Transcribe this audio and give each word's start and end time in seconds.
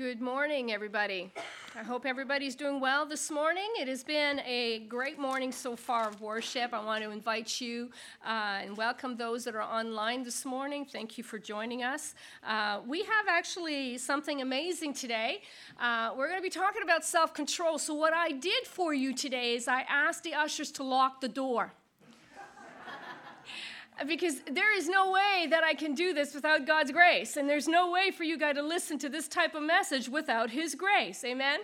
Good 0.00 0.22
morning, 0.22 0.72
everybody. 0.72 1.30
I 1.78 1.82
hope 1.82 2.06
everybody's 2.06 2.54
doing 2.54 2.80
well 2.80 3.04
this 3.04 3.30
morning. 3.30 3.68
It 3.78 3.86
has 3.86 4.02
been 4.02 4.40
a 4.46 4.78
great 4.88 5.18
morning 5.18 5.52
so 5.52 5.76
far 5.76 6.08
of 6.08 6.22
worship. 6.22 6.72
I 6.72 6.82
want 6.82 7.04
to 7.04 7.10
invite 7.10 7.60
you 7.60 7.90
uh, 8.24 8.60
and 8.62 8.78
welcome 8.78 9.18
those 9.18 9.44
that 9.44 9.54
are 9.54 9.60
online 9.60 10.22
this 10.22 10.46
morning. 10.46 10.86
Thank 10.86 11.18
you 11.18 11.22
for 11.22 11.38
joining 11.38 11.82
us. 11.82 12.14
Uh, 12.42 12.80
we 12.86 13.00
have 13.00 13.26
actually 13.28 13.98
something 13.98 14.40
amazing 14.40 14.94
today. 14.94 15.42
Uh, 15.78 16.14
we're 16.16 16.28
going 16.28 16.38
to 16.38 16.42
be 16.42 16.48
talking 16.48 16.82
about 16.82 17.04
self 17.04 17.34
control. 17.34 17.78
So, 17.78 17.92
what 17.92 18.14
I 18.14 18.30
did 18.30 18.66
for 18.66 18.94
you 18.94 19.12
today 19.12 19.54
is 19.54 19.68
I 19.68 19.82
asked 19.82 20.22
the 20.22 20.32
ushers 20.32 20.72
to 20.72 20.82
lock 20.82 21.20
the 21.20 21.28
door 21.28 21.74
because 24.06 24.40
there 24.50 24.76
is 24.76 24.88
no 24.88 25.10
way 25.10 25.46
that 25.50 25.64
I 25.64 25.74
can 25.74 25.94
do 25.94 26.12
this 26.12 26.34
without 26.34 26.66
God's 26.66 26.92
grace. 26.92 27.36
And 27.36 27.48
there's 27.48 27.68
no 27.68 27.90
way 27.90 28.10
for 28.10 28.24
you 28.24 28.38
guys 28.38 28.56
to 28.56 28.62
listen 28.62 28.98
to 29.00 29.08
this 29.08 29.28
type 29.28 29.54
of 29.54 29.62
message 29.62 30.08
without 30.08 30.50
His 30.50 30.74
grace. 30.74 31.22
Amen? 31.24 31.60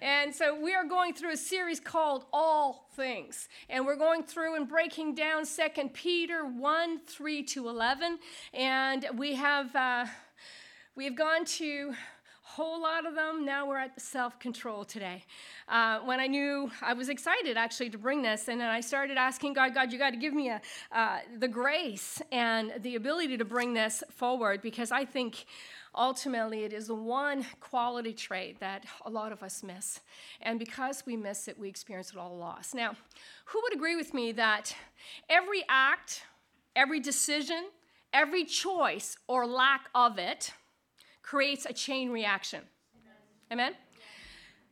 And 0.00 0.32
so 0.32 0.58
we 0.58 0.74
are 0.74 0.84
going 0.84 1.12
through 1.12 1.32
a 1.32 1.36
series 1.36 1.80
called 1.80 2.24
All 2.32 2.88
Things. 2.94 3.48
And 3.68 3.84
we're 3.84 3.96
going 3.96 4.22
through 4.22 4.54
and 4.54 4.68
breaking 4.68 5.16
down 5.16 5.44
2 5.44 5.88
Peter 5.92 6.44
1 6.44 7.00
3 7.06 7.42
to 7.42 7.68
11. 7.68 8.18
And 8.54 9.06
we 9.16 9.34
have, 9.34 9.74
uh, 9.74 10.06
we 10.94 11.04
have 11.04 11.16
gone 11.16 11.44
to 11.44 11.94
whole 12.58 12.82
lot 12.82 13.06
of 13.06 13.14
them. 13.14 13.44
Now 13.44 13.68
we're 13.68 13.78
at 13.78 14.00
self 14.00 14.40
control 14.40 14.84
today. 14.84 15.22
Uh, 15.68 16.00
when 16.00 16.18
I 16.18 16.26
knew 16.26 16.68
I 16.82 16.92
was 16.92 17.08
excited 17.08 17.56
actually 17.56 17.88
to 17.90 17.98
bring 17.98 18.20
this, 18.20 18.48
and 18.48 18.60
then 18.60 18.68
I 18.68 18.80
started 18.80 19.16
asking 19.16 19.52
God, 19.52 19.74
God, 19.74 19.92
you 19.92 19.98
got 19.98 20.10
to 20.10 20.16
give 20.16 20.34
me 20.34 20.48
a, 20.48 20.60
uh, 20.90 21.18
the 21.38 21.46
grace 21.46 22.20
and 22.32 22.72
the 22.80 22.96
ability 22.96 23.36
to 23.36 23.44
bring 23.44 23.74
this 23.74 24.02
forward 24.10 24.60
because 24.60 24.90
I 24.90 25.04
think 25.04 25.46
ultimately 25.94 26.64
it 26.64 26.72
is 26.72 26.88
the 26.88 26.96
one 26.96 27.46
quality 27.60 28.12
trait 28.12 28.58
that 28.58 28.84
a 29.06 29.10
lot 29.10 29.30
of 29.30 29.44
us 29.44 29.62
miss. 29.62 30.00
And 30.42 30.58
because 30.58 31.04
we 31.06 31.16
miss 31.16 31.46
it, 31.46 31.56
we 31.60 31.68
experience 31.68 32.10
it 32.10 32.16
all 32.16 32.36
loss. 32.36 32.74
Now, 32.74 32.96
who 33.44 33.60
would 33.62 33.72
agree 33.72 33.94
with 33.94 34.12
me 34.12 34.32
that 34.32 34.74
every 35.30 35.62
act, 35.68 36.24
every 36.74 36.98
decision, 36.98 37.66
every 38.12 38.44
choice 38.44 39.16
or 39.28 39.46
lack 39.46 39.90
of 39.94 40.18
it, 40.18 40.52
creates 41.28 41.66
a 41.66 41.74
chain 41.74 42.10
reaction. 42.10 42.62
Amen? 43.52 43.74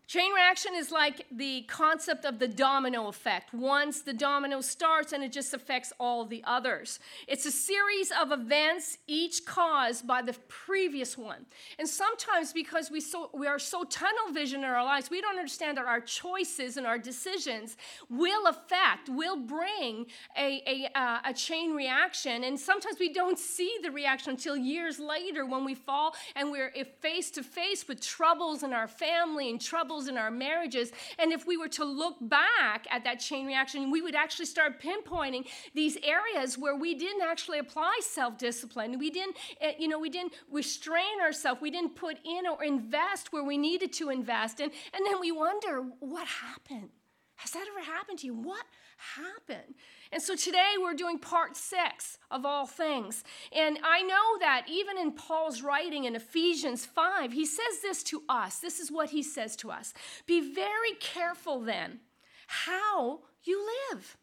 Chain 0.07 0.33
reaction 0.35 0.73
is 0.77 0.93
like 0.93 1.27
the 1.33 1.63
concept 1.63 2.25
of 2.25 2.39
the 2.39 2.47
domino 2.47 3.09
effect. 3.09 3.53
Once 3.53 4.03
the 4.03 4.13
domino 4.13 4.61
starts 4.61 5.13
and 5.13 5.25
it 5.25 5.33
just 5.33 5.53
affects 5.53 5.93
all 5.99 6.25
the 6.25 6.45
others. 6.47 7.01
It's 7.27 7.45
a 7.45 7.51
series 7.51 8.13
of 8.13 8.31
events, 8.31 8.99
each 9.09 9.45
caused 9.45 10.07
by 10.07 10.23
the 10.23 10.35
previous 10.47 11.19
one. 11.19 11.45
And 11.81 11.89
sometimes 11.89 12.53
because 12.53 12.89
we, 12.89 13.01
so, 13.01 13.31
we 13.35 13.49
are 13.49 13.59
so 13.59 13.83
tunnel 13.83 14.33
vision 14.33 14.61
in 14.61 14.67
our 14.67 14.85
lives, 14.85 15.11
we 15.11 15.21
don't 15.21 15.37
understand 15.37 15.77
that 15.77 15.87
our 15.87 16.01
choices 16.01 16.77
and 16.77 16.87
our 16.87 16.99
decisions 16.99 17.77
will 18.09 18.47
affect, 18.47 19.09
will 19.09 19.37
bring 19.37 20.07
a, 20.39 20.63
a, 20.69 20.89
uh, 20.97 21.19
a 21.25 21.35
chain 21.35 21.75
reaction. 21.75 22.45
And 22.45 22.61
sometimes 22.61 23.01
we 23.01 23.13
don't 23.13 23.41
see 23.41 23.77
the 23.83 23.91
reaction 23.91 24.31
until 24.31 24.57
years 24.57 25.01
later 25.01 25.45
when 25.45 25.65
we 25.65 25.75
fall 25.75 26.15
and 26.37 26.53
we're 26.53 26.71
face 27.01 27.33
to 27.33 27.43
face 27.43 27.89
with 27.89 28.01
troubles 28.01 28.63
in 28.63 28.73
our 28.73 28.87
family 28.87 29.51
and 29.51 29.61
troubles 29.61 29.96
in 30.07 30.19
our 30.19 30.31
marriages. 30.31 30.93
And 31.19 31.33
if 31.33 31.47
we 31.47 31.57
were 31.57 31.69
to 31.69 31.85
look 31.85 32.17
back 32.21 32.87
at 32.91 33.03
that 33.05 33.19
chain 33.21 33.47
reaction, 33.47 33.91
we 33.91 34.03
would 34.03 34.15
actually 34.15 34.47
start 34.47 34.81
pinpointing 34.81 35.47
these 35.75 35.97
areas 36.03 36.59
where 36.59 36.77
we 36.77 36.95
didn't 36.95 37.23
actually 37.23 37.59
apply 37.59 37.99
self-discipline. 38.03 38.99
We 38.99 39.11
didn't, 39.11 39.37
eh, 39.61 39.73
you 39.79 39.89
know, 39.89 39.99
we 39.99 40.11
didn't 40.11 40.35
restrain 40.51 41.21
ourselves. 41.23 41.61
We 41.63 41.71
didn't 41.71 41.97
put 41.97 42.19
in 42.25 42.47
or 42.47 42.63
invest 42.63 43.33
where 43.33 43.45
we 43.45 43.57
needed 43.57 43.93
to 43.95 44.11
invest. 44.11 44.61
And, 44.61 44.71
and 44.93 45.07
then 45.07 45.19
we 45.21 45.33
wonder, 45.33 45.83
what 46.01 46.27
happened? 46.27 46.91
Has 47.37 47.51
that 47.53 47.67
ever 47.71 47.85
happened 47.85 48.19
to 48.21 48.27
you? 48.27 48.35
What 48.35 48.65
happened? 48.97 49.75
And 50.13 50.23
so 50.23 50.37
today 50.37 50.75
we're 50.81 50.95
doing 50.95 51.19
part 51.19 51.57
six 51.57 52.19
of 52.31 52.45
all 52.45 52.67
things. 52.67 53.25
And 53.55 53.79
I 53.83 54.03
know 54.03 54.39
that 54.41 54.67
even 54.69 54.99
in 54.99 55.13
Paul's 55.13 55.63
writing 55.63 56.05
in 56.05 56.15
Ephesians 56.15 56.87
5, 56.87 57.33
he 57.33 57.45
says 57.45 57.81
this 57.83 58.03
to 58.05 58.23
us. 58.29 58.59
This 58.59 58.81
is 58.81 58.91
what 58.91 59.11
he 59.11 59.23
says 59.23 59.57
to 59.57 59.71
us 59.71 59.93
Be 60.27 60.55
very 60.55 60.93
careful 61.01 61.61
then 61.61 62.01
how 62.47 63.21
you 63.43 63.67
live 63.91 64.17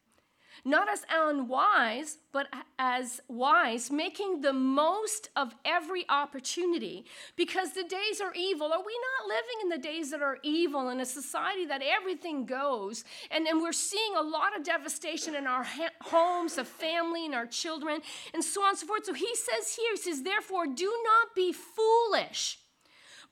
not 0.65 0.89
as 0.89 1.05
unwise, 1.09 2.17
but 2.31 2.47
as 2.79 3.21
wise, 3.27 3.91
making 3.91 4.41
the 4.41 4.53
most 4.53 5.29
of 5.35 5.53
every 5.65 6.05
opportunity 6.09 7.05
because 7.35 7.73
the 7.73 7.83
days 7.83 8.21
are 8.21 8.33
evil. 8.33 8.71
Are 8.71 8.83
we 8.83 8.97
not 9.19 9.27
living 9.27 9.57
in 9.63 9.69
the 9.69 9.77
days 9.77 10.11
that 10.11 10.21
are 10.21 10.37
evil 10.41 10.89
in 10.89 10.99
a 10.99 11.05
society 11.05 11.65
that 11.65 11.81
everything 11.81 12.45
goes? 12.45 13.03
And, 13.29 13.45
and 13.45 13.61
we're 13.61 13.73
seeing 13.73 14.15
a 14.15 14.21
lot 14.21 14.57
of 14.57 14.63
devastation 14.63 15.35
in 15.35 15.47
our 15.47 15.63
ha- 15.63 15.89
homes, 16.01 16.57
of 16.57 16.67
family, 16.67 17.25
and 17.25 17.35
our 17.35 17.45
children, 17.45 18.01
and 18.33 18.43
so 18.43 18.63
on 18.63 18.69
and 18.69 18.77
so 18.77 18.87
forth. 18.87 19.05
So 19.05 19.13
he 19.13 19.35
says 19.35 19.75
here, 19.75 19.91
he 19.91 19.97
says, 19.97 20.23
therefore, 20.23 20.67
do 20.67 20.85
not 20.85 21.35
be 21.35 21.51
foolish 21.53 22.59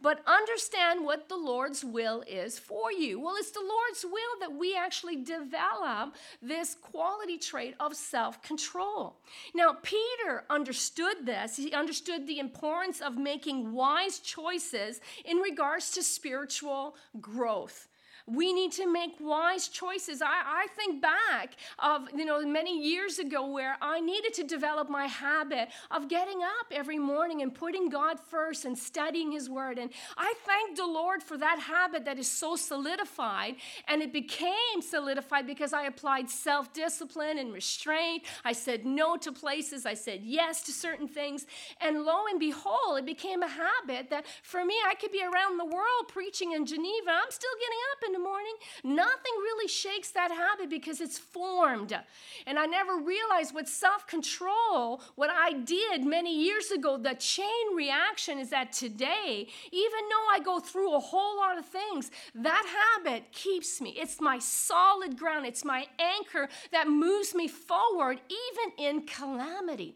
but 0.01 0.22
understand 0.25 1.06
what 1.06 1.29
the 1.29 1.35
Lord's 1.38 1.84
will 1.84 2.23
is 2.28 2.57
for 2.57 2.91
you. 2.91 3.19
Well, 3.19 3.35
it's 3.38 3.51
the 3.51 3.59
Lord's 3.59 4.03
will 4.03 4.39
that 4.39 4.57
we 4.57 4.75
actually 4.75 5.23
develop 5.23 6.16
this 6.41 6.75
quality 6.75 7.38
trait 7.38 7.75
of 7.79 7.95
self 7.95 8.41
control. 8.41 9.17
Now, 9.53 9.78
Peter 9.81 10.44
understood 10.50 11.25
this. 11.25 11.57
He 11.57 11.73
understood 11.73 12.28
the 12.28 12.39
importance 12.39 13.01
of 13.01 13.17
making 13.17 13.73
wise 13.73 14.19
choices 14.19 15.01
in 15.25 15.38
regards 15.38 15.91
to 15.91 16.03
spiritual 16.03 16.95
growth. 17.19 17.88
We 18.28 18.54
need 18.54 18.72
to 18.74 18.92
make 18.92 19.14
wise 19.20 19.68
choices. 19.68 20.22
I, 20.22 20.28
I 20.28 20.68
think 20.76 21.02
back 21.02 21.56
of, 21.80 22.08
you 22.16 22.26
know, 22.26 22.46
many 22.46 22.82
years 22.82 23.20
ago 23.20 23.48
where 23.48 23.78
I 23.82 24.00
needed 24.00 24.34
to 24.36 24.44
develop 24.44 24.90
my 24.90 25.08
habit 25.08 25.70
of 25.90 26.08
getting 26.08 26.42
up 26.44 26.68
every 26.72 27.00
morning 27.00 27.42
and 27.42 27.54
putting 27.54 27.90
God 27.90 28.20
first 28.20 28.66
and 28.66 28.78
studying 28.78 29.31
His 29.31 29.50
Word. 29.50 29.78
And 29.78 29.92
I 30.18 30.34
thank 30.46 30.78
the 30.78 30.86
Lord 30.86 31.24
for 31.24 31.38
that 31.38 31.60
habit 31.60 32.06
that 32.06 32.18
is 32.18 32.30
so 32.30 32.56
solidified. 32.56 33.56
And 33.88 34.02
it 34.02 34.14
became 34.14 34.81
solidified 34.81 35.48
because 35.48 35.74
I 35.74 35.84
applied 35.84 36.30
self 36.30 36.74
discipline 36.74 37.38
and 37.38 37.54
restraint. 37.54 38.24
I 38.44 38.54
said 38.54 38.86
no 38.86 39.18
to 39.18 39.31
places, 39.31 39.86
I 39.86 39.94
said 39.94 40.22
yes 40.24 40.64
to 40.64 40.72
certain 40.72 41.08
things. 41.08 41.46
And 41.80 42.04
lo 42.04 42.26
and 42.30 42.40
behold, 42.40 43.00
it 43.00 43.06
became 43.06 43.44
a 43.44 43.48
habit 43.48 44.10
that 44.10 44.26
for 44.44 44.64
me, 44.64 44.76
I 44.88 44.96
could 44.96 45.12
be 45.12 45.24
around 45.24 45.58
the 45.58 45.66
world 45.66 46.08
preaching 46.08 46.54
in 46.54 46.66
Geneva. 46.66 47.12
I'm 47.12 47.31
still 47.31 47.52
getting 47.60 47.80
up 47.92 48.00
in 48.12 48.22
the 48.22 48.28
morning, 48.28 48.54
nothing 48.84 49.36
really 49.42 49.68
shakes 49.68 50.12
that 50.12 50.32
habit 50.32 50.70
because 50.70 51.00
it's 51.00 51.18
formed. 51.18 51.98
And 52.46 52.60
I 52.60 52.66
never 52.66 52.98
realized 52.98 53.54
what 53.54 53.70
self 53.70 54.06
control, 54.06 55.02
what 55.16 55.30
I 55.30 55.54
did 55.54 56.06
many 56.06 56.44
years 56.44 56.72
ago, 56.72 56.98
the 56.98 57.14
chain 57.16 57.76
reaction 57.76 58.38
is 58.38 58.50
that 58.50 58.74
today, 58.74 59.48
even 59.72 60.00
though 60.10 60.28
I 60.32 60.40
go 60.44 60.60
through 60.60 60.94
a 60.96 61.00
whole 61.00 61.38
lot 61.38 61.58
of 61.58 61.66
things, 61.66 62.12
that 62.36 62.66
habit 62.98 63.32
keeps 63.32 63.80
me. 63.80 63.92
It's 63.98 64.20
my 64.20 64.40
solid 64.40 65.18
ground, 65.18 65.46
it's 65.46 65.64
my 65.64 65.86
anchor 66.00 66.50
that 66.72 66.88
moves 66.88 67.34
me 67.34 67.48
forward, 67.48 68.19
even 68.30 68.86
in 68.86 69.06
calamity 69.06 69.96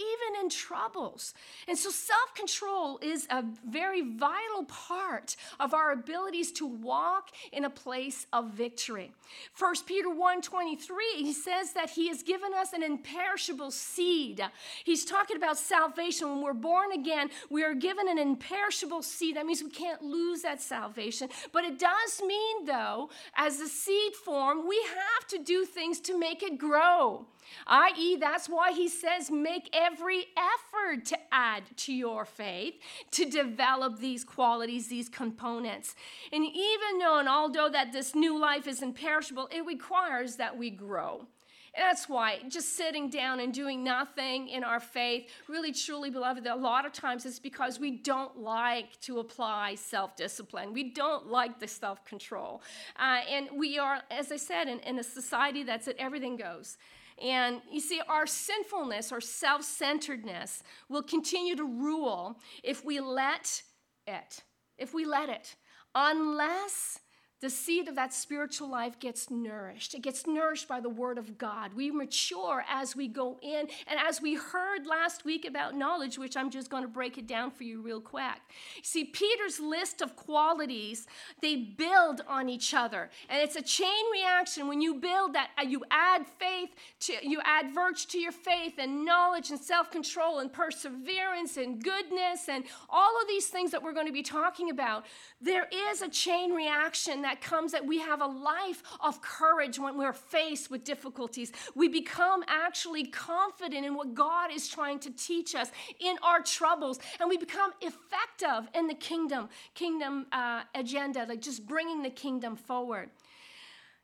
even 0.00 0.42
in 0.42 0.50
troubles. 0.50 1.34
And 1.68 1.76
so 1.76 1.90
self 1.90 2.34
control 2.34 2.98
is 3.02 3.26
a 3.30 3.44
very 3.68 4.02
vital 4.02 4.64
part 4.66 5.36
of 5.58 5.74
our 5.74 5.92
abilities 5.92 6.52
to 6.52 6.66
walk 6.66 7.30
in 7.52 7.64
a 7.64 7.70
place 7.70 8.26
of 8.32 8.52
victory. 8.52 9.12
1 9.58 9.74
Peter 9.86 10.10
1 10.10 10.42
23, 10.42 11.04
he 11.16 11.32
says 11.32 11.72
that 11.72 11.90
he 11.90 12.08
has 12.08 12.22
given 12.22 12.52
us 12.54 12.72
an 12.72 12.82
imperishable 12.82 13.70
seed. 13.70 14.42
He's 14.84 15.04
talking 15.04 15.36
about 15.36 15.58
salvation. 15.58 16.28
When 16.28 16.42
we're 16.42 16.52
born 16.54 16.92
again, 16.92 17.30
we 17.50 17.62
are 17.64 17.74
given 17.74 18.08
an 18.08 18.18
imperishable 18.18 19.02
seed. 19.02 19.36
That 19.36 19.46
means 19.46 19.62
we 19.62 19.70
can't 19.70 20.02
lose 20.02 20.42
that 20.42 20.60
salvation. 20.60 21.28
But 21.52 21.64
it 21.64 21.78
does 21.78 22.22
mean, 22.26 22.64
though, 22.64 23.10
as 23.36 23.60
a 23.60 23.68
seed 23.68 24.14
form, 24.14 24.66
we 24.68 24.80
have 24.88 25.28
to 25.28 25.38
do 25.38 25.64
things 25.64 26.00
to 26.00 26.18
make 26.18 26.42
it 26.42 26.58
grow 26.58 27.26
i.e., 27.66 28.16
that's 28.16 28.48
why 28.48 28.72
he 28.72 28.88
says, 28.88 29.30
make 29.30 29.68
every 29.72 30.26
effort 30.36 31.04
to 31.06 31.18
add 31.32 31.62
to 31.76 31.92
your 31.92 32.24
faith, 32.24 32.74
to 33.12 33.28
develop 33.28 33.98
these 33.98 34.24
qualities, 34.24 34.88
these 34.88 35.08
components. 35.08 35.94
And 36.32 36.44
even 36.44 36.98
though, 36.98 37.18
and 37.18 37.28
although 37.28 37.68
that 37.68 37.92
this 37.92 38.14
new 38.14 38.38
life 38.38 38.66
is 38.66 38.82
imperishable, 38.82 39.48
it 39.50 39.64
requires 39.64 40.36
that 40.36 40.56
we 40.56 40.70
grow. 40.70 41.26
And 41.74 41.84
that's 41.84 42.08
why 42.08 42.40
just 42.48 42.76
sitting 42.76 43.10
down 43.10 43.38
and 43.38 43.54
doing 43.54 43.84
nothing 43.84 44.48
in 44.48 44.64
our 44.64 44.80
faith, 44.80 45.30
really 45.48 45.72
truly, 45.72 46.10
beloved, 46.10 46.46
a 46.46 46.56
lot 46.56 46.84
of 46.84 46.92
times 46.92 47.24
it's 47.24 47.38
because 47.38 47.78
we 47.78 47.92
don't 47.92 48.38
like 48.38 49.00
to 49.02 49.20
apply 49.20 49.76
self 49.76 50.16
discipline. 50.16 50.72
We 50.72 50.90
don't 50.90 51.28
like 51.28 51.60
the 51.60 51.68
self 51.68 52.04
control. 52.04 52.62
Uh, 52.98 53.20
and 53.30 53.48
we 53.54 53.78
are, 53.78 54.02
as 54.10 54.32
I 54.32 54.36
said, 54.36 54.66
in, 54.66 54.80
in 54.80 54.98
a 54.98 55.04
society 55.04 55.62
that's 55.62 55.86
at 55.86 55.96
everything 55.96 56.36
goes. 56.36 56.76
And 57.20 57.60
you 57.70 57.80
see, 57.80 58.00
our 58.08 58.26
sinfulness 58.26 59.12
our 59.12 59.20
self 59.20 59.62
centeredness 59.62 60.62
will 60.88 61.02
continue 61.02 61.56
to 61.56 61.64
rule 61.64 62.38
if 62.62 62.84
we 62.84 63.00
let 63.00 63.62
it. 64.06 64.42
if 64.78 64.94
we 64.94 65.04
let 65.04 65.28
it, 65.28 65.56
unless 65.94 67.00
the 67.40 67.48
seed 67.48 67.88
of 67.88 67.94
that 67.94 68.12
spiritual 68.12 68.68
life 68.68 68.98
gets 68.98 69.30
nourished. 69.30 69.94
It 69.94 70.02
gets 70.02 70.26
nourished 70.26 70.68
by 70.68 70.80
the 70.80 70.90
word 70.90 71.16
of 71.16 71.38
God. 71.38 71.72
We 71.74 71.90
mature 71.90 72.64
as 72.68 72.94
we 72.94 73.08
go 73.08 73.38
in. 73.40 73.68
And 73.86 73.98
as 73.98 74.20
we 74.20 74.34
heard 74.34 74.86
last 74.86 75.24
week 75.24 75.46
about 75.46 75.74
knowledge, 75.74 76.18
which 76.18 76.36
I'm 76.36 76.50
just 76.50 76.68
going 76.68 76.82
to 76.82 76.88
break 76.88 77.16
it 77.16 77.26
down 77.26 77.50
for 77.50 77.64
you 77.64 77.80
real 77.80 78.00
quick. 78.00 78.40
See, 78.82 79.04
Peter's 79.04 79.58
list 79.58 80.02
of 80.02 80.16
qualities, 80.16 81.06
they 81.40 81.56
build 81.56 82.20
on 82.28 82.50
each 82.50 82.74
other. 82.74 83.10
And 83.30 83.40
it's 83.42 83.56
a 83.56 83.62
chain 83.62 83.88
reaction 84.12 84.68
when 84.68 84.82
you 84.82 84.96
build 84.96 85.32
that, 85.32 85.50
uh, 85.58 85.62
you 85.62 85.82
add 85.90 86.26
faith 86.38 86.70
to, 87.00 87.14
you 87.22 87.40
add 87.44 87.72
virtue 87.74 88.06
to 88.08 88.18
your 88.18 88.32
faith 88.32 88.74
and 88.78 89.04
knowledge 89.04 89.50
and 89.50 89.58
self 89.58 89.90
control 89.90 90.40
and 90.40 90.52
perseverance 90.52 91.56
and 91.56 91.82
goodness 91.82 92.48
and 92.48 92.64
all 92.90 93.20
of 93.20 93.28
these 93.28 93.46
things 93.46 93.70
that 93.70 93.82
we're 93.82 93.92
going 93.92 94.06
to 94.06 94.12
be 94.12 94.22
talking 94.22 94.68
about. 94.68 95.06
There 95.40 95.66
is 95.90 96.02
a 96.02 96.08
chain 96.08 96.52
reaction 96.52 97.22
that 97.30 97.40
comes 97.40 97.70
that 97.70 97.86
we 97.86 98.00
have 98.00 98.20
a 98.20 98.26
life 98.26 98.82
of 98.98 99.22
courage 99.22 99.78
when 99.78 99.96
we're 99.96 100.12
faced 100.12 100.68
with 100.68 100.82
difficulties. 100.82 101.52
We 101.76 101.86
become 101.88 102.42
actually 102.48 103.04
confident 103.04 103.86
in 103.86 103.94
what 103.94 104.14
God 104.14 104.52
is 104.52 104.66
trying 104.66 104.98
to 105.00 105.10
teach 105.12 105.54
us 105.54 105.70
in 106.00 106.16
our 106.24 106.40
troubles, 106.40 106.98
and 107.20 107.28
we 107.28 107.36
become 107.36 107.70
effective 107.80 108.68
in 108.74 108.88
the 108.88 108.94
kingdom 108.94 109.48
kingdom 109.74 110.26
uh, 110.32 110.62
agenda, 110.74 111.24
like 111.28 111.40
just 111.40 111.68
bringing 111.68 112.02
the 112.02 112.10
kingdom 112.10 112.56
forward. 112.56 113.10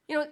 You 0.06 0.19
know, 0.19 0.26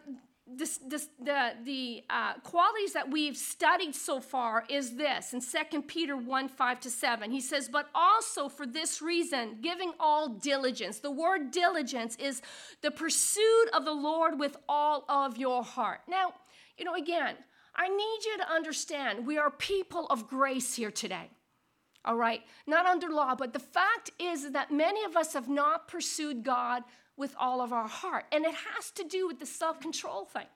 this, 0.46 0.78
this, 0.86 1.08
the, 1.18 1.52
the 1.64 2.04
uh, 2.10 2.34
qualities 2.42 2.92
that 2.92 3.10
we've 3.10 3.36
studied 3.36 3.94
so 3.94 4.20
far 4.20 4.64
is 4.68 4.96
this. 4.96 5.32
In 5.32 5.40
2 5.40 5.82
peter 5.82 6.16
1 6.16 6.48
5 6.48 6.80
to 6.80 6.90
7 6.90 7.30
he 7.30 7.40
says 7.40 7.68
but 7.68 7.88
also 7.94 8.48
for 8.48 8.66
this 8.66 9.00
reason 9.00 9.58
giving 9.62 9.92
all 9.98 10.28
diligence. 10.28 10.98
The 10.98 11.10
word 11.10 11.50
diligence 11.50 12.16
is 12.16 12.42
the 12.82 12.90
pursuit 12.90 13.70
of 13.72 13.84
the 13.84 13.92
lord 13.92 14.38
with 14.38 14.56
all 14.68 15.04
of 15.08 15.38
your 15.38 15.62
heart. 15.62 16.00
Now 16.08 16.34
you 16.78 16.84
know 16.84 16.94
again 16.94 17.36
i 17.76 17.88
need 17.88 18.18
you 18.24 18.36
to 18.38 18.50
understand 18.50 19.26
we 19.26 19.38
are 19.38 19.50
people 19.50 20.06
of 20.06 20.28
grace 20.28 20.74
here 20.74 20.90
today 20.90 21.30
all 22.06 22.16
right? 22.16 22.42
Not 22.66 22.84
under 22.84 23.08
law 23.08 23.34
but 23.34 23.54
the 23.54 23.58
fact 23.58 24.10
is 24.18 24.52
that 24.52 24.70
many 24.70 25.04
of 25.04 25.16
us 25.16 25.32
have 25.32 25.48
not 25.48 25.88
pursued 25.88 26.42
god 26.42 26.82
with 27.16 27.34
all 27.38 27.60
of 27.60 27.72
our 27.72 27.88
heart. 27.88 28.24
And 28.32 28.44
it 28.44 28.54
has 28.54 28.90
to 28.92 29.04
do 29.04 29.26
with 29.26 29.38
the 29.38 29.46
self 29.46 29.80
control 29.80 30.24
thing. 30.24 30.46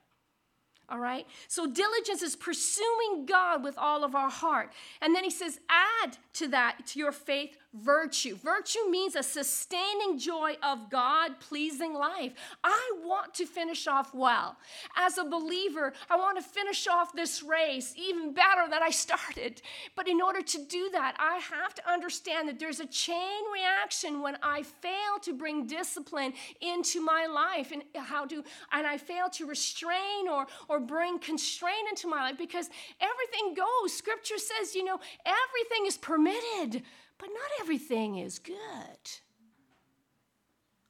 All 0.89 0.99
right? 0.99 1.27
So 1.47 1.67
diligence 1.67 2.23
is 2.23 2.35
pursuing 2.35 3.25
God 3.27 3.63
with 3.63 3.77
all 3.77 4.03
of 4.03 4.15
our 4.15 4.29
heart. 4.29 4.71
And 5.01 5.15
then 5.15 5.23
he 5.23 5.29
says, 5.29 5.59
add 5.69 6.17
to 6.33 6.47
that, 6.47 6.87
to 6.87 6.99
your 6.99 7.11
faith, 7.11 7.57
virtue. 7.73 8.35
Virtue 8.35 8.89
means 8.89 9.15
a 9.15 9.23
sustaining 9.23 10.17
joy 10.17 10.55
of 10.63 10.89
God 10.89 11.39
pleasing 11.39 11.93
life. 11.93 12.33
I 12.63 12.91
want 13.03 13.35
to 13.35 13.45
finish 13.45 13.87
off 13.87 14.13
well. 14.13 14.57
As 14.95 15.17
a 15.17 15.23
believer, 15.23 15.93
I 16.09 16.15
want 16.15 16.37
to 16.37 16.43
finish 16.43 16.87
off 16.87 17.13
this 17.13 17.43
race 17.43 17.93
even 17.97 18.33
better 18.33 18.67
than 18.69 18.81
I 18.81 18.89
started. 18.99 19.61
But 19.95 20.07
in 20.07 20.21
order 20.21 20.41
to 20.41 20.65
do 20.65 20.89
that, 20.93 21.15
I 21.19 21.37
have 21.37 21.75
to 21.75 21.89
understand 21.89 22.49
that 22.49 22.59
there's 22.59 22.79
a 22.79 22.87
chain 22.87 23.43
reaction 23.53 24.21
when 24.21 24.37
I 24.41 24.63
fail 24.63 25.19
to 25.21 25.33
bring 25.33 25.67
discipline 25.67 26.33
into 26.61 27.01
my 27.03 27.27
life 27.27 27.71
and 27.71 27.83
how 27.95 28.25
to 28.25 28.43
and 28.71 28.87
I 28.87 28.97
fail 28.97 29.29
to 29.31 29.45
restrain 29.45 30.27
or 30.29 30.47
or 30.67 30.79
bring 30.79 31.19
constraint 31.19 31.87
into 31.89 32.07
my 32.07 32.21
life 32.21 32.37
because 32.37 32.69
everything 32.99 33.53
goes. 33.53 33.93
Scripture 33.93 34.37
says, 34.37 34.75
you 34.75 34.83
know, 34.83 34.99
everything 35.25 35.85
is 35.85 35.97
permitted 35.97 36.83
but 37.19 37.27
not 37.27 37.61
everything 37.61 38.17
is 38.17 38.39
good. 38.39 38.55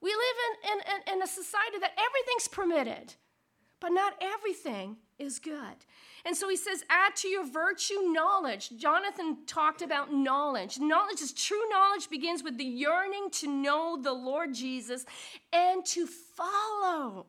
We 0.02 0.12
live 0.12 0.36
in, 0.64 0.80
in, 0.80 1.16
in, 1.16 1.22
a 1.22 1.28
society 1.28 1.78
that 1.82 1.92
everything's 1.92 2.48
permitted, 2.48 3.16
but 3.82 3.90
not 3.90 4.14
everything 4.22 4.96
is 5.18 5.40
good. 5.40 5.86
And 6.24 6.38
so 6.38 6.48
he 6.48 6.56
says, 6.56 6.86
add 6.90 7.18
to 7.18 7.28
your 7.28 7.46
virtue 7.46 8.14
knowledge. 8.14 8.70
Jonathan 8.78 9.40
talked 9.46 9.82
about 9.82 10.14
knowledge. 10.14 10.80
Knowledge 10.80 11.20
is 11.20 11.34
true 11.34 11.62
knowledge 11.70 12.10
begins 12.10 12.44
with 12.44 12.58
the 12.58 12.64
yearning 12.64 13.30
to 13.32 13.48
know 13.48 14.00
the 14.02 14.14
Lord 14.14 14.54
Jesus 14.54 15.06
and 15.52 15.86
to 15.88 16.08
follow. 16.08 17.26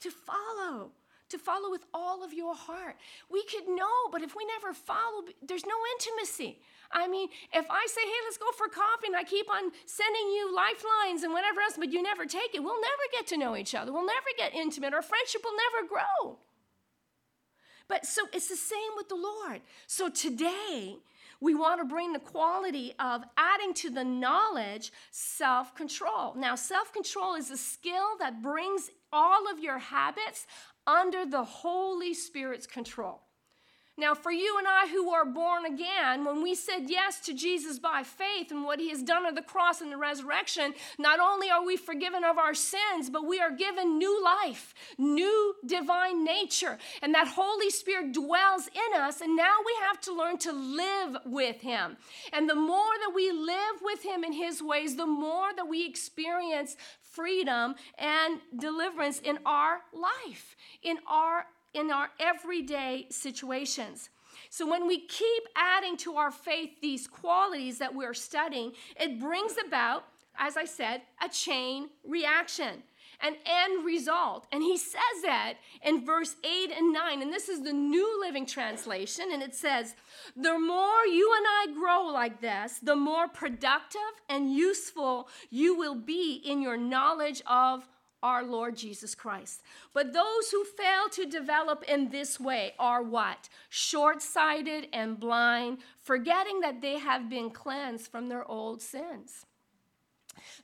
To 0.00 0.10
follow 0.10 0.90
to 1.30 1.38
follow 1.38 1.70
with 1.70 1.84
all 1.92 2.22
of 2.22 2.32
your 2.32 2.54
heart. 2.54 2.96
We 3.30 3.42
could 3.44 3.66
know, 3.66 4.08
but 4.12 4.22
if 4.22 4.36
we 4.36 4.44
never 4.44 4.72
follow, 4.72 5.24
there's 5.42 5.66
no 5.66 5.74
intimacy. 5.98 6.60
I 6.94 7.08
mean, 7.08 7.28
if 7.52 7.66
I 7.68 7.86
say, 7.88 8.00
hey, 8.02 8.20
let's 8.24 8.38
go 8.38 8.46
for 8.56 8.68
coffee, 8.68 9.08
and 9.08 9.16
I 9.16 9.24
keep 9.24 9.50
on 9.50 9.72
sending 9.84 10.26
you 10.30 10.54
lifelines 10.54 11.24
and 11.24 11.32
whatever 11.32 11.60
else, 11.60 11.74
but 11.76 11.92
you 11.92 12.00
never 12.02 12.24
take 12.24 12.54
it, 12.54 12.62
we'll 12.62 12.80
never 12.80 13.04
get 13.12 13.26
to 13.28 13.36
know 13.36 13.56
each 13.56 13.74
other. 13.74 13.92
We'll 13.92 14.06
never 14.06 14.30
get 14.38 14.54
intimate. 14.54 14.94
Our 14.94 15.02
friendship 15.02 15.42
will 15.44 15.56
never 15.56 15.88
grow. 15.88 16.38
But 17.88 18.06
so 18.06 18.22
it's 18.32 18.48
the 18.48 18.56
same 18.56 18.92
with 18.96 19.08
the 19.08 19.16
Lord. 19.16 19.60
So 19.86 20.08
today, 20.08 20.96
we 21.40 21.54
want 21.54 21.80
to 21.80 21.84
bring 21.84 22.12
the 22.12 22.20
quality 22.20 22.94
of 22.98 23.24
adding 23.36 23.74
to 23.74 23.90
the 23.90 24.04
knowledge 24.04 24.92
self 25.10 25.74
control. 25.74 26.34
Now, 26.36 26.54
self 26.54 26.92
control 26.92 27.34
is 27.34 27.50
a 27.50 27.56
skill 27.56 28.16
that 28.20 28.40
brings 28.40 28.90
all 29.12 29.50
of 29.50 29.58
your 29.58 29.78
habits 29.78 30.46
under 30.86 31.26
the 31.26 31.44
Holy 31.44 32.14
Spirit's 32.14 32.66
control. 32.66 33.20
Now, 33.96 34.14
for 34.14 34.32
you 34.32 34.56
and 34.58 34.66
I 34.66 34.88
who 34.88 35.10
are 35.10 35.24
born 35.24 35.64
again, 35.66 36.24
when 36.24 36.42
we 36.42 36.56
said 36.56 36.86
yes 36.88 37.20
to 37.20 37.32
Jesus 37.32 37.78
by 37.78 38.02
faith 38.02 38.50
and 38.50 38.64
what 38.64 38.80
he 38.80 38.90
has 38.90 39.04
done 39.04 39.24
on 39.24 39.36
the 39.36 39.42
cross 39.42 39.80
and 39.80 39.92
the 39.92 39.96
resurrection, 39.96 40.74
not 40.98 41.20
only 41.20 41.48
are 41.48 41.64
we 41.64 41.76
forgiven 41.76 42.24
of 42.24 42.36
our 42.36 42.54
sins, 42.54 43.08
but 43.08 43.24
we 43.24 43.38
are 43.38 43.52
given 43.52 43.96
new 43.96 44.24
life, 44.24 44.74
new 44.98 45.54
divine 45.64 46.24
nature. 46.24 46.76
And 47.02 47.14
that 47.14 47.28
Holy 47.28 47.70
Spirit 47.70 48.12
dwells 48.12 48.66
in 48.66 49.00
us. 49.00 49.20
And 49.20 49.36
now 49.36 49.58
we 49.64 49.74
have 49.86 50.00
to 50.02 50.12
learn 50.12 50.38
to 50.38 50.52
live 50.52 51.18
with 51.24 51.60
him. 51.60 51.96
And 52.32 52.50
the 52.50 52.56
more 52.56 52.94
that 53.06 53.12
we 53.14 53.30
live 53.30 53.76
with 53.80 54.02
him 54.02 54.24
in 54.24 54.32
his 54.32 54.60
ways, 54.60 54.96
the 54.96 55.06
more 55.06 55.54
that 55.54 55.68
we 55.68 55.86
experience 55.86 56.76
freedom 57.00 57.76
and 57.96 58.40
deliverance 58.58 59.20
in 59.20 59.38
our 59.46 59.82
life, 59.92 60.56
in 60.82 60.98
our 61.06 61.46
in 61.74 61.90
our 61.90 62.10
everyday 62.18 63.06
situations. 63.10 64.10
So, 64.50 64.68
when 64.68 64.86
we 64.86 65.00
keep 65.00 65.42
adding 65.56 65.96
to 65.98 66.14
our 66.14 66.30
faith 66.30 66.80
these 66.80 67.06
qualities 67.06 67.78
that 67.78 67.94
we're 67.94 68.14
studying, 68.14 68.72
it 68.98 69.20
brings 69.20 69.56
about, 69.66 70.04
as 70.36 70.56
I 70.56 70.64
said, 70.64 71.02
a 71.22 71.28
chain 71.28 71.88
reaction, 72.04 72.82
an 73.20 73.34
end 73.46 73.84
result. 73.84 74.46
And 74.52 74.62
he 74.62 74.76
says 74.76 75.22
that 75.24 75.54
in 75.82 76.04
verse 76.04 76.36
8 76.44 76.70
and 76.76 76.92
9. 76.92 77.22
And 77.22 77.32
this 77.32 77.48
is 77.48 77.62
the 77.62 77.72
New 77.72 78.20
Living 78.20 78.46
Translation. 78.46 79.26
And 79.32 79.42
it 79.42 79.54
says, 79.54 79.94
The 80.36 80.58
more 80.58 81.04
you 81.06 81.34
and 81.36 81.46
I 81.48 81.74
grow 81.78 82.06
like 82.12 82.40
this, 82.40 82.78
the 82.82 82.96
more 82.96 83.28
productive 83.28 84.00
and 84.28 84.52
useful 84.52 85.28
you 85.50 85.76
will 85.76 85.96
be 85.96 86.42
in 86.44 86.62
your 86.62 86.76
knowledge 86.76 87.42
of 87.46 87.88
our 88.24 88.42
Lord 88.42 88.74
Jesus 88.76 89.14
Christ. 89.14 89.62
But 89.92 90.12
those 90.14 90.50
who 90.50 90.64
fail 90.64 91.08
to 91.12 91.26
develop 91.26 91.84
in 91.86 92.08
this 92.08 92.40
way 92.40 92.72
are 92.78 93.02
what? 93.02 93.48
Short 93.68 94.22
sighted 94.22 94.88
and 94.92 95.20
blind, 95.20 95.78
forgetting 96.00 96.60
that 96.60 96.80
they 96.80 96.98
have 96.98 97.28
been 97.28 97.50
cleansed 97.50 98.10
from 98.10 98.28
their 98.28 98.50
old 98.50 98.80
sins. 98.80 99.44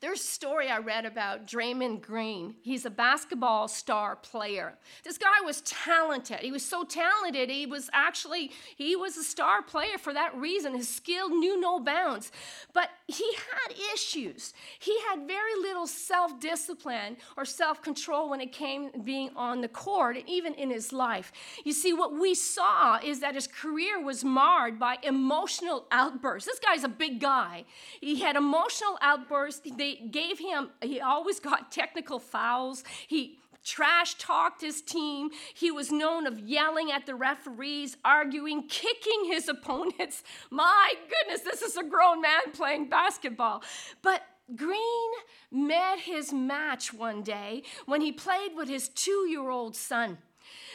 There's 0.01 0.21
a 0.21 0.25
story 0.25 0.69
I 0.69 0.79
read 0.79 1.05
about 1.05 1.47
Draymond 1.47 2.03
Green. 2.03 2.55
He's 2.63 2.85
a 2.85 2.91
basketball 2.91 3.69
star 3.69 4.17
player. 4.17 4.75
This 5.05 5.19
guy 5.19 5.41
was 5.45 5.61
talented. 5.63 6.41
He 6.41 6.53
was 6.53 6.65
so 6.65 6.85
talented. 6.85 7.51
He 7.51 7.67
was 7.67 7.91
actually 7.93 8.51
he 8.77 8.97
was 8.97 9.17
a 9.17 9.25
star 9.25 9.63
player 9.63 9.99
for 9.99 10.13
that 10.13 10.35
reason. 10.37 10.75
His 10.75 10.89
skill 10.89 11.29
knew 11.29 11.61
no 11.61 11.81
bounds. 11.81 12.33
But 12.73 12.91
he 13.07 13.33
had 13.35 13.75
issues. 13.95 14.55
He 14.79 14.99
had 15.09 15.27
very 15.27 15.55
little 15.61 15.87
self-discipline 15.87 17.17
or 17.37 17.45
self-control 17.45 18.31
when 18.31 18.41
it 18.41 18.53
came 18.53 18.91
being 19.05 19.31
on 19.37 19.61
the 19.61 19.69
court 19.69 20.17
and 20.17 20.29
even 20.29 20.55
in 20.55 20.71
his 20.71 20.93
life. 20.93 21.33
You 21.65 21.73
see 21.73 21.93
what 21.93 22.19
we 22.19 22.35
saw 22.35 22.99
is 23.03 23.21
that 23.21 23.35
his 23.35 23.47
career 23.47 24.03
was 24.03 24.25
marred 24.25 24.79
by 24.79 24.99
emotional 25.03 25.87
outbursts. 25.91 26.49
This 26.49 26.59
guy's 26.59 26.85
a 26.85 26.89
big 26.89 27.21
guy. 27.21 27.65
He 28.01 28.21
had 28.21 28.37
emotional 28.37 28.99
outbursts 29.01 29.61
they 29.71 29.97
gave 30.11 30.39
him, 30.39 30.71
he 30.83 31.01
always 31.01 31.41
got 31.41 31.73
technical 31.81 32.19
fouls. 32.19 32.85
He 33.07 33.39
trash 33.65 34.15
talked 34.15 34.61
his 34.61 34.83
team. 34.83 35.31
He 35.55 35.71
was 35.71 35.91
known 35.93 36.27
of 36.27 36.39
yelling 36.39 36.91
at 36.91 37.07
the 37.07 37.15
referees, 37.15 37.97
arguing, 38.05 38.69
kicking 38.69 39.25
his 39.27 39.49
opponents. 39.49 40.23
My 40.51 40.93
goodness, 41.09 41.43
this 41.43 41.63
is 41.63 41.77
a 41.77 41.85
grown 41.85 42.21
man 42.23 42.53
playing 42.53 42.89
basketball. 42.89 43.63
But 44.03 44.23
Green 44.57 45.11
met 45.51 46.01
his 46.01 46.33
match 46.33 46.93
one 46.93 47.23
day 47.23 47.63
when 47.87 48.01
he 48.01 48.11
played 48.11 48.57
with 48.57 48.69
his 48.69 48.89
two 48.89 49.27
year 49.29 49.49
old 49.49 49.77
son. 49.77 50.19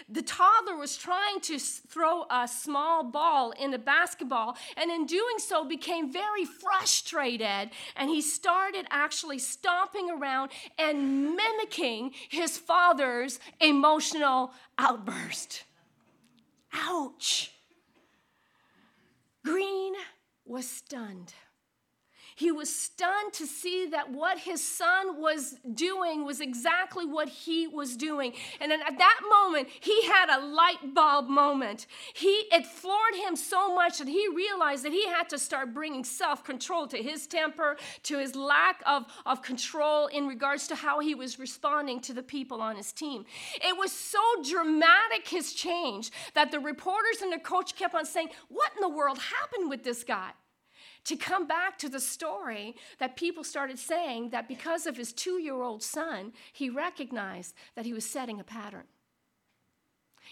The 0.09 0.21
toddler 0.21 0.75
was 0.75 0.97
trying 0.97 1.39
to 1.41 1.59
throw 1.59 2.25
a 2.29 2.47
small 2.47 3.03
ball 3.03 3.51
in 3.51 3.73
a 3.73 3.79
basketball, 3.79 4.57
and 4.77 4.91
in 4.91 5.05
doing 5.05 5.37
so, 5.37 5.65
became 5.65 6.11
very 6.11 6.45
frustrated. 6.45 7.71
And 7.95 8.09
he 8.09 8.21
started 8.21 8.85
actually 8.89 9.39
stomping 9.39 10.09
around 10.09 10.51
and 10.77 11.35
mimicking 11.35 12.11
his 12.29 12.57
father's 12.57 13.39
emotional 13.59 14.53
outburst. 14.77 15.63
Ouch. 16.73 17.51
Green 19.43 19.93
was 20.45 20.67
stunned. 20.67 21.33
He 22.37 22.51
was 22.51 22.73
stunned 22.73 23.31
to 23.33 23.47
see 23.47 23.87
that 23.87 24.11
what 24.11 24.39
his 24.39 24.61
son 24.61 25.21
was 25.21 25.55
doing 25.73 26.25
was 26.25 26.41
exactly 26.41 27.05
what 27.05 27.29
he 27.29 27.65
was 27.65 27.95
doing. 27.95 28.33
And 28.59 28.69
then 28.69 28.81
at 28.81 28.97
that 28.97 29.21
moment, 29.29 29.69
he 29.79 30.03
had 30.03 30.29
a 30.29 30.45
light 30.45 30.93
bulb 30.93 31.29
moment. 31.29 31.87
He 32.13 32.45
it 32.51 32.65
floored 32.65 33.15
him 33.15 33.37
so 33.37 33.73
much 33.73 33.99
that 33.99 34.09
he 34.09 34.27
realized 34.27 34.83
that 34.83 34.91
he 34.91 35.07
had 35.07 35.29
to 35.29 35.39
start 35.39 35.73
bringing 35.73 36.03
self-control 36.03 36.87
to 36.87 36.97
his 36.97 37.25
temper, 37.25 37.77
to 38.03 38.19
his 38.19 38.35
lack 38.35 38.83
of, 38.85 39.05
of 39.25 39.41
control 39.41 40.07
in 40.07 40.27
regards 40.27 40.67
to 40.67 40.75
how 40.75 40.99
he 40.99 41.15
was 41.15 41.39
responding 41.39 42.01
to 42.01 42.13
the 42.13 42.23
people 42.23 42.61
on 42.61 42.75
his 42.75 42.91
team. 42.91 43.25
It 43.55 43.77
was 43.77 43.93
so 43.93 44.19
dramatic 44.43 45.25
his 45.27 45.53
change 45.53 46.11
that 46.33 46.51
the 46.51 46.59
reporters 46.59 47.21
and 47.21 47.31
the 47.31 47.39
coach 47.39 47.77
kept 47.77 47.95
on 47.95 48.05
saying, 48.05 48.29
"What 48.49 48.71
in 48.75 48.81
the 48.81 48.89
world 48.89 49.19
happened 49.19 49.69
with 49.69 49.85
this 49.85 50.03
guy?" 50.03 50.31
To 51.05 51.15
come 51.15 51.47
back 51.47 51.77
to 51.79 51.89
the 51.89 51.99
story 51.99 52.75
that 52.99 53.15
people 53.15 53.43
started 53.43 53.79
saying 53.79 54.31
that 54.31 54.47
because 54.47 54.85
of 54.85 54.97
his 54.97 55.13
two 55.13 55.41
year 55.41 55.61
old 55.61 55.81
son, 55.81 56.33
he 56.51 56.69
recognized 56.69 57.53
that 57.75 57.85
he 57.85 57.93
was 57.93 58.05
setting 58.05 58.39
a 58.39 58.43
pattern. 58.43 58.85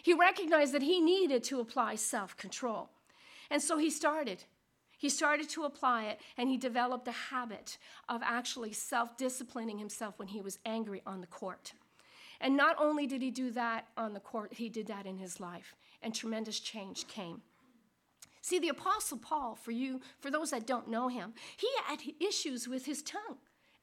He 0.02 0.14
recognized 0.14 0.74
that 0.74 0.82
he 0.82 1.00
needed 1.00 1.44
to 1.46 1.60
apply 1.60 1.96
self 1.96 2.36
control. 2.36 2.90
And 3.50 3.62
so 3.62 3.78
he 3.78 3.90
started. 3.90 4.44
He 4.98 5.10
started 5.10 5.50
to 5.50 5.66
apply 5.66 6.06
it 6.06 6.22
and 6.38 6.50
he 6.50 6.58
developed 6.58 7.08
a 7.08 7.12
habit 7.12 7.78
of 8.10 8.22
actually 8.24 8.74
self 8.74 9.16
disciplining 9.18 9.78
himself 9.78 10.18
when 10.18 10.30
he 10.30 10.42
was 10.42 10.60
angry 10.66 11.02
on 11.06 11.22
the 11.22 11.28
court. 11.28 11.74
And 12.42 12.58
not 12.58 12.78
only 12.80 13.06
did 13.06 13.22
he 13.22 13.30
do 13.30 13.52
that 13.52 13.88
on 13.96 14.14
the 14.14 14.20
court, 14.20 14.54
he 14.54 14.70
did 14.70 14.88
that 14.88 15.06
in 15.06 15.18
his 15.18 15.40
life, 15.40 15.76
and 16.02 16.14
tremendous 16.14 16.60
change 16.60 17.08
came. 17.08 17.42
See, 18.44 18.60
the 18.60 18.68
Apostle 18.68 19.20
Paul, 19.20 19.56
for 19.56 19.72
you, 19.72 20.02
for 20.20 20.30
those 20.30 20.52
that 20.52 20.68
don't 20.68 20.90
know 20.90 21.08
him, 21.08 21.34
he 21.56 21.70
had 21.86 22.02
issues 22.20 22.68
with 22.68 22.86
his 22.86 23.02
tongue 23.02 23.38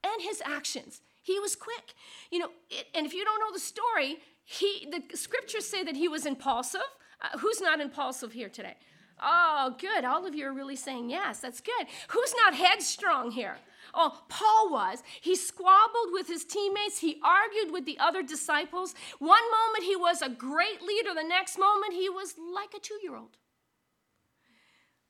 and 0.04 0.20
his 0.20 0.42
actions. 0.44 1.00
He 1.22 1.40
was 1.40 1.56
quick. 1.56 1.94
You 2.30 2.40
know, 2.40 2.50
it, 2.68 2.86
and 2.94 3.06
if 3.06 3.14
you 3.14 3.24
don't 3.24 3.40
know 3.40 3.54
the 3.54 3.58
story, 3.58 4.18
he 4.44 4.86
the 4.90 5.16
scriptures 5.16 5.64
say 5.64 5.82
that 5.82 5.96
he 5.96 6.08
was 6.08 6.26
impulsive. 6.26 6.82
Uh, 7.22 7.38
who's 7.38 7.62
not 7.62 7.80
impulsive 7.80 8.32
here 8.32 8.50
today? 8.50 8.76
Oh, 9.22 9.76
good. 9.78 10.04
All 10.04 10.26
of 10.26 10.34
you 10.34 10.46
are 10.46 10.52
really 10.52 10.76
saying 10.76 11.08
yes. 11.08 11.40
That's 11.40 11.62
good. 11.62 11.86
Who's 12.08 12.34
not 12.44 12.54
headstrong 12.54 13.30
here? 13.30 13.56
Oh, 13.94 14.24
Paul 14.28 14.70
was. 14.70 15.02
He 15.22 15.36
squabbled 15.36 16.12
with 16.12 16.28
his 16.28 16.44
teammates. 16.44 16.98
He 16.98 17.18
argued 17.24 17.72
with 17.72 17.86
the 17.86 17.98
other 17.98 18.22
disciples. 18.22 18.94
One 19.20 19.50
moment 19.50 19.84
he 19.84 19.96
was 19.96 20.20
a 20.20 20.28
great 20.28 20.82
leader, 20.82 21.14
the 21.14 21.26
next 21.26 21.58
moment 21.58 21.94
he 21.94 22.10
was 22.10 22.34
like 22.54 22.74
a 22.76 22.78
two 22.78 22.98
year 23.02 23.16
old. 23.16 23.38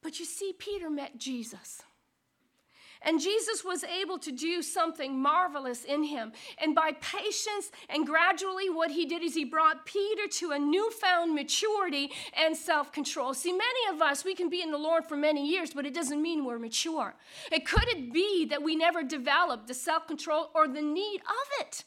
But 0.02 0.18
you 0.18 0.24
see, 0.24 0.52
Peter 0.58 0.90
met 0.90 1.18
Jesus. 1.18 1.82
And 3.02 3.18
Jesus 3.18 3.64
was 3.64 3.82
able 3.82 4.18
to 4.18 4.30
do 4.30 4.60
something 4.60 5.18
marvelous 5.18 5.84
in 5.84 6.04
him. 6.04 6.32
And 6.58 6.74
by 6.74 6.92
patience 7.00 7.70
and 7.88 8.06
gradually, 8.06 8.68
what 8.68 8.90
he 8.90 9.06
did 9.06 9.22
is 9.22 9.34
he 9.34 9.44
brought 9.44 9.86
Peter 9.86 10.26
to 10.28 10.50
a 10.50 10.58
newfound 10.58 11.34
maturity 11.34 12.10
and 12.34 12.54
self 12.54 12.92
control. 12.92 13.32
See, 13.32 13.52
many 13.52 13.94
of 13.94 14.02
us, 14.02 14.22
we 14.22 14.34
can 14.34 14.50
be 14.50 14.60
in 14.60 14.70
the 14.70 14.78
Lord 14.78 15.06
for 15.06 15.16
many 15.16 15.48
years, 15.48 15.72
but 15.72 15.86
it 15.86 15.94
doesn't 15.94 16.20
mean 16.20 16.44
we're 16.44 16.58
mature. 16.58 17.14
It 17.50 17.66
could 17.66 17.88
it 17.88 18.12
be 18.12 18.44
that 18.46 18.62
we 18.62 18.76
never 18.76 19.02
developed 19.02 19.66
the 19.66 19.74
self 19.74 20.06
control 20.06 20.50
or 20.54 20.68
the 20.68 20.82
need 20.82 21.20
of 21.20 21.66
it? 21.66 21.84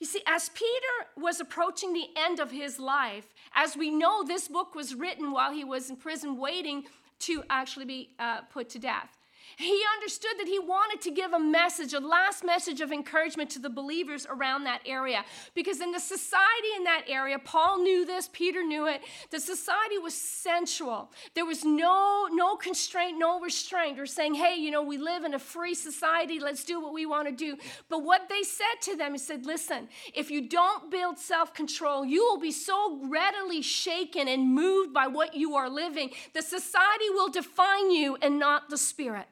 You 0.00 0.06
see, 0.06 0.22
as 0.26 0.48
Peter 0.50 1.10
was 1.16 1.38
approaching 1.38 1.92
the 1.92 2.08
end 2.16 2.40
of 2.40 2.50
his 2.50 2.78
life, 2.78 3.26
as 3.54 3.76
we 3.76 3.90
know 3.90 4.24
this 4.24 4.48
book 4.48 4.74
was 4.74 4.94
written 4.94 5.32
while 5.32 5.52
he 5.52 5.64
was 5.64 5.88
in 5.88 5.96
prison 5.96 6.38
waiting 6.38 6.84
to 7.20 7.42
actually 7.50 7.84
be 7.84 8.10
uh, 8.18 8.42
put 8.42 8.68
to 8.70 8.78
death. 8.78 9.16
He 9.56 9.80
understood 9.94 10.32
that 10.38 10.48
he 10.48 10.58
wanted 10.58 11.00
to 11.02 11.10
give 11.10 11.32
a 11.32 11.38
message, 11.38 11.92
a 11.92 12.00
last 12.00 12.44
message 12.44 12.80
of 12.80 12.92
encouragement 12.92 13.50
to 13.50 13.58
the 13.58 13.70
believers 13.70 14.26
around 14.28 14.64
that 14.64 14.80
area. 14.84 15.24
Because 15.54 15.80
in 15.80 15.92
the 15.92 16.00
society 16.00 16.68
in 16.76 16.84
that 16.84 17.04
area, 17.06 17.38
Paul 17.38 17.82
knew 17.82 18.04
this, 18.04 18.28
Peter 18.32 18.62
knew 18.62 18.86
it, 18.86 19.02
the 19.30 19.40
society 19.40 19.98
was 19.98 20.14
sensual. 20.14 21.10
There 21.34 21.44
was 21.44 21.64
no, 21.64 22.28
no 22.32 22.56
constraint, 22.56 23.18
no 23.18 23.40
restraint, 23.40 23.98
or 23.98 24.06
saying, 24.06 24.34
hey, 24.34 24.56
you 24.56 24.70
know, 24.70 24.82
we 24.82 24.98
live 24.98 25.24
in 25.24 25.34
a 25.34 25.38
free 25.38 25.74
society, 25.74 26.40
let's 26.40 26.64
do 26.64 26.80
what 26.80 26.92
we 26.92 27.06
want 27.06 27.28
to 27.28 27.34
do. 27.34 27.56
But 27.88 28.02
what 28.02 28.28
they 28.28 28.42
said 28.42 28.80
to 28.82 28.96
them, 28.96 29.12
he 29.12 29.18
said, 29.18 29.46
listen, 29.46 29.88
if 30.14 30.30
you 30.30 30.48
don't 30.48 30.90
build 30.90 31.18
self 31.18 31.54
control, 31.54 32.04
you 32.04 32.22
will 32.22 32.40
be 32.40 32.52
so 32.52 33.00
readily 33.04 33.62
shaken 33.62 34.28
and 34.28 34.52
moved 34.52 34.92
by 34.92 35.06
what 35.06 35.34
you 35.34 35.54
are 35.54 35.68
living. 35.68 36.10
The 36.32 36.42
society 36.42 37.10
will 37.10 37.28
define 37.28 37.90
you 37.90 38.16
and 38.20 38.38
not 38.38 38.68
the 38.68 38.78
spirit. 38.78 39.26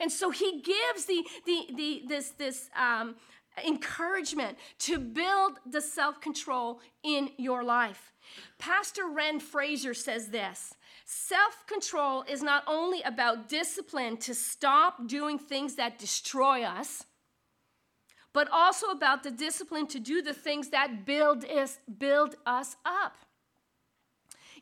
And 0.00 0.10
so 0.10 0.30
he 0.30 0.60
gives 0.60 1.04
the, 1.06 1.24
the, 1.46 1.66
the, 1.74 2.02
this, 2.06 2.30
this 2.30 2.70
um, 2.76 3.16
encouragement 3.66 4.58
to 4.80 4.98
build 4.98 5.58
the 5.66 5.80
self 5.80 6.20
control 6.20 6.80
in 7.02 7.30
your 7.36 7.64
life. 7.64 8.12
Pastor 8.58 9.08
Ren 9.08 9.40
Fraser 9.40 9.94
says 9.94 10.28
this 10.28 10.74
self 11.04 11.66
control 11.66 12.24
is 12.28 12.42
not 12.42 12.64
only 12.66 13.02
about 13.02 13.48
discipline 13.48 14.16
to 14.18 14.34
stop 14.34 15.06
doing 15.06 15.38
things 15.38 15.76
that 15.76 15.98
destroy 15.98 16.62
us, 16.62 17.04
but 18.32 18.48
also 18.52 18.88
about 18.88 19.22
the 19.22 19.30
discipline 19.30 19.86
to 19.88 19.98
do 19.98 20.22
the 20.22 20.34
things 20.34 20.68
that 20.70 21.06
build 21.06 21.44
us, 21.44 21.78
build 21.98 22.36
us 22.46 22.76
up. 22.84 23.16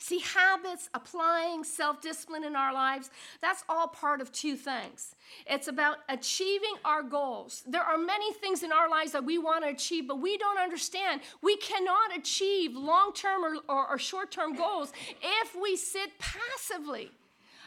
See, 0.06 0.20
habits, 0.20 0.88
applying 0.94 1.64
self 1.64 2.00
discipline 2.00 2.44
in 2.44 2.54
our 2.54 2.72
lives, 2.72 3.10
that's 3.40 3.64
all 3.68 3.88
part 3.88 4.20
of 4.20 4.30
two 4.30 4.54
things. 4.54 5.16
It's 5.48 5.66
about 5.66 5.96
achieving 6.08 6.74
our 6.84 7.02
goals. 7.02 7.64
There 7.66 7.82
are 7.82 7.98
many 7.98 8.32
things 8.34 8.62
in 8.62 8.70
our 8.70 8.88
lives 8.88 9.10
that 9.10 9.24
we 9.24 9.36
want 9.38 9.64
to 9.64 9.70
achieve, 9.70 10.06
but 10.06 10.20
we 10.20 10.38
don't 10.38 10.58
understand. 10.58 11.22
We 11.42 11.56
cannot 11.56 12.16
achieve 12.16 12.76
long 12.76 13.14
term 13.14 13.44
or, 13.44 13.56
or, 13.68 13.90
or 13.90 13.98
short 13.98 14.30
term 14.30 14.54
goals 14.54 14.92
if 15.20 15.60
we 15.60 15.76
sit 15.76 16.16
passively. 16.20 17.10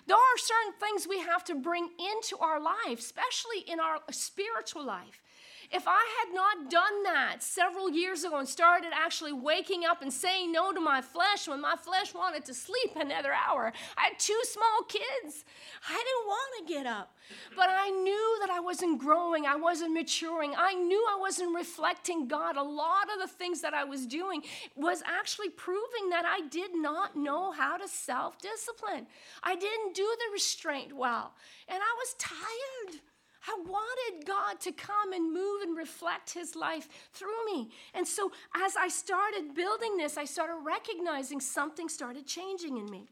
There 0.07 0.15
are 0.15 0.37
certain 0.37 0.79
things 0.79 1.09
we 1.09 1.19
have 1.19 1.43
to 1.43 1.55
bring 1.55 1.89
into 2.13 2.37
our 2.39 2.61
life, 2.61 2.99
especially 2.99 3.65
in 3.67 3.81
our 3.81 3.99
spiritual 4.11 4.85
life. 4.85 5.21
If 5.71 5.87
I 5.87 6.03
had 6.19 6.33
not 6.33 6.71
done 6.71 7.03
that 7.03 7.43
several 7.43 7.91
years 7.91 8.23
ago 8.23 8.39
and 8.39 8.49
started 8.49 8.89
actually 8.91 9.33
waking 9.33 9.85
up 9.85 10.01
and 10.01 10.11
saying 10.11 10.51
no 10.51 10.73
to 10.73 10.79
my 10.79 10.99
flesh 10.99 11.47
when 11.47 11.61
my 11.61 11.75
flesh 11.75 12.11
wanted 12.15 12.43
to 12.45 12.55
sleep 12.55 12.95
another 12.95 13.31
hour, 13.31 13.71
I 13.95 14.05
had 14.05 14.19
two 14.19 14.39
small 14.45 14.83
kids. 14.87 15.45
I 15.87 15.93
didn't 15.93 16.27
want 16.27 16.67
to 16.67 16.73
get 16.73 16.85
up. 16.87 17.15
But 17.55 17.69
I 17.69 17.91
knew 17.91 18.37
that 18.41 18.49
I 18.49 18.59
wasn't 18.59 18.99
growing, 18.99 19.45
I 19.45 19.55
wasn't 19.55 19.93
maturing, 19.93 20.55
I 20.57 20.73
knew 20.73 21.05
I 21.07 21.19
wasn't 21.19 21.55
reflecting 21.55 22.27
God. 22.27 22.57
A 22.57 22.63
lot 22.63 23.07
of 23.13 23.19
the 23.19 23.27
things 23.27 23.61
that 23.61 23.75
I 23.75 23.83
was 23.83 24.07
doing 24.07 24.41
was 24.75 25.03
actually 25.05 25.49
proving 25.49 26.09
that 26.09 26.25
I 26.25 26.47
did 26.47 26.71
not 26.73 27.15
know 27.15 27.51
how 27.51 27.77
to 27.77 27.87
self 27.87 28.39
discipline. 28.39 29.05
I 29.43 29.55
didn't 29.55 29.93
do 29.93 30.15
the 30.17 30.33
restraint 30.33 30.95
well, 30.95 31.33
and 31.67 31.77
I 31.77 31.95
was 31.99 32.15
tired. 32.17 33.01
I 33.49 33.57
wanted 33.65 34.27
God 34.27 34.59
to 34.61 34.71
come 34.71 35.11
and 35.11 35.33
move 35.33 35.63
and 35.63 35.75
reflect 35.75 36.31
his 36.31 36.55
life 36.55 36.87
through 37.13 37.45
me. 37.47 37.71
And 37.95 38.07
so 38.07 38.31
as 38.55 38.75
I 38.77 38.89
started 38.89 39.55
building 39.55 39.97
this, 39.97 40.17
I 40.17 40.25
started 40.25 40.57
recognizing 40.63 41.39
something 41.39 41.89
started 41.89 42.27
changing 42.27 42.77
in 42.77 42.85
me. 42.85 43.07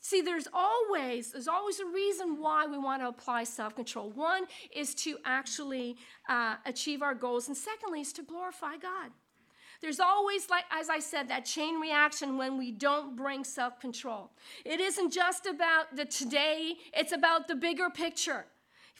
See, 0.00 0.22
there's 0.22 0.48
always 0.52 1.32
there's 1.32 1.46
always 1.46 1.78
a 1.78 1.84
reason 1.86 2.40
why 2.40 2.66
we 2.66 2.78
want 2.78 3.02
to 3.02 3.08
apply 3.08 3.44
self-control. 3.44 4.10
One 4.10 4.44
is 4.74 4.94
to 4.96 5.18
actually 5.24 5.96
uh, 6.28 6.56
achieve 6.64 7.02
our 7.02 7.14
goals, 7.14 7.48
and 7.48 7.56
secondly 7.56 8.00
is 8.00 8.12
to 8.14 8.22
glorify 8.22 8.76
God. 8.76 9.10
There's 9.82 10.00
always, 10.00 10.48
like 10.50 10.64
as 10.70 10.88
I 10.88 11.00
said, 11.00 11.28
that 11.28 11.44
chain 11.44 11.80
reaction 11.80 12.38
when 12.38 12.56
we 12.58 12.72
don't 12.72 13.14
bring 13.14 13.44
self-control. 13.44 14.30
It 14.64 14.80
isn't 14.80 15.12
just 15.12 15.46
about 15.46 15.94
the 15.94 16.06
today; 16.06 16.76
it's 16.94 17.12
about 17.12 17.46
the 17.46 17.54
bigger 17.54 17.90
picture 17.90 18.46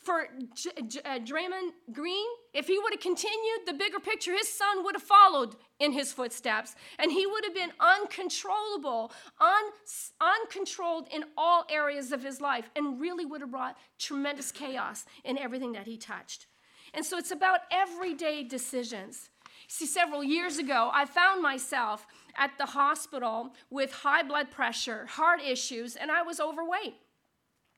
for 0.00 0.28
J- 0.54 0.70
J- 0.86 1.00
uh, 1.04 1.18
Draymond 1.18 1.72
Green, 1.92 2.26
if 2.54 2.66
he 2.66 2.78
would 2.78 2.92
have 2.92 3.00
continued 3.00 3.60
the 3.66 3.74
bigger 3.74 4.00
picture, 4.00 4.32
his 4.32 4.48
son 4.48 4.82
would 4.84 4.94
have 4.94 5.02
followed 5.02 5.56
in 5.78 5.92
his 5.92 6.12
footsteps, 6.12 6.74
and 6.98 7.12
he 7.12 7.26
would 7.26 7.44
have 7.44 7.54
been 7.54 7.72
uncontrollable, 7.78 9.12
un- 9.40 9.72
uncontrolled 10.20 11.08
in 11.12 11.24
all 11.36 11.64
areas 11.68 12.12
of 12.12 12.22
his 12.22 12.40
life, 12.40 12.70
and 12.74 13.00
really 13.00 13.26
would 13.26 13.42
have 13.42 13.50
brought 13.50 13.76
tremendous 13.98 14.50
chaos 14.50 15.04
in 15.24 15.36
everything 15.36 15.72
that 15.72 15.86
he 15.86 15.96
touched. 15.96 16.46
And 16.94 17.04
so 17.04 17.18
it's 17.18 17.30
about 17.30 17.60
everyday 17.70 18.42
decisions. 18.42 19.30
See, 19.68 19.86
several 19.86 20.24
years 20.24 20.58
ago, 20.58 20.90
I 20.92 21.04
found 21.04 21.42
myself 21.42 22.06
at 22.36 22.56
the 22.58 22.66
hospital 22.66 23.54
with 23.68 23.92
high 23.92 24.22
blood 24.22 24.50
pressure, 24.50 25.06
heart 25.06 25.40
issues, 25.40 25.94
and 25.94 26.10
I 26.10 26.22
was 26.22 26.40
overweight 26.40 26.94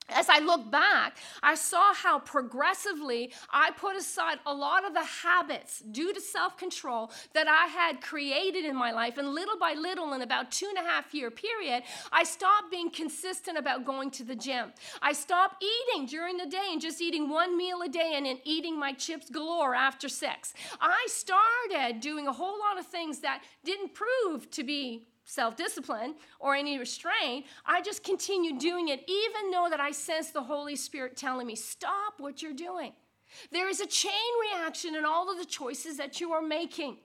as 0.08 0.28
I 0.28 0.38
look 0.38 0.70
back, 0.70 1.16
I 1.42 1.54
saw 1.54 1.94
how 1.94 2.18
progressively 2.18 3.32
I 3.50 3.70
put 3.70 3.96
aside 3.96 4.38
a 4.46 4.54
lot 4.54 4.84
of 4.84 4.94
the 4.94 5.04
habits 5.04 5.80
due 5.80 6.12
to 6.12 6.20
self 6.20 6.56
control 6.56 7.10
that 7.34 7.48
I 7.48 7.66
had 7.66 8.00
created 8.00 8.64
in 8.64 8.76
my 8.76 8.90
life. 8.92 9.18
And 9.18 9.28
little 9.28 9.58
by 9.58 9.74
little, 9.74 10.12
in 10.12 10.22
about 10.22 10.50
two 10.50 10.66
and 10.68 10.78
a 10.78 10.88
half 10.88 11.14
year 11.14 11.30
period, 11.30 11.84
I 12.10 12.24
stopped 12.24 12.70
being 12.70 12.90
consistent 12.90 13.58
about 13.58 13.84
going 13.84 14.10
to 14.12 14.24
the 14.24 14.36
gym. 14.36 14.72
I 15.00 15.12
stopped 15.12 15.62
eating 15.62 16.06
during 16.06 16.36
the 16.36 16.46
day 16.46 16.68
and 16.70 16.80
just 16.80 17.00
eating 17.00 17.28
one 17.28 17.56
meal 17.56 17.82
a 17.82 17.88
day 17.88 18.12
and 18.14 18.26
then 18.26 18.38
eating 18.44 18.78
my 18.78 18.92
chips 18.92 19.30
galore 19.30 19.74
after 19.74 20.08
six. 20.08 20.54
I 20.80 21.06
started 21.08 22.00
doing 22.00 22.26
a 22.26 22.32
whole 22.32 22.58
lot 22.58 22.78
of 22.78 22.86
things 22.86 23.20
that 23.20 23.42
didn't 23.64 23.94
prove 23.94 24.50
to 24.50 24.64
be 24.64 25.06
self 25.32 25.56
discipline 25.56 26.14
or 26.38 26.54
any 26.54 26.78
restraint. 26.78 27.46
I 27.64 27.80
just 27.80 28.04
continued 28.04 28.58
doing 28.58 28.88
it, 28.88 29.00
even 29.08 29.50
though 29.50 29.68
that 29.70 29.80
I 29.80 29.90
sensed 29.90 30.34
the 30.34 30.42
Holy 30.42 30.76
Spirit 30.76 31.16
telling 31.16 31.46
me, 31.46 31.56
stop 31.56 32.14
what 32.18 32.42
you're 32.42 32.52
doing. 32.52 32.92
There 33.50 33.68
is 33.68 33.80
a 33.80 33.86
chain 33.86 34.12
reaction 34.52 34.94
in 34.94 35.06
all 35.06 35.30
of 35.30 35.38
the 35.38 35.46
choices 35.46 35.96
that 35.96 36.20
you 36.20 36.32
are 36.32 36.42
making. 36.42 36.98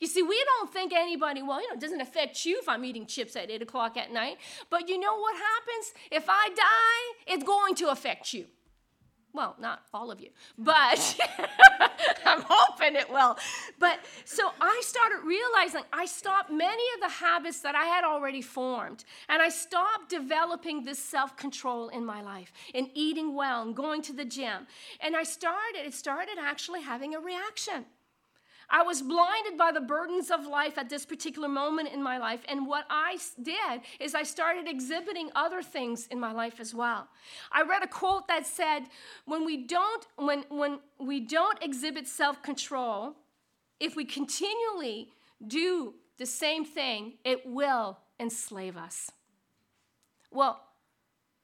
You 0.00 0.06
see, 0.06 0.22
we 0.22 0.42
don't 0.44 0.72
think 0.72 0.92
anybody, 0.92 1.42
well, 1.42 1.60
you 1.60 1.68
know, 1.68 1.74
it 1.74 1.80
doesn't 1.80 2.00
affect 2.00 2.44
you 2.44 2.58
if 2.60 2.68
I'm 2.68 2.84
eating 2.84 3.06
chips 3.06 3.36
at 3.36 3.50
8 3.50 3.62
o'clock 3.62 3.96
at 3.96 4.12
night. 4.12 4.36
But 4.70 4.88
you 4.88 5.00
know 5.00 5.16
what 5.16 5.34
happens? 5.34 5.94
If 6.10 6.28
I 6.28 6.48
die, 6.54 7.34
it's 7.34 7.44
going 7.44 7.74
to 7.76 7.88
affect 7.90 8.32
you. 8.34 8.46
Well, 9.34 9.56
not 9.58 9.82
all 9.94 10.10
of 10.10 10.20
you, 10.20 10.28
oh, 10.30 10.40
but 10.58 11.18
I'm 12.26 12.42
hoping 12.46 12.96
it 12.96 13.10
will. 13.10 13.38
But 13.78 14.00
so 14.24 14.50
I 14.60 14.80
started 14.84 15.20
realizing 15.24 15.82
I 15.92 16.04
stopped 16.04 16.50
many 16.50 16.82
of 16.94 17.00
the 17.00 17.08
habits 17.08 17.60
that 17.60 17.74
I 17.74 17.84
had 17.84 18.04
already 18.04 18.42
formed, 18.42 19.04
and 19.28 19.40
I 19.40 19.48
stopped 19.48 20.10
developing 20.10 20.84
this 20.84 20.98
self 20.98 21.36
control 21.36 21.88
in 21.88 22.04
my 22.04 22.20
life, 22.20 22.52
and 22.74 22.90
eating 22.94 23.34
well, 23.34 23.62
and 23.62 23.74
going 23.74 24.02
to 24.02 24.12
the 24.12 24.24
gym. 24.24 24.66
And 25.00 25.16
I 25.16 25.22
started, 25.22 25.86
it 25.86 25.94
started 25.94 26.36
actually 26.38 26.82
having 26.82 27.14
a 27.14 27.20
reaction. 27.20 27.86
I 28.70 28.82
was 28.82 29.02
blinded 29.02 29.58
by 29.58 29.72
the 29.72 29.80
burdens 29.80 30.30
of 30.30 30.46
life 30.46 30.78
at 30.78 30.88
this 30.88 31.04
particular 31.04 31.48
moment 31.48 31.90
in 31.92 32.02
my 32.02 32.18
life. 32.18 32.40
And 32.48 32.66
what 32.66 32.86
I 32.88 33.18
did 33.42 33.82
is 34.00 34.14
I 34.14 34.22
started 34.22 34.68
exhibiting 34.68 35.30
other 35.34 35.62
things 35.62 36.06
in 36.06 36.18
my 36.18 36.32
life 36.32 36.60
as 36.60 36.74
well. 36.74 37.08
I 37.50 37.62
read 37.62 37.82
a 37.82 37.86
quote 37.86 38.28
that 38.28 38.46
said, 38.46 38.84
when 39.24 39.44
we 39.44 39.66
don't, 39.66 40.06
when, 40.16 40.44
when 40.48 40.80
we 40.98 41.20
don't 41.20 41.62
exhibit 41.62 42.08
self-control, 42.08 43.14
if 43.80 43.96
we 43.96 44.04
continually 44.04 45.08
do 45.46 45.94
the 46.18 46.26
same 46.26 46.64
thing, 46.64 47.14
it 47.24 47.44
will 47.44 47.98
enslave 48.20 48.76
us. 48.76 49.10
Well, 50.30 50.62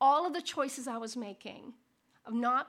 all 0.00 0.26
of 0.26 0.32
the 0.32 0.40
choices 0.40 0.87
I 0.87 0.98
was 0.98 1.16
making 1.16 1.75
of 2.25 2.32
not 2.32 2.68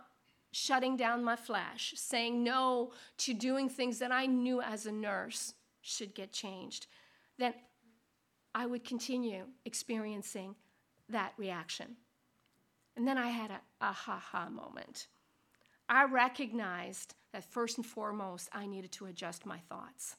shutting 0.52 0.98
down 0.98 1.24
my 1.24 1.36
flesh, 1.36 1.94
saying 1.96 2.44
no 2.44 2.92
to 3.18 3.34
doing 3.34 3.70
things 3.70 4.00
that 4.00 4.12
I 4.12 4.26
knew 4.26 4.62
as 4.62 4.86
a 4.86 4.92
nurse 4.92 5.54
should 5.82 6.14
get 6.16 6.32
changed, 6.32 6.88
then 7.38 7.54
I 8.54 8.66
would 8.66 8.84
continue 8.84 9.46
experiencing 9.66 10.56
that 11.10 11.34
reaction. 11.38 11.96
And 12.96 13.08
then 13.08 13.18
I 13.18 13.28
had 13.28 13.52
a, 13.52 13.62
a 13.82 13.92
ha 13.92 14.18
ha 14.18 14.50
moment. 14.50 15.08
I 15.88 16.06
recognized 16.06 17.16
that 17.32 17.44
first 17.44 17.78
and 17.78 17.86
foremost, 17.86 18.50
I 18.54 18.66
needed 18.66 18.92
to 18.94 19.06
adjust 19.06 19.46
my 19.46 19.58
thoughts. 19.70 20.16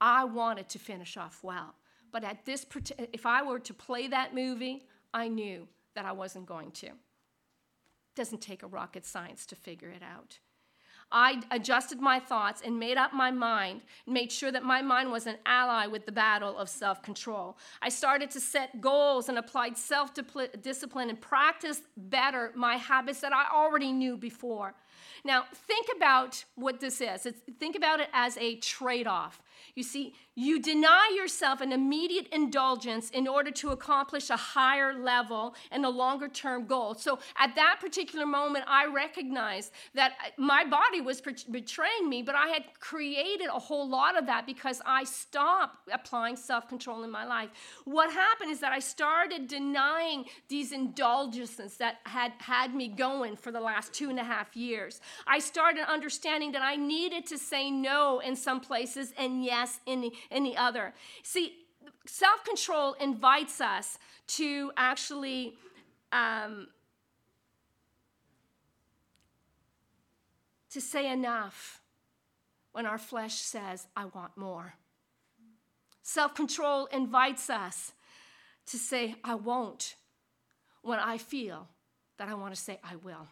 I 0.00 0.24
wanted 0.24 0.68
to 0.70 0.78
finish 0.78 1.16
off 1.16 1.42
well. 1.42 1.74
But 2.12 2.24
at 2.24 2.44
this, 2.44 2.64
if 3.12 3.26
I 3.26 3.42
were 3.42 3.58
to 3.60 3.74
play 3.74 4.06
that 4.08 4.34
movie, 4.34 4.86
I 5.12 5.28
knew 5.28 5.66
that 5.94 6.04
I 6.04 6.12
wasn't 6.12 6.46
going 6.46 6.70
to. 6.72 6.90
Doesn't 8.14 8.40
take 8.40 8.62
a 8.62 8.66
rocket 8.66 9.04
science 9.04 9.46
to 9.46 9.56
figure 9.56 9.90
it 9.90 10.02
out. 10.02 10.38
I 11.12 11.42
adjusted 11.50 12.00
my 12.00 12.18
thoughts 12.18 12.62
and 12.64 12.78
made 12.78 12.96
up 12.96 13.12
my 13.12 13.30
mind, 13.30 13.82
made 14.06 14.32
sure 14.32 14.50
that 14.50 14.64
my 14.64 14.82
mind 14.82 15.12
was 15.12 15.26
an 15.26 15.36
ally 15.46 15.86
with 15.86 16.06
the 16.06 16.12
battle 16.12 16.56
of 16.58 16.68
self 16.68 17.02
control. 17.02 17.58
I 17.82 17.88
started 17.88 18.30
to 18.32 18.40
set 18.40 18.80
goals 18.80 19.28
and 19.28 19.38
applied 19.38 19.76
self 19.76 20.10
discipline 20.62 21.10
and 21.10 21.20
practiced 21.20 21.82
better 21.96 22.52
my 22.54 22.76
habits 22.76 23.20
that 23.20 23.32
I 23.32 23.46
already 23.52 23.92
knew 23.92 24.16
before. 24.16 24.74
Now, 25.24 25.44
think 25.52 25.88
about 25.96 26.44
what 26.54 26.80
this 26.80 27.00
is. 27.00 27.26
It's, 27.26 27.40
think 27.58 27.76
about 27.76 28.00
it 28.00 28.08
as 28.12 28.36
a 28.38 28.56
trade 28.56 29.06
off. 29.06 29.40
You 29.74 29.82
see, 29.82 30.14
you 30.36 30.60
deny 30.60 31.12
yourself 31.16 31.60
an 31.60 31.72
immediate 31.72 32.26
indulgence 32.32 33.10
in 33.10 33.28
order 33.28 33.52
to 33.52 33.70
accomplish 33.70 34.30
a 34.30 34.36
higher 34.36 34.92
level 34.92 35.54
and 35.70 35.84
a 35.84 35.88
longer 35.88 36.28
term 36.28 36.66
goal. 36.66 36.94
So 36.94 37.20
at 37.38 37.54
that 37.54 37.78
particular 37.80 38.26
moment, 38.26 38.64
I 38.66 38.86
recognized 38.86 39.72
that 39.94 40.12
uh, 40.12 40.30
my 40.36 40.64
body 40.64 41.00
was 41.00 41.20
betraying 41.20 42.08
me, 42.08 42.22
but 42.22 42.34
I 42.34 42.48
had 42.48 42.64
created 42.80 43.46
a 43.46 43.58
whole 43.58 43.88
lot 43.88 44.18
of 44.18 44.26
that 44.26 44.44
because 44.44 44.82
I 44.84 45.04
stopped 45.04 45.88
applying 45.92 46.36
self 46.36 46.68
control 46.68 47.04
in 47.04 47.10
my 47.10 47.24
life. 47.24 47.50
What 47.84 48.12
happened 48.12 48.50
is 48.50 48.60
that 48.60 48.72
I 48.72 48.80
started 48.80 49.46
denying 49.46 50.24
these 50.48 50.72
indulgences 50.72 51.76
that 51.76 51.98
had 52.04 52.32
had 52.38 52.74
me 52.74 52.88
going 52.88 53.36
for 53.36 53.52
the 53.52 53.60
last 53.60 53.92
two 53.92 54.10
and 54.10 54.18
a 54.18 54.24
half 54.24 54.56
years. 54.56 54.93
I 55.26 55.38
started 55.38 55.90
understanding 55.90 56.52
that 56.52 56.62
I 56.62 56.76
needed 56.76 57.26
to 57.26 57.38
say 57.38 57.70
no 57.70 58.20
in 58.20 58.36
some 58.36 58.60
places 58.60 59.12
and 59.18 59.44
yes 59.44 59.80
in 59.86 60.00
the, 60.00 60.12
in 60.30 60.44
the 60.44 60.56
other. 60.56 60.94
See, 61.22 61.54
self 62.06 62.44
control 62.44 62.94
invites 62.94 63.60
us 63.60 63.98
to 64.28 64.72
actually. 64.76 65.54
Um, 66.12 66.68
to 70.74 70.80
say 70.80 71.08
enough 71.08 71.80
when 72.72 72.84
our 72.84 72.98
flesh 72.98 73.34
says, 73.34 73.86
I 73.96 74.06
want 74.06 74.36
more. 74.36 74.74
Self 76.02 76.34
control 76.34 76.86
invites 76.86 77.48
us 77.48 77.92
to 78.66 78.76
say, 78.76 79.14
I 79.22 79.36
won't, 79.36 79.94
when 80.82 80.98
I 80.98 81.18
feel 81.18 81.68
that 82.18 82.28
I 82.28 82.34
want 82.34 82.52
to 82.52 82.60
say, 82.60 82.80
I 82.82 82.96
will. 82.96 83.28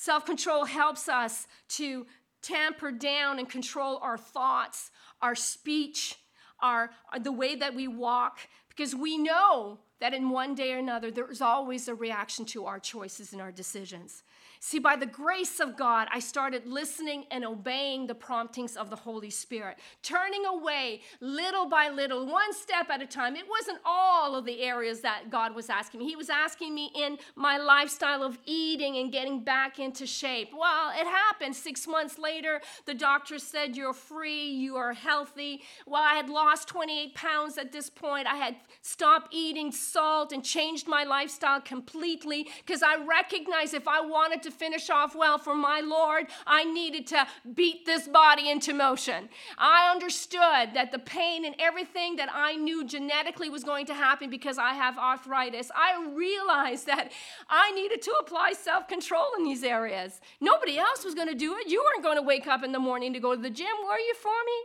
Self 0.00 0.24
control 0.24 0.64
helps 0.64 1.10
us 1.10 1.46
to 1.76 2.06
tamper 2.40 2.90
down 2.90 3.38
and 3.38 3.46
control 3.46 3.98
our 3.98 4.16
thoughts, 4.16 4.90
our 5.20 5.34
speech, 5.34 6.16
our, 6.62 6.88
uh, 7.12 7.18
the 7.18 7.30
way 7.30 7.54
that 7.54 7.74
we 7.74 7.86
walk, 7.86 8.38
because 8.70 8.94
we 8.94 9.18
know 9.18 9.78
that 10.00 10.14
in 10.14 10.30
one 10.30 10.54
day 10.54 10.72
or 10.72 10.78
another, 10.78 11.10
there's 11.10 11.42
always 11.42 11.86
a 11.86 11.94
reaction 11.94 12.46
to 12.46 12.64
our 12.64 12.80
choices 12.80 13.34
and 13.34 13.42
our 13.42 13.52
decisions. 13.52 14.22
See, 14.62 14.78
by 14.78 14.94
the 14.94 15.06
grace 15.06 15.58
of 15.58 15.74
God, 15.74 16.06
I 16.12 16.18
started 16.18 16.66
listening 16.66 17.24
and 17.30 17.46
obeying 17.46 18.06
the 18.06 18.14
promptings 18.14 18.76
of 18.76 18.90
the 18.90 18.96
Holy 18.96 19.30
Spirit, 19.30 19.78
turning 20.02 20.44
away 20.44 21.00
little 21.22 21.66
by 21.66 21.88
little, 21.88 22.26
one 22.26 22.52
step 22.52 22.90
at 22.90 23.00
a 23.00 23.06
time. 23.06 23.36
It 23.36 23.46
wasn't 23.48 23.78
all 23.86 24.36
of 24.36 24.44
the 24.44 24.60
areas 24.60 25.00
that 25.00 25.30
God 25.30 25.54
was 25.54 25.70
asking 25.70 26.00
me. 26.00 26.06
He 26.06 26.14
was 26.14 26.28
asking 26.28 26.74
me 26.74 26.90
in 26.94 27.16
my 27.36 27.56
lifestyle 27.56 28.22
of 28.22 28.38
eating 28.44 28.98
and 28.98 29.10
getting 29.10 29.42
back 29.42 29.78
into 29.78 30.06
shape. 30.06 30.50
Well, 30.52 30.90
it 30.90 31.06
happened. 31.06 31.56
Six 31.56 31.88
months 31.88 32.18
later, 32.18 32.60
the 32.84 32.92
doctor 32.92 33.38
said, 33.38 33.78
You're 33.78 33.94
free, 33.94 34.50
you 34.50 34.76
are 34.76 34.92
healthy. 34.92 35.62
Well, 35.86 36.02
I 36.02 36.16
had 36.16 36.28
lost 36.28 36.68
28 36.68 37.14
pounds 37.14 37.56
at 37.56 37.72
this 37.72 37.88
point. 37.88 38.26
I 38.26 38.36
had 38.36 38.56
stopped 38.82 39.34
eating 39.34 39.72
salt 39.72 40.32
and 40.32 40.44
changed 40.44 40.86
my 40.86 41.04
lifestyle 41.04 41.62
completely 41.62 42.46
because 42.58 42.82
I 42.82 43.02
recognized 43.02 43.72
if 43.72 43.88
I 43.88 44.02
wanted 44.02 44.42
to 44.42 44.49
to 44.50 44.56
finish 44.56 44.90
off 44.90 45.14
well 45.14 45.38
for 45.38 45.54
my 45.54 45.80
Lord, 45.80 46.26
I 46.46 46.64
needed 46.64 47.06
to 47.08 47.26
beat 47.54 47.86
this 47.86 48.08
body 48.08 48.50
into 48.50 48.74
motion. 48.74 49.28
I 49.58 49.90
understood 49.90 50.74
that 50.74 50.90
the 50.92 50.98
pain 50.98 51.44
and 51.44 51.54
everything 51.58 52.16
that 52.16 52.28
I 52.32 52.56
knew 52.56 52.84
genetically 52.84 53.48
was 53.48 53.64
going 53.64 53.86
to 53.86 53.94
happen 53.94 54.30
because 54.30 54.58
I 54.58 54.74
have 54.74 54.98
arthritis, 54.98 55.70
I 55.74 56.06
realized 56.14 56.86
that 56.86 57.12
I 57.48 57.70
needed 57.72 58.02
to 58.02 58.12
apply 58.20 58.52
self 58.52 58.88
control 58.88 59.26
in 59.38 59.44
these 59.44 59.62
areas. 59.62 60.20
Nobody 60.40 60.78
else 60.78 61.04
was 61.04 61.14
going 61.14 61.28
to 61.28 61.34
do 61.34 61.56
it. 61.56 61.68
You 61.68 61.82
weren't 61.82 62.04
going 62.04 62.16
to 62.16 62.22
wake 62.22 62.46
up 62.46 62.62
in 62.64 62.72
the 62.72 62.78
morning 62.78 63.12
to 63.12 63.20
go 63.20 63.34
to 63.34 63.40
the 63.40 63.50
gym, 63.50 63.66
were 63.84 63.98
you 63.98 64.14
for 64.14 64.28
me? 64.46 64.58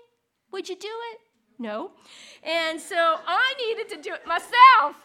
Would 0.52 0.70
you 0.70 0.76
do 0.76 0.88
it? 1.14 1.25
No. 1.58 1.92
And 2.44 2.80
so 2.82 2.96
I 3.26 3.54
needed 3.58 3.90
to 3.96 4.02
do 4.02 4.14
it 4.14 4.28
myself. 4.28 4.96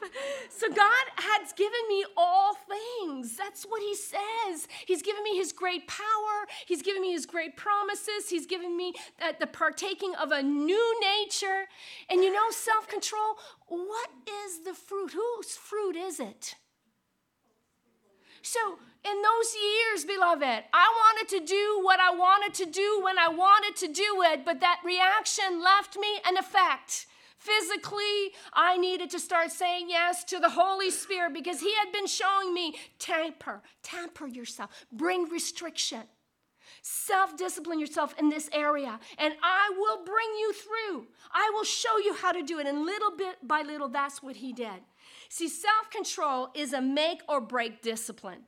So 0.50 0.68
God 0.68 1.06
has 1.16 1.52
given 1.52 1.80
me 1.88 2.04
all 2.16 2.54
things. 2.54 3.36
That's 3.36 3.64
what 3.64 3.80
He 3.80 3.94
says. 3.94 4.68
He's 4.86 5.00
given 5.00 5.22
me 5.22 5.36
His 5.36 5.52
great 5.52 5.86
power, 5.86 6.46
He's 6.66 6.82
given 6.82 7.00
me 7.00 7.12
His 7.12 7.24
great 7.24 7.56
promises, 7.56 8.28
He's 8.28 8.46
given 8.46 8.76
me 8.76 8.92
the 9.38 9.46
partaking 9.46 10.14
of 10.16 10.32
a 10.32 10.42
new 10.42 11.00
nature. 11.00 11.66
And 12.10 12.22
you 12.22 12.32
know, 12.32 12.50
self 12.50 12.88
control, 12.88 13.36
what 13.68 14.10
is 14.44 14.64
the 14.64 14.74
fruit? 14.74 15.12
Whose 15.12 15.56
fruit 15.56 15.96
is 15.96 16.20
it? 16.20 16.56
So, 18.42 18.78
in 19.04 19.22
those 19.22 19.54
years, 19.54 20.04
beloved, 20.04 20.64
I 20.72 20.88
wanted 21.00 21.28
to 21.38 21.46
do 21.46 21.80
what 21.82 22.00
I 22.00 22.10
wanted 22.10 22.54
to 22.56 22.70
do 22.70 23.00
when 23.02 23.18
I 23.18 23.28
wanted 23.28 23.76
to 23.76 23.92
do 23.92 24.22
it, 24.24 24.44
but 24.44 24.60
that 24.60 24.80
reaction 24.84 25.62
left 25.62 25.96
me 25.96 26.20
an 26.26 26.36
effect. 26.36 27.06
Physically, 27.38 28.34
I 28.52 28.76
needed 28.76 29.08
to 29.10 29.18
start 29.18 29.50
saying 29.50 29.86
yes 29.88 30.24
to 30.24 30.38
the 30.38 30.50
Holy 30.50 30.90
Spirit 30.90 31.32
because 31.32 31.60
He 31.60 31.74
had 31.76 31.90
been 31.90 32.06
showing 32.06 32.52
me 32.52 32.74
tamper, 32.98 33.62
tamper 33.82 34.26
yourself, 34.26 34.70
bring 34.92 35.24
restriction. 35.30 36.02
Self 36.82 37.36
discipline 37.36 37.80
yourself 37.80 38.14
in 38.18 38.28
this 38.28 38.48
area, 38.52 38.98
and 39.18 39.34
I 39.42 39.70
will 39.76 40.04
bring 40.04 40.28
you 40.38 40.52
through. 40.52 41.06
I 41.32 41.50
will 41.54 41.64
show 41.64 41.98
you 41.98 42.14
how 42.14 42.32
to 42.32 42.42
do 42.42 42.58
it. 42.58 42.66
And 42.66 42.86
little 42.86 43.16
bit 43.16 43.36
by 43.42 43.62
little, 43.62 43.88
that's 43.88 44.22
what 44.22 44.36
he 44.36 44.52
did. 44.52 44.80
See, 45.28 45.48
self 45.48 45.90
control 45.90 46.48
is 46.54 46.72
a 46.72 46.80
make 46.80 47.22
or 47.28 47.40
break 47.40 47.82
discipline. 47.82 48.44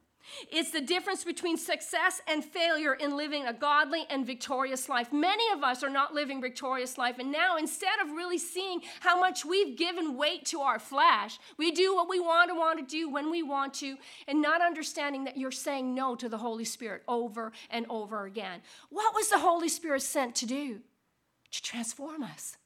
It's 0.50 0.70
the 0.70 0.80
difference 0.80 1.24
between 1.24 1.56
success 1.56 2.20
and 2.26 2.44
failure 2.44 2.94
in 2.94 3.16
living 3.16 3.46
a 3.46 3.52
godly 3.52 4.06
and 4.10 4.26
victorious 4.26 4.88
life. 4.88 5.12
Many 5.12 5.44
of 5.52 5.62
us 5.62 5.82
are 5.82 5.90
not 5.90 6.14
living 6.14 6.40
victorious 6.40 6.98
life 6.98 7.18
and 7.18 7.32
now 7.32 7.56
instead 7.56 8.00
of 8.02 8.12
really 8.12 8.38
seeing 8.38 8.80
how 9.00 9.18
much 9.18 9.44
we've 9.44 9.76
given 9.76 10.16
weight 10.16 10.44
to 10.46 10.60
our 10.60 10.78
flesh, 10.78 11.38
we 11.58 11.70
do 11.70 11.94
what 11.94 12.08
we 12.08 12.20
want 12.20 12.50
to 12.50 12.54
want 12.54 12.78
to 12.78 12.84
do 12.84 13.08
when 13.08 13.30
we 13.30 13.42
want 13.42 13.74
to 13.74 13.96
and 14.28 14.40
not 14.40 14.62
understanding 14.62 15.24
that 15.24 15.36
you're 15.36 15.50
saying 15.50 15.94
no 15.94 16.14
to 16.14 16.28
the 16.28 16.38
Holy 16.38 16.64
Spirit 16.64 17.02
over 17.08 17.52
and 17.70 17.86
over 17.88 18.24
again. 18.24 18.60
What 18.90 19.14
was 19.14 19.28
the 19.28 19.38
Holy 19.38 19.68
Spirit 19.68 20.02
sent 20.02 20.34
to 20.36 20.46
do? 20.46 20.80
To 21.52 21.62
transform 21.62 22.22
us. 22.22 22.56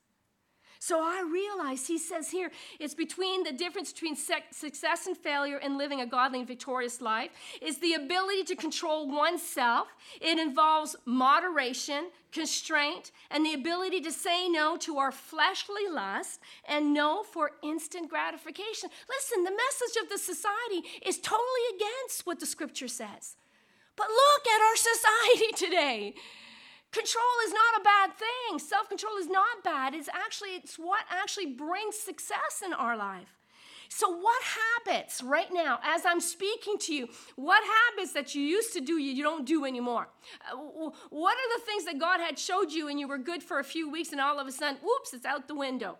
So 0.78 1.00
I 1.00 1.22
realize 1.30 1.86
he 1.86 1.98
says 1.98 2.30
here 2.30 2.50
it's 2.78 2.94
between 2.94 3.42
the 3.42 3.52
difference 3.52 3.92
between 3.92 4.16
success 4.16 5.06
and 5.06 5.16
failure 5.16 5.58
in 5.58 5.78
living 5.78 6.00
a 6.00 6.06
godly 6.06 6.40
and 6.40 6.48
victorious 6.48 7.00
life 7.00 7.30
is 7.60 7.78
the 7.78 7.94
ability 7.94 8.44
to 8.44 8.56
control 8.56 9.10
oneself. 9.10 9.88
It 10.20 10.38
involves 10.38 10.96
moderation, 11.04 12.10
constraint, 12.32 13.12
and 13.30 13.44
the 13.44 13.54
ability 13.54 14.00
to 14.02 14.12
say 14.12 14.48
no 14.48 14.76
to 14.78 14.98
our 14.98 15.12
fleshly 15.12 15.88
lust 15.90 16.40
and 16.68 16.92
no 16.92 17.22
for 17.22 17.52
instant 17.62 18.10
gratification. 18.10 18.90
Listen, 19.08 19.44
the 19.44 19.50
message 19.50 20.02
of 20.02 20.08
the 20.08 20.18
society 20.18 20.86
is 21.04 21.18
totally 21.18 21.66
against 21.76 22.26
what 22.26 22.40
the 22.40 22.46
scripture 22.46 22.88
says. 22.88 23.36
But 23.96 24.08
look 24.08 24.46
at 24.46 24.60
our 24.60 24.76
society 24.76 25.52
today. 25.56 26.14
Control 26.96 27.36
is 27.46 27.52
not 27.52 27.80
a 27.80 27.84
bad 27.84 28.10
thing. 28.16 28.58
Self-control 28.58 29.18
is 29.18 29.28
not 29.28 29.62
bad. 29.62 29.92
It's 29.92 30.08
actually 30.08 30.50
it's 30.50 30.78
what 30.78 31.04
actually 31.10 31.46
brings 31.46 31.94
success 31.94 32.62
in 32.64 32.72
our 32.72 32.96
life. 32.96 33.36
So 33.90 34.08
what 34.08 34.42
habits 34.62 35.22
right 35.22 35.52
now 35.52 35.78
as 35.82 36.06
I'm 36.06 36.20
speaking 36.20 36.78
to 36.78 36.94
you, 36.94 37.08
what 37.36 37.62
habits 37.62 38.14
that 38.14 38.34
you 38.34 38.40
used 38.40 38.72
to 38.72 38.80
do 38.80 38.94
you 38.94 39.22
don't 39.22 39.46
do 39.46 39.66
anymore? 39.66 40.08
Uh, 40.50 40.56
what 41.10 41.36
are 41.36 41.58
the 41.58 41.64
things 41.66 41.84
that 41.84 41.98
God 41.98 42.20
had 42.20 42.38
showed 42.38 42.72
you 42.72 42.88
and 42.88 42.98
you 42.98 43.06
were 43.06 43.18
good 43.18 43.42
for 43.42 43.58
a 43.58 43.64
few 43.64 43.90
weeks 43.90 44.12
and 44.12 44.20
all 44.20 44.40
of 44.40 44.46
a 44.46 44.52
sudden, 44.52 44.78
whoops, 44.82 45.12
it's 45.12 45.26
out 45.26 45.48
the 45.48 45.54
window? 45.54 45.98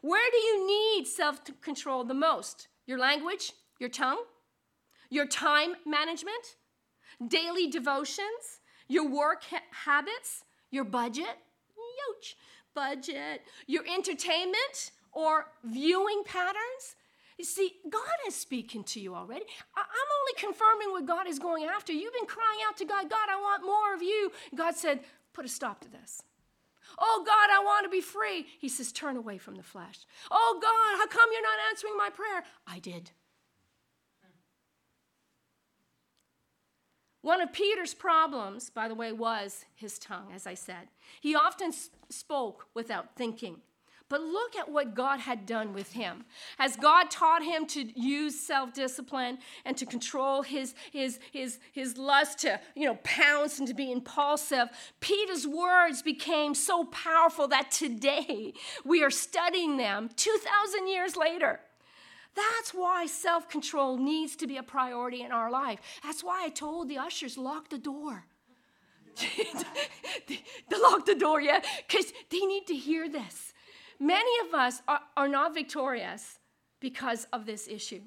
Where 0.00 0.30
do 0.30 0.36
you 0.36 0.66
need 0.66 1.06
self-control 1.08 2.04
the 2.04 2.14
most? 2.14 2.68
Your 2.86 2.98
language, 2.98 3.52
your 3.80 3.88
tongue, 3.88 4.22
your 5.10 5.26
time 5.26 5.74
management, 5.84 6.56
daily 7.26 7.68
devotions, 7.68 8.60
your 8.88 9.08
work 9.08 9.42
ha- 9.50 9.62
habits, 9.70 10.44
your 10.70 10.84
budget, 10.84 11.38
youch, 11.76 12.34
budget, 12.74 13.42
your 13.66 13.84
entertainment 13.86 14.90
or 15.12 15.46
viewing 15.64 16.22
patterns. 16.24 16.96
You 17.38 17.44
see, 17.44 17.72
God 17.90 18.02
is 18.26 18.34
speaking 18.34 18.82
to 18.84 19.00
you 19.00 19.14
already. 19.14 19.44
I- 19.74 19.80
I'm 19.80 20.10
only 20.20 20.34
confirming 20.38 20.90
what 20.90 21.06
God 21.06 21.26
is 21.26 21.38
going 21.38 21.64
after. 21.64 21.92
You've 21.92 22.14
been 22.14 22.26
crying 22.26 22.60
out 22.66 22.76
to 22.78 22.84
God, 22.84 23.10
God, 23.10 23.28
I 23.30 23.40
want 23.40 23.64
more 23.64 23.94
of 23.94 24.02
you. 24.02 24.32
God 24.54 24.74
said, 24.74 25.00
put 25.32 25.44
a 25.44 25.48
stop 25.48 25.80
to 25.80 25.90
this. 25.90 26.22
Oh 26.98 27.24
God, 27.26 27.50
I 27.50 27.62
want 27.64 27.84
to 27.84 27.90
be 27.90 28.00
free. 28.00 28.46
He 28.58 28.68
says, 28.68 28.92
turn 28.92 29.16
away 29.16 29.38
from 29.38 29.56
the 29.56 29.62
flesh. 29.62 30.06
Oh 30.30 30.58
God, 30.62 30.98
how 30.98 31.06
come 31.06 31.28
you're 31.32 31.42
not 31.42 31.58
answering 31.70 31.96
my 31.96 32.10
prayer? 32.10 32.44
I 32.66 32.78
did. 32.78 33.10
One 37.26 37.40
of 37.40 37.52
Peter's 37.52 37.92
problems, 37.92 38.70
by 38.70 38.86
the 38.86 38.94
way, 38.94 39.10
was 39.10 39.64
his 39.74 39.98
tongue, 39.98 40.28
as 40.32 40.46
I 40.46 40.54
said. 40.54 40.86
He 41.20 41.34
often 41.34 41.72
spoke 42.08 42.68
without 42.72 43.16
thinking. 43.16 43.56
But 44.08 44.20
look 44.20 44.54
at 44.54 44.70
what 44.70 44.94
God 44.94 45.18
had 45.18 45.44
done 45.44 45.74
with 45.74 45.90
him. 45.90 46.24
As 46.56 46.76
God 46.76 47.10
taught 47.10 47.42
him 47.42 47.66
to 47.66 48.00
use 48.00 48.38
self 48.38 48.72
discipline 48.72 49.38
and 49.64 49.76
to 49.76 49.86
control 49.86 50.42
his, 50.42 50.76
his, 50.92 51.18
his, 51.32 51.58
his 51.72 51.98
lust 51.98 52.38
to 52.42 52.60
you 52.76 52.84
know, 52.84 53.00
pounce 53.02 53.58
and 53.58 53.66
to 53.66 53.74
be 53.74 53.90
impulsive, 53.90 54.68
Peter's 55.00 55.48
words 55.48 56.02
became 56.02 56.54
so 56.54 56.84
powerful 56.84 57.48
that 57.48 57.72
today 57.72 58.54
we 58.84 59.02
are 59.02 59.10
studying 59.10 59.78
them 59.78 60.10
2,000 60.14 60.86
years 60.86 61.16
later. 61.16 61.58
That's 62.36 62.72
why 62.72 63.06
self 63.06 63.48
control 63.48 63.96
needs 63.96 64.36
to 64.36 64.46
be 64.46 64.58
a 64.58 64.62
priority 64.62 65.22
in 65.22 65.32
our 65.32 65.50
life. 65.50 65.80
That's 66.04 66.22
why 66.22 66.44
I 66.44 66.50
told 66.50 66.88
the 66.88 66.98
ushers, 66.98 67.38
lock 67.38 67.70
the 67.70 67.78
door. 67.78 68.24
they, 70.28 70.42
they 70.68 70.78
lock 70.78 71.06
the 71.06 71.14
door, 71.14 71.40
yeah, 71.40 71.60
because 71.88 72.12
they 72.30 72.40
need 72.40 72.66
to 72.66 72.74
hear 72.74 73.08
this. 73.08 73.54
Many 73.98 74.46
of 74.46 74.54
us 74.54 74.82
are, 74.86 75.00
are 75.16 75.28
not 75.28 75.54
victorious 75.54 76.38
because 76.80 77.26
of 77.32 77.46
this 77.46 77.66
issue. 77.66 78.02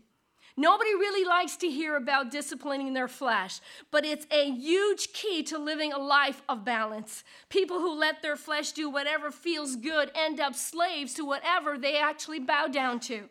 Nobody 0.55 0.93
really 0.93 1.25
likes 1.25 1.55
to 1.57 1.67
hear 1.69 1.95
about 1.95 2.31
disciplining 2.31 2.93
their 2.93 3.07
flesh, 3.07 3.61
but 3.91 4.05
it's 4.05 4.27
a 4.29 4.51
huge 4.51 5.13
key 5.13 5.41
to 5.43 5.57
living 5.57 5.93
a 5.93 5.97
life 5.97 6.43
of 6.49 6.65
balance. 6.65 7.23
People 7.47 7.79
who 7.79 7.97
let 7.97 8.21
their 8.21 8.35
flesh 8.35 8.73
do 8.73 8.89
whatever 8.89 9.31
feels 9.31 9.75
good 9.75 10.11
end 10.13 10.39
up 10.39 10.53
slaves 10.53 11.13
to 11.15 11.25
whatever 11.25 11.77
they 11.77 11.97
actually 11.97 12.39
bow 12.39 12.67
down 12.67 12.99
to 12.99 13.29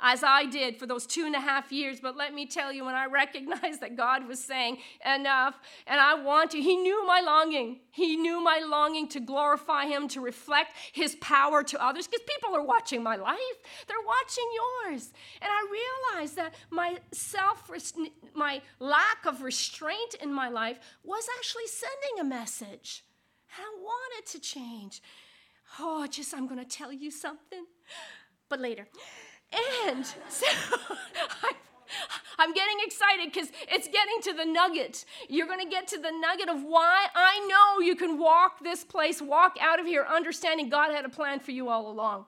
as 0.00 0.22
I 0.24 0.46
did 0.46 0.78
for 0.78 0.86
those 0.86 1.06
two 1.06 1.24
and 1.24 1.34
a 1.34 1.40
half 1.40 1.72
years. 1.72 2.00
But 2.00 2.16
let 2.16 2.34
me 2.34 2.46
tell 2.46 2.72
you, 2.72 2.84
when 2.84 2.94
I 2.94 3.06
recognized 3.06 3.80
that 3.80 3.96
God 3.96 4.26
was 4.26 4.42
saying, 4.42 4.78
enough, 5.04 5.54
and 5.86 6.00
I 6.00 6.14
want 6.14 6.50
to, 6.52 6.60
He 6.60 6.76
knew 6.76 7.06
my 7.06 7.20
longing. 7.20 7.80
He 7.90 8.16
knew 8.16 8.42
my 8.42 8.60
longing 8.66 9.08
to 9.08 9.20
glorify 9.20 9.86
Him, 9.86 10.08
to 10.08 10.20
reflect 10.20 10.72
His 10.92 11.16
power 11.16 11.62
to 11.62 11.82
others, 11.82 12.06
because 12.06 12.24
people 12.26 12.56
are 12.56 12.64
watching 12.64 13.02
my 13.02 13.16
life. 13.16 13.38
They're 13.86 13.96
watching 14.06 14.44
yours. 14.54 15.12
And 15.40 15.50
I 15.50 16.12
realized 16.12 16.36
that 16.36 16.54
my 16.70 16.98
self, 17.12 17.70
my 18.34 18.60
lack 18.80 19.24
of 19.26 19.42
restraint 19.42 20.14
in 20.20 20.32
my 20.32 20.48
life 20.48 20.78
was 21.04 21.26
actually 21.38 21.66
sending 21.66 22.20
a 22.20 22.24
message. 22.24 23.04
And 23.56 23.64
I 23.64 23.80
wanted 23.80 24.30
to 24.32 24.40
change. 24.40 25.00
Oh, 25.78 26.06
just, 26.06 26.34
I'm 26.34 26.46
going 26.46 26.60
to 26.60 26.68
tell 26.68 26.92
you 26.92 27.10
something, 27.10 27.66
but 28.48 28.60
later. 28.60 28.86
And 29.52 30.06
so 30.28 30.46
I'm 32.38 32.52
getting 32.52 32.76
excited 32.84 33.32
because 33.32 33.50
it's 33.68 33.86
getting 33.86 34.20
to 34.22 34.32
the 34.32 34.44
nugget. 34.44 35.04
You're 35.28 35.46
going 35.46 35.60
to 35.60 35.70
get 35.70 35.86
to 35.88 35.98
the 35.98 36.10
nugget 36.10 36.48
of 36.48 36.62
why 36.62 37.06
I 37.14 37.46
know 37.48 37.84
you 37.84 37.96
can 37.96 38.18
walk 38.18 38.60
this 38.62 38.84
place, 38.84 39.22
walk 39.22 39.56
out 39.60 39.78
of 39.78 39.86
here 39.86 40.04
understanding 40.04 40.68
God 40.68 40.92
had 40.92 41.04
a 41.04 41.08
plan 41.08 41.40
for 41.40 41.52
you 41.52 41.68
all 41.68 41.90
along. 41.90 42.26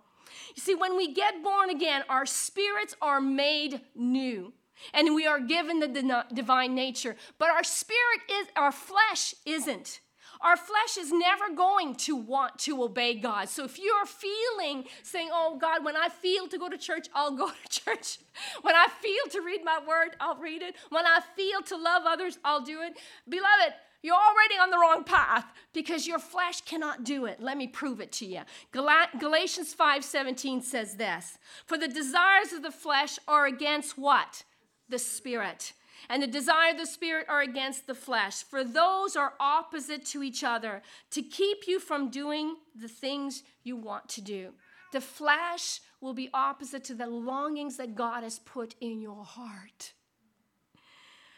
You 0.55 0.63
see, 0.63 0.75
when 0.75 0.97
we 0.97 1.13
get 1.13 1.43
born 1.43 1.71
again, 1.71 2.05
our 2.09 2.27
spirits 2.27 2.95
are 3.03 3.21
made 3.21 3.81
new 3.95 4.53
and 4.93 5.15
we 5.15 5.27
are 5.27 5.41
given 5.41 5.81
the 5.81 6.25
divine 6.33 6.75
nature. 6.75 7.17
But 7.39 7.51
our 7.51 7.65
spirit 7.65 8.21
is, 8.31 8.47
our 8.57 8.73
flesh 8.73 9.35
isn't. 9.45 10.01
Our 10.41 10.57
flesh 10.57 10.97
is 10.99 11.13
never 11.13 11.55
going 11.55 11.95
to 11.97 12.17
want 12.17 12.59
to 12.61 12.83
obey 12.83 13.15
God. 13.15 13.49
So 13.49 13.65
if 13.65 13.79
you're 13.79 14.07
feeling, 14.07 14.85
saying, 15.03 15.31
Oh 15.33 15.57
God, 15.61 15.85
when 15.85 15.97
I 15.97 16.09
feel 16.09 16.49
to 16.49 16.59
go 16.59 16.69
to 16.69 16.79
church, 16.79 17.09
I'll 17.15 17.37
go 17.37 17.51
to 17.69 17.81
church. 17.81 18.19
When 18.63 18.75
I 18.75 18.89
feel 19.01 19.31
to 19.33 19.41
read 19.41 19.65
my 19.65 19.81
word, 19.87 20.17
I'll 20.21 20.37
read 20.37 20.63
it. 20.63 20.77
When 20.91 21.07
I 21.07 21.21
feel 21.35 21.63
to 21.63 21.77
love 21.77 22.03
others, 22.07 22.39
I'll 22.45 22.63
do 22.63 22.83
it. 22.83 22.99
Beloved, 23.29 23.75
you're 24.03 24.15
already 24.15 24.55
on 24.55 24.71
the 24.71 24.79
wrong 24.79 25.05
path 25.05 25.47
because 25.73 26.07
your 26.07 26.19
flesh 26.19 26.61
cannot 26.61 27.03
do 27.03 27.27
it. 27.27 27.41
Let 27.41 27.57
me 27.57 27.67
prove 27.67 28.01
it 28.01 28.13
to 28.13 28.27
you. 28.27 28.43
Galatians 28.71 29.75
5:17 29.75 30.63
says 30.63 30.97
this, 30.97 31.39
"For 31.65 31.77
the 31.77 31.89
desires 31.89 32.53
of 32.53 32.63
the 32.63 32.71
flesh 32.71 33.19
are 33.27 33.47
against 33.47 33.99
what? 33.99 34.45
The 34.89 34.99
spirit, 35.01 35.73
and 36.09 36.23
the 36.23 36.27
desire 36.27 36.73
of 36.73 36.79
the 36.79 36.87
spirit 36.87 37.27
are 37.29 37.43
against 37.43 37.87
the 37.87 37.95
flesh. 37.95 38.43
For 38.43 38.65
those 38.65 39.17
are 39.17 39.35
opposite 39.41 40.05
to 40.07 40.23
each 40.23 40.45
other 40.45 40.83
to 41.11 41.23
keep 41.23 41.67
you 41.67 41.79
from 41.81 42.11
doing 42.11 42.57
the 42.75 42.89
things 42.89 43.43
you 43.63 43.77
want 43.77 44.09
to 44.11 44.21
do. 44.21 44.53
The 44.93 45.01
flesh 45.01 45.81
will 46.01 46.15
be 46.15 46.31
opposite 46.33 46.85
to 46.85 46.95
the 46.95 47.07
longings 47.07 47.77
that 47.77 47.95
God 47.95 48.23
has 48.23 48.39
put 48.39 48.75
in 48.81 49.01
your 49.01 49.25
heart. 49.25 49.93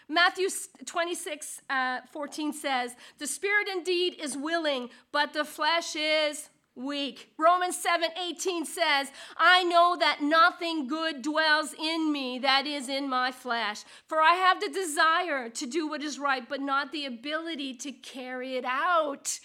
Matthew 0.08 0.48
26, 0.86 1.60
uh, 1.68 2.00
14 2.10 2.52
says, 2.52 2.96
The 3.18 3.26
spirit 3.26 3.68
indeed 3.68 4.16
is 4.20 4.36
willing, 4.36 4.88
but 5.12 5.34
the 5.34 5.44
flesh 5.44 5.94
is 5.96 6.48
weak. 6.78 7.30
Romans 7.36 7.76
7 7.76 8.08
18 8.28 8.64
says, 8.64 9.10
I 9.36 9.64
know 9.64 9.96
that 9.98 10.22
nothing 10.22 10.86
good 10.86 11.22
dwells 11.22 11.74
in 11.74 12.12
me, 12.12 12.38
that 12.38 12.66
is 12.66 12.88
in 12.88 13.08
my 13.08 13.32
flesh. 13.32 13.82
For 14.06 14.20
I 14.20 14.34
have 14.34 14.60
the 14.60 14.70
desire 14.70 15.48
to 15.50 15.66
do 15.66 15.88
what 15.88 16.02
is 16.02 16.18
right, 16.18 16.48
but 16.48 16.60
not 16.60 16.92
the 16.92 17.04
ability 17.04 17.74
to 17.74 17.92
carry 17.92 18.56
it 18.56 18.64
out. 18.64 19.40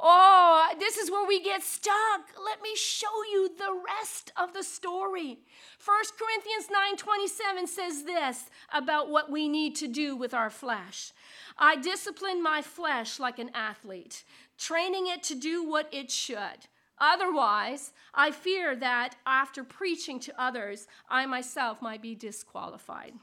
Oh, 0.00 0.68
this 0.78 0.96
is 0.96 1.10
where 1.10 1.26
we 1.26 1.42
get 1.42 1.62
stuck. 1.62 2.30
Let 2.44 2.62
me 2.62 2.76
show 2.76 3.24
you 3.32 3.50
the 3.58 3.82
rest 3.84 4.30
of 4.36 4.52
the 4.52 4.62
story. 4.62 5.40
1 5.84 6.04
Corinthians 6.16 6.68
9:27 6.68 7.66
says 7.66 8.04
this 8.04 8.48
about 8.72 9.08
what 9.08 9.28
we 9.28 9.48
need 9.48 9.74
to 9.76 9.88
do 9.88 10.14
with 10.14 10.34
our 10.34 10.50
flesh. 10.50 11.12
I 11.58 11.74
discipline 11.74 12.40
my 12.40 12.62
flesh 12.62 13.18
like 13.18 13.40
an 13.40 13.50
athlete, 13.54 14.22
training 14.58 15.06
it 15.06 15.22
to 15.24 15.34
do 15.34 15.64
what 15.64 15.88
it 15.92 16.10
should. 16.10 16.66
Otherwise, 16.98 17.92
I 18.12 18.32
fear 18.32 18.74
that 18.76 19.14
after 19.24 19.62
preaching 19.62 20.18
to 20.20 20.40
others, 20.40 20.88
I 21.08 21.26
myself 21.26 21.80
might 21.80 22.02
be 22.02 22.14
disqualified. 22.14 23.14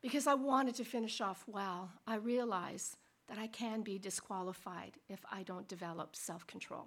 Because 0.00 0.26
I 0.26 0.34
wanted 0.34 0.74
to 0.76 0.84
finish 0.84 1.20
off 1.20 1.44
well, 1.46 1.90
I 2.06 2.16
realize 2.16 2.96
that 3.28 3.38
I 3.38 3.48
can 3.48 3.82
be 3.82 3.98
disqualified 3.98 4.92
if 5.08 5.20
I 5.30 5.42
don't 5.42 5.68
develop 5.68 6.16
self 6.16 6.46
control. 6.46 6.86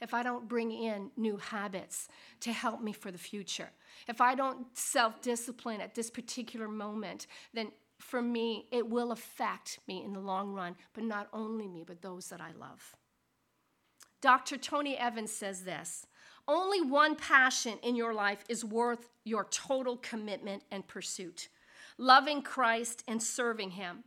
If 0.00 0.14
I 0.14 0.22
don't 0.22 0.48
bring 0.48 0.72
in 0.72 1.10
new 1.16 1.36
habits 1.36 2.08
to 2.40 2.52
help 2.52 2.80
me 2.80 2.92
for 2.92 3.10
the 3.10 3.18
future, 3.18 3.70
if 4.08 4.20
I 4.20 4.34
don't 4.34 4.66
self 4.72 5.20
discipline 5.20 5.80
at 5.80 5.94
this 5.94 6.10
particular 6.10 6.68
moment, 6.68 7.26
then 7.52 7.72
for 8.00 8.22
me, 8.22 8.66
it 8.72 8.88
will 8.88 9.12
affect 9.12 9.78
me 9.86 10.02
in 10.02 10.12
the 10.12 10.20
long 10.20 10.52
run, 10.52 10.76
but 10.94 11.04
not 11.04 11.28
only 11.32 11.68
me, 11.68 11.84
but 11.86 12.02
those 12.02 12.28
that 12.28 12.40
I 12.40 12.52
love. 12.58 12.96
Dr. 14.20 14.56
Tony 14.56 14.96
Evans 14.96 15.32
says 15.32 15.64
this 15.64 16.06
Only 16.48 16.80
one 16.80 17.14
passion 17.14 17.78
in 17.82 17.96
your 17.96 18.14
life 18.14 18.44
is 18.48 18.64
worth 18.64 19.08
your 19.24 19.44
total 19.50 19.96
commitment 19.96 20.62
and 20.70 20.86
pursuit 20.86 21.48
loving 21.98 22.40
Christ 22.40 23.04
and 23.06 23.22
serving 23.22 23.72
Him. 23.72 24.04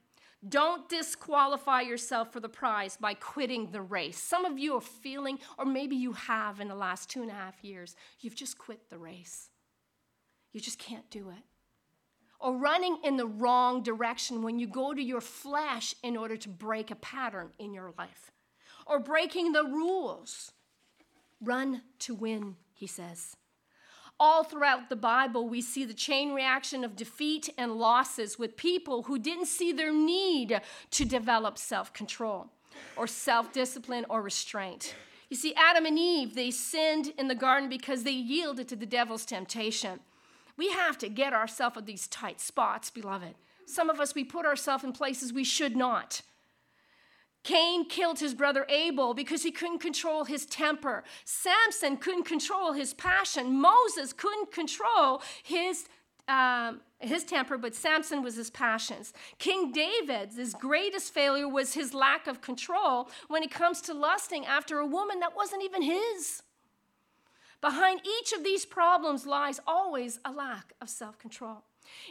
Don't 0.50 0.90
disqualify 0.90 1.82
yourself 1.82 2.34
for 2.34 2.42
the 2.42 2.50
prize 2.50 2.98
by 2.98 3.14
quitting 3.14 3.72
the 3.72 3.82
race. 3.82 4.18
Some 4.18 4.44
of 4.44 4.60
you 4.60 4.76
are 4.76 4.82
feeling, 4.82 5.40
or 5.58 5.64
maybe 5.64 5.96
you 5.96 6.12
have 6.14 6.60
in 6.60 6.68
the 6.68 6.76
last 6.76 7.10
two 7.10 7.22
and 7.22 7.32
a 7.32 7.36
half 7.36 7.64
years, 7.64 7.96
you've 8.20 8.36
just 8.36 8.58
quit 8.58 8.90
the 8.90 8.98
race. 8.98 9.50
You 10.52 10.60
just 10.60 10.80
can't 10.80 11.10
do 11.10 11.30
it. 11.30 11.44
Or 12.44 12.58
running 12.58 12.98
in 13.06 13.16
the 13.16 13.26
wrong 13.26 13.84
direction 13.84 14.44
when 14.44 14.60
you 14.60 14.68
go 14.68 14.94
to 14.94 15.02
your 15.02 15.22
flesh 15.22 15.96
in 16.04 16.18
order 16.18 16.36
to 16.36 16.50
break 16.50 16.92
a 16.92 16.96
pattern 16.96 17.52
in 17.58 17.74
your 17.74 17.94
life. 17.98 18.32
Or 18.86 19.00
breaking 19.00 19.54
the 19.54 19.64
rules. 19.64 20.52
Run 21.42 21.84
to 22.00 22.14
win, 22.14 22.58
he 22.74 22.86
says. 22.86 23.38
All 24.20 24.44
throughout 24.44 24.90
the 24.90 24.98
Bible, 24.98 25.48
we 25.48 25.62
see 25.62 25.86
the 25.86 25.94
chain 25.94 26.34
reaction 26.34 26.84
of 26.84 26.98
defeat 26.98 27.50
and 27.58 27.78
losses 27.78 28.38
with 28.38 28.58
people 28.58 29.04
who 29.04 29.18
didn't 29.18 29.48
see 29.48 29.72
their 29.72 29.94
need 29.94 30.62
to 30.92 31.06
develop 31.06 31.58
self 31.58 31.94
control 31.94 32.50
or 32.98 33.08
self 33.08 33.54
discipline 33.54 34.06
or 34.10 34.22
restraint. 34.22 34.96
You 35.30 35.38
see, 35.38 35.56
Adam 35.56 35.86
and 35.86 35.98
Eve, 35.98 36.36
they 36.36 36.52
sinned 36.52 37.14
in 37.18 37.30
the 37.30 37.36
garden 37.36 37.70
because 37.70 38.04
they 38.04 38.12
yielded 38.12 38.68
to 38.68 38.76
the 38.76 38.86
devil's 38.86 39.26
temptation. 39.26 40.02
We 40.58 40.70
have 40.70 40.98
to 41.00 41.10
get 41.10 41.34
ourselves 41.34 41.78
at 41.78 41.86
these 41.86 42.08
tight 42.08 42.40
spots, 42.40 42.90
beloved. 42.90 43.36
Some 43.66 43.90
of 43.90 44.00
us, 44.00 44.14
we 44.14 44.24
put 44.24 44.46
ourselves 44.46 44.84
in 44.84 44.92
places 44.92 45.34
we 45.34 45.44
should 45.44 45.76
not. 45.76 46.22
Cain 47.44 47.90
killed 47.90 48.20
his 48.20 48.34
brother 48.34 48.66
Abel 48.70 49.14
because 49.14 49.44
he 49.44 49.52
couldn't 49.52 49.80
control 49.80 50.24
his 50.24 50.46
temper. 50.46 51.04
Samson 51.26 51.98
couldn't 51.98 52.24
control 52.24 52.72
his 52.74 52.94
passion. 52.94 53.60
Moses 53.60 54.14
couldn't 54.14 54.52
control 54.52 55.22
his, 55.44 55.90
um, 56.30 56.80
his 57.00 57.26
temper, 57.26 57.58
but 57.58 57.76
Samson 57.76 58.24
was 58.24 58.36
his 58.36 58.50
passions. 58.50 59.12
King 59.40 59.74
David's 59.74 60.38
his 60.38 60.54
greatest 60.54 61.14
failure 61.14 61.50
was 61.50 61.74
his 61.74 61.94
lack 61.94 62.28
of 62.28 62.40
control 62.40 63.10
when 63.28 63.44
it 63.44 63.52
comes 63.52 63.82
to 63.82 63.94
lusting 63.94 64.46
after 64.46 64.78
a 64.78 64.86
woman 64.86 65.20
that 65.20 65.36
wasn't 65.36 65.64
even 65.64 65.82
his. 65.82 66.44
Behind 67.64 68.02
each 68.06 68.34
of 68.34 68.44
these 68.44 68.66
problems 68.66 69.26
lies 69.26 69.62
always 69.66 70.20
a 70.26 70.34
lack 70.34 70.74
of 70.82 70.90
self 70.90 71.18
control. 71.18 71.64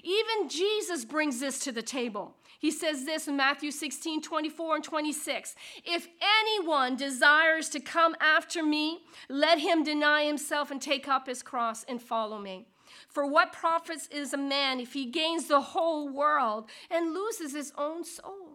Even 0.02 0.48
Jesus 0.48 1.04
brings 1.04 1.40
this 1.40 1.58
to 1.58 1.72
the 1.72 1.82
table. 1.82 2.34
He 2.58 2.70
says 2.70 3.04
this 3.04 3.28
in 3.28 3.36
Matthew 3.36 3.70
16, 3.70 4.22
24 4.22 4.76
and 4.76 4.84
26. 4.84 5.54
If 5.84 6.08
anyone 6.40 6.96
desires 6.96 7.68
to 7.68 7.80
come 7.80 8.16
after 8.18 8.62
me, 8.62 9.00
let 9.28 9.58
him 9.58 9.84
deny 9.84 10.24
himself 10.24 10.70
and 10.70 10.80
take 10.80 11.06
up 11.06 11.26
his 11.26 11.42
cross 11.42 11.84
and 11.84 12.00
follow 12.00 12.38
me. 12.38 12.66
For 13.08 13.26
what 13.26 13.52
profits 13.52 14.08
is 14.10 14.32
a 14.32 14.38
man 14.38 14.80
if 14.80 14.94
he 14.94 15.04
gains 15.04 15.48
the 15.48 15.60
whole 15.60 16.08
world 16.08 16.70
and 16.90 17.12
loses 17.12 17.52
his 17.52 17.74
own 17.76 18.04
soul? 18.04 18.51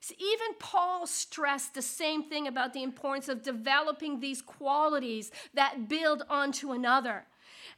See, 0.00 0.16
even 0.18 0.54
Paul 0.58 1.06
stressed 1.06 1.74
the 1.74 1.82
same 1.82 2.24
thing 2.24 2.46
about 2.46 2.72
the 2.72 2.82
importance 2.82 3.28
of 3.28 3.42
developing 3.42 4.20
these 4.20 4.42
qualities 4.42 5.30
that 5.54 5.88
build 5.88 6.22
onto 6.28 6.72
another. 6.72 7.26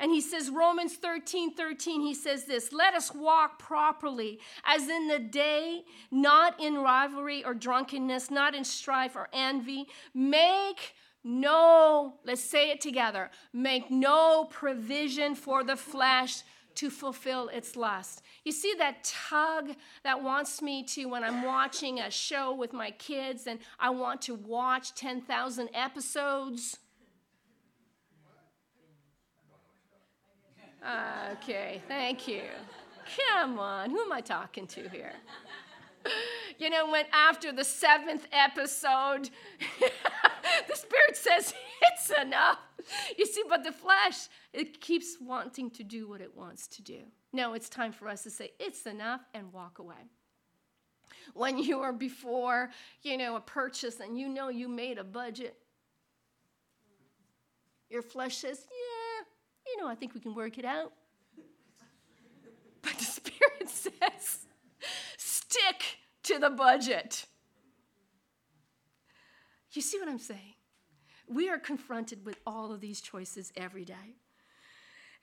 And 0.00 0.12
he 0.12 0.20
says, 0.20 0.50
Romans 0.50 0.94
13 0.94 1.54
13, 1.54 2.00
he 2.00 2.14
says 2.14 2.44
this 2.44 2.72
let 2.72 2.94
us 2.94 3.12
walk 3.14 3.58
properly, 3.58 4.38
as 4.64 4.88
in 4.88 5.08
the 5.08 5.18
day, 5.18 5.84
not 6.10 6.60
in 6.60 6.78
rivalry 6.78 7.44
or 7.44 7.54
drunkenness, 7.54 8.30
not 8.30 8.54
in 8.54 8.64
strife 8.64 9.16
or 9.16 9.28
envy. 9.32 9.86
Make 10.14 10.94
no, 11.24 12.14
let's 12.24 12.42
say 12.42 12.70
it 12.70 12.80
together, 12.80 13.30
make 13.52 13.90
no 13.90 14.46
provision 14.50 15.34
for 15.34 15.64
the 15.64 15.76
flesh 15.76 16.42
to 16.78 16.90
fulfill 16.90 17.48
its 17.48 17.74
lust. 17.76 18.22
You 18.44 18.52
see 18.52 18.72
that 18.78 19.02
tug 19.02 19.74
that 20.04 20.22
wants 20.22 20.62
me 20.62 20.84
to, 20.84 21.06
when 21.06 21.24
I'm 21.24 21.42
watching 21.42 21.98
a 21.98 22.10
show 22.10 22.54
with 22.54 22.72
my 22.72 22.92
kids 22.92 23.48
and 23.48 23.58
I 23.80 23.90
want 23.90 24.22
to 24.22 24.34
watch 24.34 24.94
10,000 24.94 25.68
episodes? 25.74 26.78
Okay, 31.32 31.82
thank 31.88 32.28
you. 32.28 32.42
Come 33.32 33.58
on, 33.58 33.90
who 33.90 34.00
am 34.00 34.12
I 34.12 34.20
talking 34.20 34.66
to 34.68 34.88
here? 34.88 35.14
You 36.58 36.70
know, 36.70 36.90
when 36.90 37.04
after 37.12 37.52
the 37.52 37.62
seventh 37.62 38.26
episode, 38.32 39.30
the 40.68 40.74
Spirit 40.74 41.16
says, 41.16 41.54
It's 41.82 42.10
enough. 42.10 42.58
You 43.16 43.26
see, 43.26 43.42
but 43.48 43.62
the 43.62 43.70
flesh, 43.70 44.28
it 44.52 44.80
keeps 44.80 45.18
wanting 45.20 45.70
to 45.70 45.84
do 45.84 46.08
what 46.08 46.20
it 46.20 46.36
wants 46.36 46.66
to 46.68 46.82
do. 46.82 47.02
No, 47.32 47.54
it's 47.54 47.68
time 47.68 47.92
for 47.92 48.08
us 48.08 48.24
to 48.24 48.30
say, 48.30 48.50
It's 48.58 48.86
enough 48.86 49.20
and 49.34 49.52
walk 49.52 49.78
away. 49.78 50.10
When 51.34 51.58
you 51.58 51.78
are 51.78 51.92
before, 51.92 52.70
you 53.02 53.16
know, 53.16 53.36
a 53.36 53.40
purchase 53.40 54.00
and 54.00 54.18
you 54.18 54.28
know 54.28 54.48
you 54.48 54.68
made 54.68 54.98
a 54.98 55.04
budget, 55.04 55.56
your 57.88 58.02
flesh 58.02 58.38
says, 58.38 58.66
Yeah, 58.68 59.24
you 59.66 59.80
know, 59.80 59.88
I 59.88 59.94
think 59.94 60.12
we 60.12 60.20
can 60.20 60.34
work 60.34 60.58
it 60.58 60.64
out. 60.64 60.92
But 62.82 62.94
the 62.98 63.04
Spirit 63.04 63.68
says, 63.68 64.47
stick 65.48 65.98
to 66.24 66.38
the 66.38 66.50
budget. 66.50 67.26
You 69.72 69.82
see 69.82 69.98
what 69.98 70.08
I'm 70.08 70.18
saying? 70.18 70.54
We 71.28 71.48
are 71.48 71.58
confronted 71.58 72.24
with 72.24 72.38
all 72.46 72.72
of 72.72 72.80
these 72.80 73.00
choices 73.00 73.52
every 73.56 73.84
day. 73.84 74.16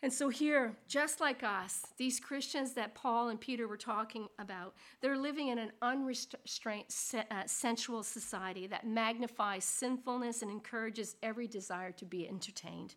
And 0.03 0.13
so, 0.13 0.29
here, 0.29 0.75
just 0.88 1.19
like 1.19 1.41
us, 1.41 1.81
these 1.97 2.19
Christians 2.19 2.73
that 2.73 2.93
Paul 2.93 3.29
and 3.29 3.39
Peter 3.41 3.67
were 3.67 3.77
talking 3.77 4.27
about, 4.38 4.75
they're 5.01 5.17
living 5.17 5.47
in 5.47 5.57
an 5.57 5.71
unrestrained, 5.81 6.85
uh, 7.31 7.43
sensual 7.47 8.03
society 8.03 8.67
that 8.67 8.85
magnifies 8.85 9.63
sinfulness 9.63 10.43
and 10.43 10.51
encourages 10.51 11.15
every 11.23 11.47
desire 11.47 11.91
to 11.93 12.05
be 12.05 12.27
entertained. 12.27 12.93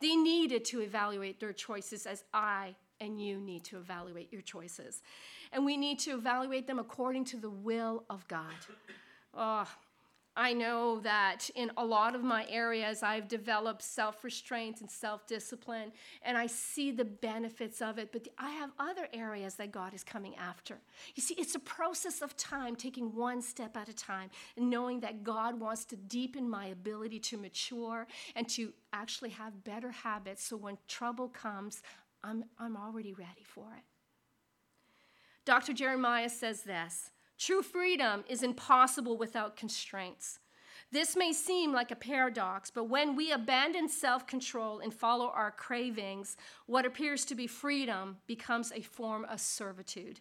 They 0.00 0.16
needed 0.16 0.64
to 0.66 0.80
evaluate 0.80 1.38
their 1.38 1.52
choices 1.52 2.06
as 2.06 2.24
I 2.32 2.76
and 3.00 3.20
you 3.20 3.38
need 3.38 3.64
to 3.64 3.78
evaluate 3.78 4.32
your 4.32 4.42
choices. 4.42 5.02
And 5.52 5.64
we 5.64 5.76
need 5.76 5.98
to 6.00 6.12
evaluate 6.12 6.66
them 6.66 6.78
according 6.78 7.24
to 7.26 7.36
the 7.36 7.50
will 7.50 8.04
of 8.10 8.26
God. 8.28 8.54
Oh, 9.34 9.68
I 10.38 10.52
know 10.52 11.00
that 11.00 11.50
in 11.56 11.72
a 11.76 11.84
lot 11.84 12.14
of 12.14 12.22
my 12.22 12.46
areas, 12.48 13.02
I've 13.02 13.26
developed 13.26 13.82
self 13.82 14.22
restraint 14.22 14.80
and 14.80 14.88
self 14.88 15.26
discipline, 15.26 15.90
and 16.22 16.38
I 16.38 16.46
see 16.46 16.92
the 16.92 17.04
benefits 17.04 17.82
of 17.82 17.98
it. 17.98 18.12
But 18.12 18.28
I 18.38 18.50
have 18.50 18.70
other 18.78 19.08
areas 19.12 19.56
that 19.56 19.72
God 19.72 19.94
is 19.94 20.04
coming 20.04 20.36
after. 20.36 20.78
You 21.16 21.24
see, 21.24 21.34
it's 21.34 21.56
a 21.56 21.58
process 21.58 22.22
of 22.22 22.36
time, 22.36 22.76
taking 22.76 23.16
one 23.16 23.42
step 23.42 23.76
at 23.76 23.88
a 23.88 23.92
time, 23.92 24.30
and 24.56 24.70
knowing 24.70 25.00
that 25.00 25.24
God 25.24 25.58
wants 25.58 25.84
to 25.86 25.96
deepen 25.96 26.48
my 26.48 26.66
ability 26.66 27.18
to 27.18 27.36
mature 27.36 28.06
and 28.36 28.48
to 28.50 28.72
actually 28.92 29.30
have 29.30 29.64
better 29.64 29.90
habits 29.90 30.44
so 30.44 30.56
when 30.56 30.78
trouble 30.86 31.28
comes, 31.28 31.82
I'm, 32.22 32.44
I'm 32.58 32.76
already 32.76 33.12
ready 33.12 33.44
for 33.44 33.74
it. 33.76 33.84
Dr. 35.44 35.72
Jeremiah 35.72 36.28
says 36.28 36.62
this. 36.62 37.10
True 37.38 37.62
freedom 37.62 38.24
is 38.28 38.42
impossible 38.42 39.16
without 39.16 39.56
constraints. 39.56 40.40
This 40.90 41.16
may 41.16 41.32
seem 41.32 41.72
like 41.72 41.90
a 41.90 41.96
paradox, 41.96 42.70
but 42.70 42.84
when 42.84 43.14
we 43.14 43.30
abandon 43.30 43.88
self 43.88 44.26
control 44.26 44.80
and 44.80 44.92
follow 44.92 45.28
our 45.28 45.50
cravings, 45.50 46.36
what 46.66 46.86
appears 46.86 47.24
to 47.26 47.34
be 47.34 47.46
freedom 47.46 48.16
becomes 48.26 48.72
a 48.72 48.80
form 48.80 49.24
of 49.26 49.40
servitude. 49.40 50.20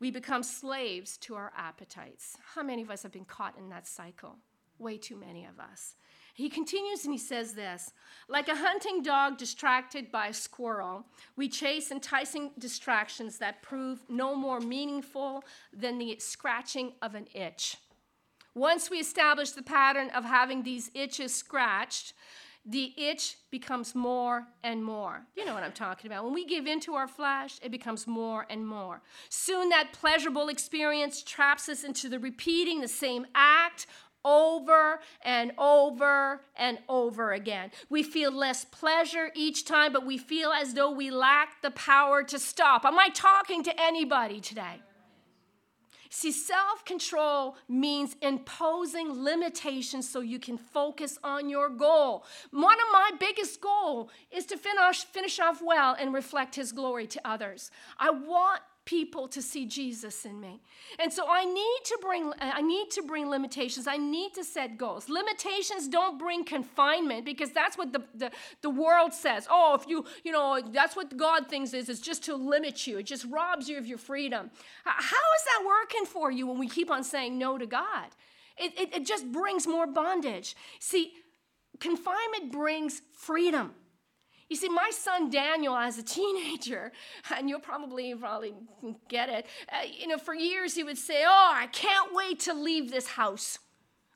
We 0.00 0.10
become 0.10 0.42
slaves 0.42 1.16
to 1.18 1.34
our 1.34 1.52
appetites. 1.56 2.36
How 2.54 2.62
many 2.62 2.82
of 2.82 2.90
us 2.90 3.02
have 3.02 3.12
been 3.12 3.24
caught 3.24 3.56
in 3.58 3.68
that 3.70 3.86
cycle? 3.86 4.36
Way 4.78 4.98
too 4.98 5.16
many 5.16 5.44
of 5.44 5.58
us. 5.60 5.96
He 6.34 6.48
continues 6.50 7.04
and 7.04 7.14
he 7.14 7.18
says 7.18 7.54
this 7.54 7.92
Like 8.28 8.48
a 8.48 8.56
hunting 8.56 9.02
dog 9.02 9.38
distracted 9.38 10.10
by 10.10 10.26
a 10.26 10.34
squirrel, 10.34 11.06
we 11.36 11.48
chase 11.48 11.90
enticing 11.90 12.50
distractions 12.58 13.38
that 13.38 13.62
prove 13.62 14.02
no 14.08 14.34
more 14.34 14.60
meaningful 14.60 15.44
than 15.72 15.98
the 15.98 16.16
scratching 16.18 16.92
of 17.00 17.14
an 17.14 17.28
itch. 17.34 17.76
Once 18.54 18.90
we 18.90 18.98
establish 18.98 19.52
the 19.52 19.62
pattern 19.62 20.10
of 20.10 20.24
having 20.24 20.62
these 20.62 20.90
itches 20.94 21.34
scratched, 21.34 22.12
the 22.66 22.94
itch 22.96 23.36
becomes 23.50 23.94
more 23.94 24.46
and 24.62 24.84
more. 24.84 25.26
You 25.36 25.44
know 25.44 25.54
what 25.54 25.62
I'm 25.62 25.72
talking 25.72 26.10
about. 26.10 26.24
When 26.24 26.32
we 26.32 26.46
give 26.46 26.66
into 26.66 26.94
our 26.94 27.06
flesh, 27.06 27.60
it 27.62 27.70
becomes 27.70 28.06
more 28.06 28.46
and 28.48 28.66
more. 28.66 29.02
Soon 29.28 29.68
that 29.68 29.92
pleasurable 29.92 30.48
experience 30.48 31.22
traps 31.22 31.68
us 31.68 31.84
into 31.84 32.08
the 32.08 32.18
repeating 32.18 32.80
the 32.80 32.88
same 32.88 33.26
act 33.34 33.86
over 34.24 35.00
and 35.22 35.52
over 35.58 36.40
and 36.56 36.78
over 36.88 37.32
again. 37.32 37.70
We 37.88 38.02
feel 38.02 38.32
less 38.32 38.64
pleasure 38.64 39.30
each 39.34 39.64
time, 39.64 39.92
but 39.92 40.06
we 40.06 40.18
feel 40.18 40.50
as 40.50 40.74
though 40.74 40.90
we 40.90 41.10
lack 41.10 41.62
the 41.62 41.70
power 41.72 42.22
to 42.24 42.38
stop. 42.38 42.84
Am 42.84 42.98
I 42.98 43.08
talking 43.08 43.62
to 43.64 43.80
anybody 43.80 44.40
today? 44.40 44.80
See, 46.16 46.30
self 46.30 46.84
control 46.84 47.56
means 47.68 48.14
imposing 48.22 49.24
limitations 49.24 50.08
so 50.08 50.20
you 50.20 50.38
can 50.38 50.56
focus 50.56 51.18
on 51.24 51.48
your 51.48 51.68
goal. 51.68 52.24
One 52.52 52.76
of 52.76 52.86
my 52.92 53.10
biggest 53.18 53.60
goals 53.60 54.10
is 54.30 54.46
to 54.46 54.56
finish, 54.56 55.02
finish 55.06 55.40
off 55.40 55.60
well 55.60 55.96
and 55.98 56.14
reflect 56.14 56.54
His 56.54 56.70
glory 56.70 57.08
to 57.08 57.20
others. 57.28 57.72
I 57.98 58.10
want 58.10 58.62
people 58.84 59.28
to 59.28 59.40
see 59.40 59.64
Jesus 59.66 60.24
in 60.24 60.40
me. 60.40 60.60
And 60.98 61.12
so 61.12 61.24
I 61.28 61.44
need 61.44 61.78
to 61.84 61.98
bring 62.00 62.32
I 62.40 62.60
need 62.60 62.90
to 62.92 63.02
bring 63.02 63.28
limitations. 63.30 63.86
I 63.86 63.96
need 63.96 64.34
to 64.34 64.44
set 64.44 64.76
goals. 64.76 65.08
Limitations 65.08 65.88
don't 65.88 66.18
bring 66.18 66.44
confinement 66.44 67.24
because 67.24 67.50
that's 67.50 67.78
what 67.78 67.92
the, 67.92 68.02
the, 68.14 68.30
the 68.62 68.70
world 68.70 69.14
says. 69.14 69.46
Oh, 69.50 69.76
if 69.80 69.88
you, 69.88 70.04
you 70.22 70.32
know, 70.32 70.60
that's 70.72 70.96
what 70.96 71.16
God 71.16 71.48
thinks 71.48 71.72
is, 71.72 71.88
is 71.88 72.00
just 72.00 72.24
to 72.24 72.36
limit 72.36 72.86
you. 72.86 72.98
It 72.98 73.06
just 73.06 73.24
robs 73.30 73.68
you 73.68 73.78
of 73.78 73.86
your 73.86 73.98
freedom. 73.98 74.50
How 74.84 75.00
is 75.00 75.44
that 75.44 75.64
working 75.66 76.04
for 76.04 76.30
you 76.30 76.46
when 76.46 76.58
we 76.58 76.68
keep 76.68 76.90
on 76.90 77.04
saying 77.04 77.38
no 77.38 77.58
to 77.58 77.66
God? 77.66 78.08
It, 78.56 78.78
it, 78.78 78.94
it 78.96 79.06
just 79.06 79.30
brings 79.32 79.66
more 79.66 79.86
bondage. 79.86 80.56
See, 80.78 81.12
confinement 81.80 82.52
brings 82.52 83.02
freedom. 83.16 83.74
You 84.54 84.60
see, 84.60 84.68
my 84.68 84.92
son 84.92 85.30
Daniel, 85.30 85.76
as 85.76 85.98
a 85.98 86.02
teenager, 86.04 86.92
and 87.36 87.48
you'll 87.48 87.58
probably 87.58 88.14
probably 88.14 88.54
get 89.08 89.28
it. 89.28 89.46
Uh, 89.68 89.78
you 89.92 90.06
know, 90.06 90.16
for 90.16 90.32
years 90.32 90.76
he 90.76 90.84
would 90.84 90.96
say, 90.96 91.24
"Oh, 91.26 91.50
I 91.52 91.66
can't 91.66 92.14
wait 92.14 92.38
to 92.46 92.54
leave 92.54 92.92
this 92.92 93.08
house. 93.08 93.58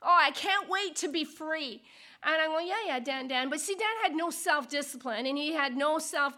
Oh, 0.00 0.16
I 0.16 0.30
can't 0.30 0.68
wait 0.68 0.94
to 1.02 1.08
be 1.08 1.24
free." 1.24 1.82
And 2.22 2.36
I'm 2.40 2.50
going, 2.50 2.68
yeah, 2.68 2.84
yeah, 2.86 3.00
Dan, 3.00 3.26
Dan. 3.26 3.50
But 3.50 3.60
see, 3.60 3.74
Dan 3.74 3.88
had 4.00 4.14
no 4.14 4.30
self 4.30 4.68
discipline 4.68 5.26
and 5.26 5.36
he 5.36 5.54
had 5.54 5.76
no 5.76 5.98
self 5.98 6.34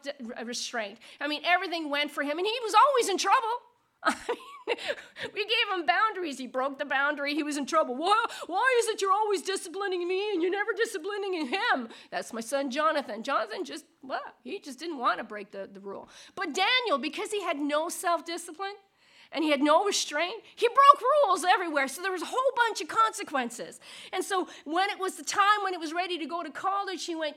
restraint. 0.46 0.98
I 1.20 1.28
mean, 1.28 1.42
everything 1.44 1.90
went 1.90 2.10
for 2.10 2.22
him, 2.22 2.38
and 2.38 2.46
he 2.46 2.58
was 2.62 2.72
always 2.72 3.10
in 3.10 3.18
trouble. 3.18 3.54
I 4.04 4.14
mean, 4.28 4.76
we 5.34 5.44
gave 5.44 5.78
him 5.78 5.86
boundaries. 5.86 6.38
He 6.38 6.46
broke 6.46 6.78
the 6.78 6.84
boundary. 6.84 7.34
He 7.34 7.42
was 7.42 7.56
in 7.56 7.66
trouble. 7.66 7.96
Why, 7.96 8.24
why 8.46 8.80
is 8.80 8.88
it 8.88 9.02
you're 9.02 9.12
always 9.12 9.42
disciplining 9.42 10.06
me 10.06 10.32
and 10.32 10.42
you're 10.42 10.50
never 10.50 10.72
disciplining 10.72 11.48
him? 11.48 11.88
That's 12.10 12.32
my 12.32 12.40
son 12.40 12.70
Jonathan. 12.70 13.22
Jonathan 13.22 13.64
just, 13.64 13.84
well, 14.02 14.20
he 14.42 14.58
just 14.60 14.78
didn't 14.78 14.98
want 14.98 15.18
to 15.18 15.24
break 15.24 15.50
the, 15.50 15.68
the 15.72 15.80
rule. 15.80 16.08
But 16.34 16.54
Daniel, 16.54 16.98
because 16.98 17.30
he 17.30 17.42
had 17.42 17.58
no 17.58 17.88
self 17.88 18.24
discipline, 18.24 18.74
and 19.32 19.44
he 19.44 19.50
had 19.50 19.60
no 19.60 19.84
restraint. 19.84 20.42
He 20.56 20.66
broke 20.66 21.02
rules 21.24 21.44
everywhere, 21.44 21.86
so 21.88 22.02
there 22.02 22.10
was 22.12 22.22
a 22.22 22.26
whole 22.26 22.52
bunch 22.56 22.80
of 22.80 22.88
consequences. 22.88 23.78
And 24.12 24.24
so 24.24 24.48
when 24.64 24.90
it 24.90 24.98
was 24.98 25.16
the 25.16 25.22
time 25.24 25.62
when 25.62 25.72
it 25.72 25.78
was 25.78 25.92
ready 25.92 26.18
to 26.18 26.26
go 26.26 26.42
to 26.42 26.50
college, 26.50 27.04
he 27.04 27.14
went, 27.14 27.36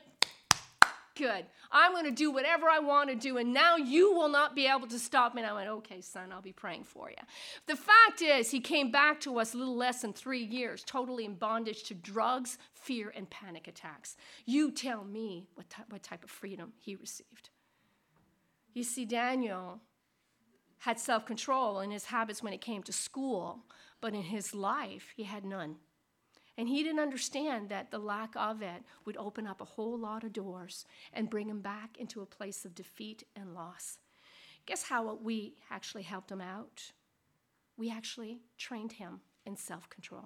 Good. 1.15 1.45
I'm 1.71 1.91
going 1.91 2.05
to 2.05 2.11
do 2.11 2.31
whatever 2.31 2.67
I 2.67 2.79
want 2.79 3.09
to 3.09 3.15
do, 3.15 3.37
and 3.37 3.53
now 3.53 3.75
you 3.75 4.13
will 4.13 4.29
not 4.29 4.55
be 4.55 4.65
able 4.65 4.87
to 4.87 4.97
stop 4.97 5.35
me. 5.35 5.43
And 5.43 5.51
I 5.51 5.53
went, 5.53 5.69
Okay, 5.69 6.01
son, 6.01 6.31
I'll 6.31 6.41
be 6.41 6.51
praying 6.51 6.85
for 6.85 7.09
you. 7.09 7.23
The 7.67 7.75
fact 7.75 8.21
is, 8.21 8.49
he 8.49 8.59
came 8.59 8.89
back 8.91 9.19
to 9.21 9.39
us 9.39 9.53
a 9.53 9.57
little 9.57 9.75
less 9.75 10.01
than 10.01 10.13
three 10.13 10.43
years, 10.43 10.83
totally 10.83 11.25
in 11.25 11.35
bondage 11.35 11.83
to 11.83 11.93
drugs, 11.93 12.57
fear, 12.73 13.13
and 13.15 13.29
panic 13.29 13.67
attacks. 13.67 14.17
You 14.45 14.71
tell 14.71 15.03
me 15.03 15.47
what, 15.53 15.69
ty- 15.69 15.83
what 15.89 16.01
type 16.01 16.23
of 16.23 16.31
freedom 16.31 16.73
he 16.79 16.95
received. 16.95 17.49
You 18.73 18.83
see, 18.83 19.05
Daniel 19.05 19.81
had 20.79 20.99
self 20.99 21.27
control 21.27 21.79
in 21.79 21.91
his 21.91 22.05
habits 22.05 22.41
when 22.41 22.53
it 22.53 22.61
came 22.61 22.81
to 22.83 22.93
school, 22.93 23.65
but 24.01 24.15
in 24.15 24.23
his 24.23 24.55
life, 24.55 25.13
he 25.15 25.23
had 25.23 25.45
none. 25.45 25.75
And 26.57 26.69
he 26.69 26.83
didn't 26.83 26.99
understand 26.99 27.69
that 27.69 27.89
the 27.89 27.97
lack 27.97 28.35
of 28.35 28.61
it 28.61 28.83
would 29.05 29.17
open 29.17 29.47
up 29.47 29.59
a 29.59 29.65
whole 29.65 29.97
lot 29.97 30.23
of 30.23 30.33
doors 30.33 30.85
and 31.11 31.29
bring 31.29 31.49
him 31.49 31.61
back 31.61 31.97
into 31.97 32.21
a 32.21 32.27
place 32.27 32.63
of 32.63 32.75
defeat 32.75 33.23
and 33.35 33.55
loss. 33.55 33.97
Guess 34.65 34.83
how 34.83 35.15
we 35.15 35.55
actually 35.71 36.03
helped 36.03 36.31
him 36.31 36.41
out? 36.41 36.91
We 37.75 37.91
actually 37.91 38.41
trained 38.57 38.93
him 38.93 39.21
in 39.45 39.57
self 39.57 39.89
control. 39.89 40.25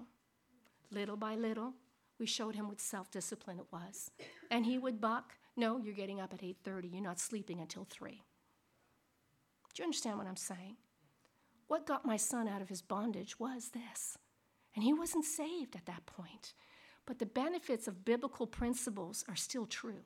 Little 0.91 1.17
by 1.17 1.35
little, 1.35 1.73
we 2.19 2.25
showed 2.25 2.55
him 2.55 2.67
what 2.67 2.81
self 2.81 3.09
discipline 3.09 3.59
it 3.59 3.71
was. 3.71 4.11
And 4.51 4.65
he 4.65 4.77
would 4.77 4.99
buck, 4.99 5.35
no, 5.55 5.77
you're 5.77 5.93
getting 5.93 6.19
up 6.19 6.33
at 6.33 6.41
8:30, 6.41 6.91
you're 6.91 7.01
not 7.01 7.19
sleeping 7.19 7.61
until 7.61 7.85
3. 7.89 8.21
Do 9.73 9.81
you 9.81 9.85
understand 9.85 10.17
what 10.17 10.27
I'm 10.27 10.35
saying? 10.35 10.77
What 11.67 11.85
got 11.85 12.05
my 12.05 12.17
son 12.17 12.47
out 12.47 12.61
of 12.61 12.69
his 12.69 12.81
bondage 12.81 13.39
was 13.39 13.69
this 13.69 14.17
and 14.77 14.83
he 14.83 14.93
wasn't 14.93 15.25
saved 15.25 15.75
at 15.75 15.87
that 15.87 16.05
point. 16.05 16.53
But 17.07 17.17
the 17.17 17.25
benefits 17.25 17.87
of 17.87 18.05
biblical 18.05 18.45
principles 18.45 19.25
are 19.27 19.35
still 19.35 19.65
true. 19.65 20.03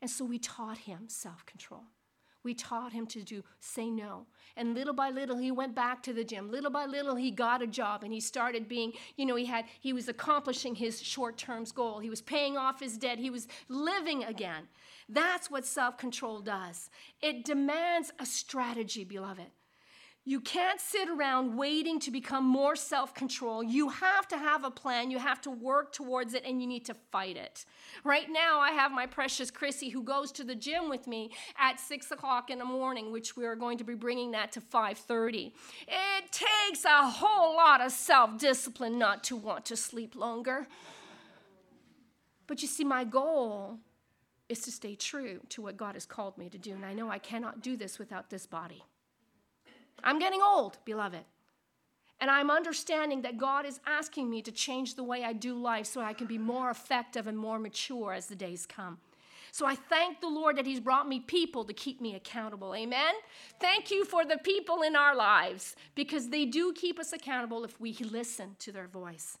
And 0.00 0.08
so 0.08 0.24
we 0.24 0.38
taught 0.38 0.78
him 0.78 1.08
self 1.08 1.44
control. 1.44 1.82
We 2.44 2.54
taught 2.54 2.92
him 2.92 3.04
to 3.08 3.22
do 3.24 3.42
say 3.58 3.90
no. 3.90 4.26
And 4.56 4.74
little 4.74 4.94
by 4.94 5.10
little 5.10 5.38
he 5.38 5.50
went 5.50 5.74
back 5.74 6.04
to 6.04 6.12
the 6.12 6.22
gym. 6.22 6.52
Little 6.52 6.70
by 6.70 6.86
little 6.86 7.16
he 7.16 7.32
got 7.32 7.62
a 7.62 7.66
job 7.66 8.04
and 8.04 8.12
he 8.12 8.20
started 8.20 8.68
being, 8.68 8.92
you 9.16 9.26
know, 9.26 9.34
he 9.34 9.46
had 9.46 9.64
he 9.80 9.92
was 9.92 10.06
accomplishing 10.06 10.76
his 10.76 11.02
short-term 11.02 11.64
goal. 11.74 11.98
He 11.98 12.10
was 12.10 12.22
paying 12.22 12.56
off 12.56 12.78
his 12.78 12.96
debt. 12.96 13.18
He 13.18 13.30
was 13.30 13.48
living 13.68 14.22
again. 14.22 14.68
That's 15.08 15.50
what 15.50 15.66
self-control 15.66 16.42
does. 16.42 16.90
It 17.20 17.44
demands 17.44 18.12
a 18.20 18.26
strategy, 18.26 19.02
beloved. 19.02 19.50
You 20.26 20.40
can't 20.40 20.80
sit 20.80 21.10
around 21.10 21.54
waiting 21.54 22.00
to 22.00 22.10
become 22.10 22.44
more 22.44 22.76
self 22.76 23.12
control. 23.12 23.62
You 23.62 23.90
have 23.90 24.26
to 24.28 24.38
have 24.38 24.64
a 24.64 24.70
plan, 24.70 25.10
you 25.10 25.18
have 25.18 25.42
to 25.42 25.50
work 25.50 25.92
towards 25.92 26.32
it, 26.32 26.44
and 26.46 26.62
you 26.62 26.66
need 26.66 26.86
to 26.86 26.94
fight 27.12 27.36
it. 27.36 27.66
Right 28.04 28.28
now, 28.30 28.58
I 28.58 28.70
have 28.70 28.90
my 28.90 29.04
precious 29.04 29.50
Chrissy 29.50 29.90
who 29.90 30.02
goes 30.02 30.32
to 30.32 30.44
the 30.44 30.54
gym 30.54 30.88
with 30.88 31.06
me 31.06 31.30
at 31.58 31.78
6 31.78 32.10
o'clock 32.10 32.48
in 32.48 32.58
the 32.58 32.64
morning, 32.64 33.12
which 33.12 33.36
we 33.36 33.44
are 33.44 33.54
going 33.54 33.76
to 33.76 33.84
be 33.84 33.94
bringing 33.94 34.30
that 34.30 34.50
to 34.52 34.62
5.30. 34.62 35.52
It 35.88 36.32
takes 36.32 36.86
a 36.86 37.06
whole 37.06 37.54
lot 37.54 37.82
of 37.82 37.92
self 37.92 38.38
discipline 38.38 38.98
not 38.98 39.24
to 39.24 39.36
want 39.36 39.66
to 39.66 39.76
sleep 39.76 40.16
longer. 40.16 40.66
But 42.46 42.62
you 42.62 42.68
see, 42.68 42.84
my 42.84 43.04
goal 43.04 43.78
is 44.48 44.60
to 44.60 44.72
stay 44.72 44.94
true 44.94 45.40
to 45.50 45.60
what 45.60 45.76
God 45.76 45.94
has 45.96 46.06
called 46.06 46.38
me 46.38 46.48
to 46.48 46.56
do, 46.56 46.72
and 46.72 46.84
I 46.86 46.94
know 46.94 47.10
I 47.10 47.18
cannot 47.18 47.60
do 47.60 47.76
this 47.76 47.98
without 47.98 48.30
this 48.30 48.46
body. 48.46 48.84
I'm 50.02 50.18
getting 50.18 50.40
old, 50.42 50.78
beloved. 50.84 51.24
And 52.20 52.30
I'm 52.30 52.50
understanding 52.50 53.22
that 53.22 53.38
God 53.38 53.66
is 53.66 53.80
asking 53.86 54.30
me 54.30 54.40
to 54.42 54.52
change 54.52 54.94
the 54.94 55.04
way 55.04 55.24
I 55.24 55.32
do 55.32 55.54
life 55.54 55.86
so 55.86 56.00
I 56.00 56.12
can 56.12 56.26
be 56.26 56.38
more 56.38 56.70
effective 56.70 57.26
and 57.26 57.36
more 57.36 57.58
mature 57.58 58.12
as 58.12 58.26
the 58.26 58.36
days 58.36 58.66
come. 58.66 58.98
So 59.50 59.66
I 59.66 59.74
thank 59.74 60.20
the 60.20 60.28
Lord 60.28 60.56
that 60.56 60.66
He's 60.66 60.80
brought 60.80 61.08
me 61.08 61.20
people 61.20 61.64
to 61.64 61.72
keep 61.72 62.00
me 62.00 62.14
accountable. 62.14 62.74
Amen. 62.74 63.14
Thank 63.60 63.90
you 63.90 64.04
for 64.04 64.24
the 64.24 64.38
people 64.38 64.82
in 64.82 64.96
our 64.96 65.14
lives 65.14 65.76
because 65.94 66.30
they 66.30 66.44
do 66.44 66.72
keep 66.72 66.98
us 66.98 67.12
accountable 67.12 67.62
if 67.62 67.80
we 67.80 67.92
listen 67.92 68.56
to 68.60 68.72
their 68.72 68.88
voice 68.88 69.38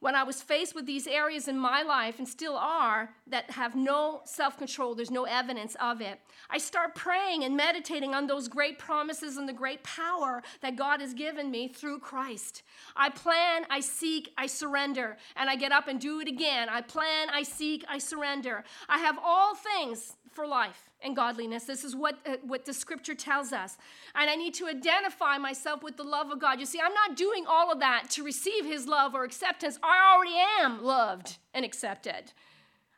when 0.00 0.14
I 0.14 0.22
was 0.22 0.40
faced 0.40 0.74
with 0.74 0.86
these 0.86 1.06
areas 1.06 1.48
in 1.48 1.58
my 1.58 1.82
life, 1.82 2.18
and 2.18 2.28
still 2.28 2.56
are, 2.56 3.10
that 3.26 3.50
have 3.50 3.74
no 3.74 4.20
self 4.24 4.56
control, 4.56 4.94
there's 4.94 5.10
no 5.10 5.24
evidence 5.24 5.76
of 5.80 6.00
it, 6.00 6.20
I 6.50 6.58
start 6.58 6.94
praying 6.94 7.44
and 7.44 7.56
meditating 7.56 8.14
on 8.14 8.26
those 8.26 8.48
great 8.48 8.78
promises 8.78 9.36
and 9.36 9.48
the 9.48 9.52
great 9.52 9.82
power 9.82 10.42
that 10.60 10.76
God 10.76 11.00
has 11.00 11.14
given 11.14 11.50
me 11.50 11.68
through 11.68 11.98
Christ. 11.98 12.62
I 12.96 13.10
plan, 13.10 13.66
I 13.70 13.80
seek, 13.80 14.32
I 14.36 14.46
surrender, 14.46 15.16
and 15.36 15.50
I 15.50 15.56
get 15.56 15.72
up 15.72 15.88
and 15.88 16.00
do 16.00 16.20
it 16.20 16.28
again. 16.28 16.68
I 16.68 16.80
plan, 16.80 17.28
I 17.30 17.42
seek, 17.42 17.84
I 17.88 17.98
surrender. 17.98 18.64
I 18.88 18.98
have 18.98 19.18
all 19.22 19.54
things 19.54 20.14
for 20.32 20.46
life 20.46 20.87
and 21.02 21.14
godliness. 21.14 21.64
This 21.64 21.84
is 21.84 21.94
what, 21.94 22.18
uh, 22.26 22.36
what 22.42 22.64
the 22.64 22.72
scripture 22.72 23.14
tells 23.14 23.52
us. 23.52 23.76
And 24.14 24.28
I 24.28 24.36
need 24.36 24.54
to 24.54 24.66
identify 24.66 25.38
myself 25.38 25.82
with 25.82 25.96
the 25.96 26.02
love 26.02 26.30
of 26.30 26.40
God. 26.40 26.60
You 26.60 26.66
see, 26.66 26.80
I'm 26.80 26.94
not 26.94 27.16
doing 27.16 27.44
all 27.46 27.70
of 27.72 27.80
that 27.80 28.10
to 28.10 28.24
receive 28.24 28.64
his 28.64 28.86
love 28.86 29.14
or 29.14 29.24
acceptance. 29.24 29.78
I 29.82 30.14
already 30.14 30.36
am 30.60 30.82
loved 30.82 31.38
and 31.54 31.64
accepted. 31.64 32.32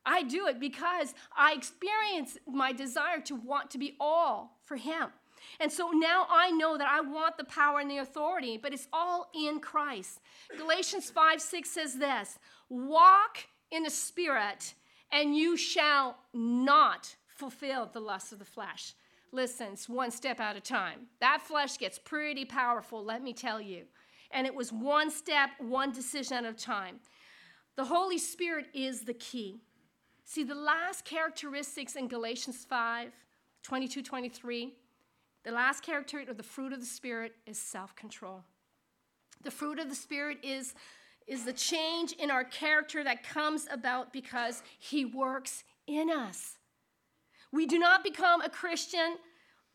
I 0.04 0.22
do 0.22 0.46
it 0.46 0.58
because 0.58 1.14
I 1.36 1.52
experience 1.52 2.38
my 2.46 2.72
desire 2.72 3.20
to 3.22 3.34
want 3.34 3.70
to 3.70 3.78
be 3.78 3.96
all 4.00 4.58
for 4.64 4.76
him. 4.76 5.08
And 5.58 5.70
so 5.70 5.90
now 5.90 6.26
I 6.30 6.50
know 6.50 6.78
that 6.78 6.88
I 6.88 7.00
want 7.00 7.36
the 7.36 7.44
power 7.44 7.80
and 7.80 7.90
the 7.90 7.98
authority, 7.98 8.58
but 8.58 8.72
it's 8.72 8.88
all 8.92 9.30
in 9.34 9.60
Christ. 9.60 10.20
Galatians 10.56 11.10
5 11.10 11.40
6 11.40 11.70
says 11.70 11.98
this 11.98 12.38
Walk 12.68 13.46
in 13.70 13.82
the 13.82 13.90
Spirit, 13.90 14.74
and 15.12 15.36
you 15.36 15.56
shall 15.56 16.16
not 16.32 17.14
fulfill 17.40 17.86
the 17.86 18.00
lust 18.00 18.32
of 18.32 18.38
the 18.38 18.44
flesh. 18.44 18.94
Listen, 19.32 19.68
it's 19.72 19.88
one 19.88 20.10
step 20.10 20.40
at 20.40 20.56
a 20.56 20.60
time. 20.60 21.06
That 21.20 21.40
flesh 21.40 21.78
gets 21.78 21.98
pretty 21.98 22.44
powerful, 22.44 23.02
let 23.02 23.22
me 23.22 23.32
tell 23.32 23.60
you. 23.60 23.84
And 24.30 24.46
it 24.46 24.54
was 24.54 24.72
one 24.72 25.10
step, 25.10 25.50
one 25.58 25.90
decision 25.92 26.44
at 26.44 26.52
a 26.52 26.52
time. 26.52 27.00
The 27.76 27.84
Holy 27.84 28.18
Spirit 28.18 28.66
is 28.74 29.02
the 29.02 29.14
key. 29.14 29.60
See, 30.24 30.44
the 30.44 30.54
last 30.54 31.04
characteristics 31.04 31.96
in 31.96 32.06
Galatians 32.08 32.64
5 32.68 33.10
22, 33.62 34.02
23, 34.02 34.72
the 35.44 35.50
last 35.50 35.82
characteristic 35.82 36.30
of 36.30 36.36
the 36.38 36.42
fruit 36.42 36.72
of 36.72 36.80
the 36.80 36.86
Spirit 36.86 37.32
is 37.46 37.58
self 37.58 37.94
control. 37.96 38.42
The 39.42 39.50
fruit 39.50 39.78
of 39.78 39.88
the 39.88 39.94
Spirit 39.94 40.38
is, 40.42 40.74
is 41.26 41.44
the 41.44 41.52
change 41.52 42.12
in 42.12 42.30
our 42.30 42.44
character 42.44 43.04
that 43.04 43.22
comes 43.22 43.66
about 43.70 44.12
because 44.12 44.62
He 44.78 45.04
works 45.04 45.64
in 45.86 46.10
us. 46.10 46.59
We 47.52 47.66
do 47.66 47.78
not 47.78 48.04
become 48.04 48.40
a 48.42 48.48
Christian 48.48 49.16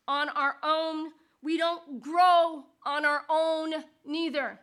on 0.07 0.29
our 0.29 0.55
own. 0.63 1.11
We 1.41 1.57
don't 1.57 2.01
grow 2.01 2.65
on 2.85 3.05
our 3.05 3.23
own 3.29 3.73
neither. 4.05 4.59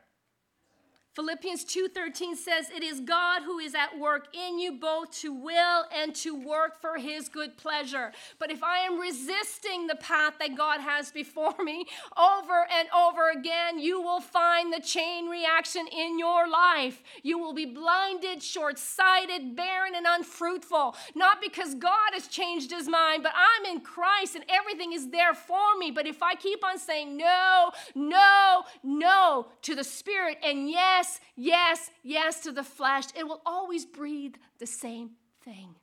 Philippians 1.15 1.65
2:13 1.67 2.37
says 2.37 2.71
it 2.71 2.83
is 2.83 3.01
God 3.01 3.43
who 3.43 3.59
is 3.59 3.75
at 3.75 3.99
work 3.99 4.35
in 4.35 4.59
you 4.59 4.73
both 4.73 5.11
to 5.21 5.31
will 5.31 5.85
and 5.95 6.15
to 6.15 6.35
work 6.35 6.81
for 6.81 6.97
his 6.97 7.29
good 7.29 7.59
pleasure. 7.59 8.13
But 8.39 8.51
if 8.51 8.63
I 8.63 8.79
am 8.79 8.99
resisting 8.99 9.87
the 9.87 9.97
path 9.97 10.39
that 10.39 10.57
God 10.57 10.81
has 10.81 11.11
before 11.11 11.55
me 11.63 11.87
over 12.17 12.67
and 12.71 12.89
over 12.97 13.29
again, 13.29 13.79
you 13.79 14.01
will 14.01 14.23
find 14.23 14.73
the 14.73 14.81
chain 14.81 15.29
reaction 15.29 15.87
in 15.87 16.19
your 16.19 16.49
life. 16.49 17.03
You 17.23 17.37
will 17.37 17.53
be 17.53 17.67
blinded, 17.67 18.43
short-sighted, 18.43 19.55
barren 19.55 19.95
and 19.95 20.07
unfruitful, 20.09 20.97
not 21.15 21.43
because 21.43 21.75
God 21.75 22.13
has 22.15 22.27
changed 22.27 22.71
his 22.71 22.89
mind, 22.89 23.23
but 23.23 23.33
I'm 23.37 23.67
in 23.67 23.83
Christ 23.83 24.35
and 24.35 24.47
everything 24.49 24.95
is 24.95 25.11
there 25.11 25.35
for 25.35 25.77
me. 25.79 25.91
But 25.91 26.07
if 26.07 26.23
I 26.23 26.37
keep 26.37 26.65
on 26.65 26.79
saying 26.79 27.19
no, 27.19 27.73
no, 27.95 28.65
no 28.83 29.49
to 29.61 29.75
the 29.75 29.85
spirit 29.85 30.39
and 30.43 30.71
yes 30.71 31.02
yes, 31.03 31.21
yes, 31.37 31.91
yes 32.03 32.41
to 32.41 32.53
the 32.53 32.65
flesh, 32.65 33.05
it 33.17 33.27
will 33.27 33.43
always 33.45 33.85
breathe 33.85 34.35
the 34.59 34.67
same 34.67 35.11
thing 35.45 35.75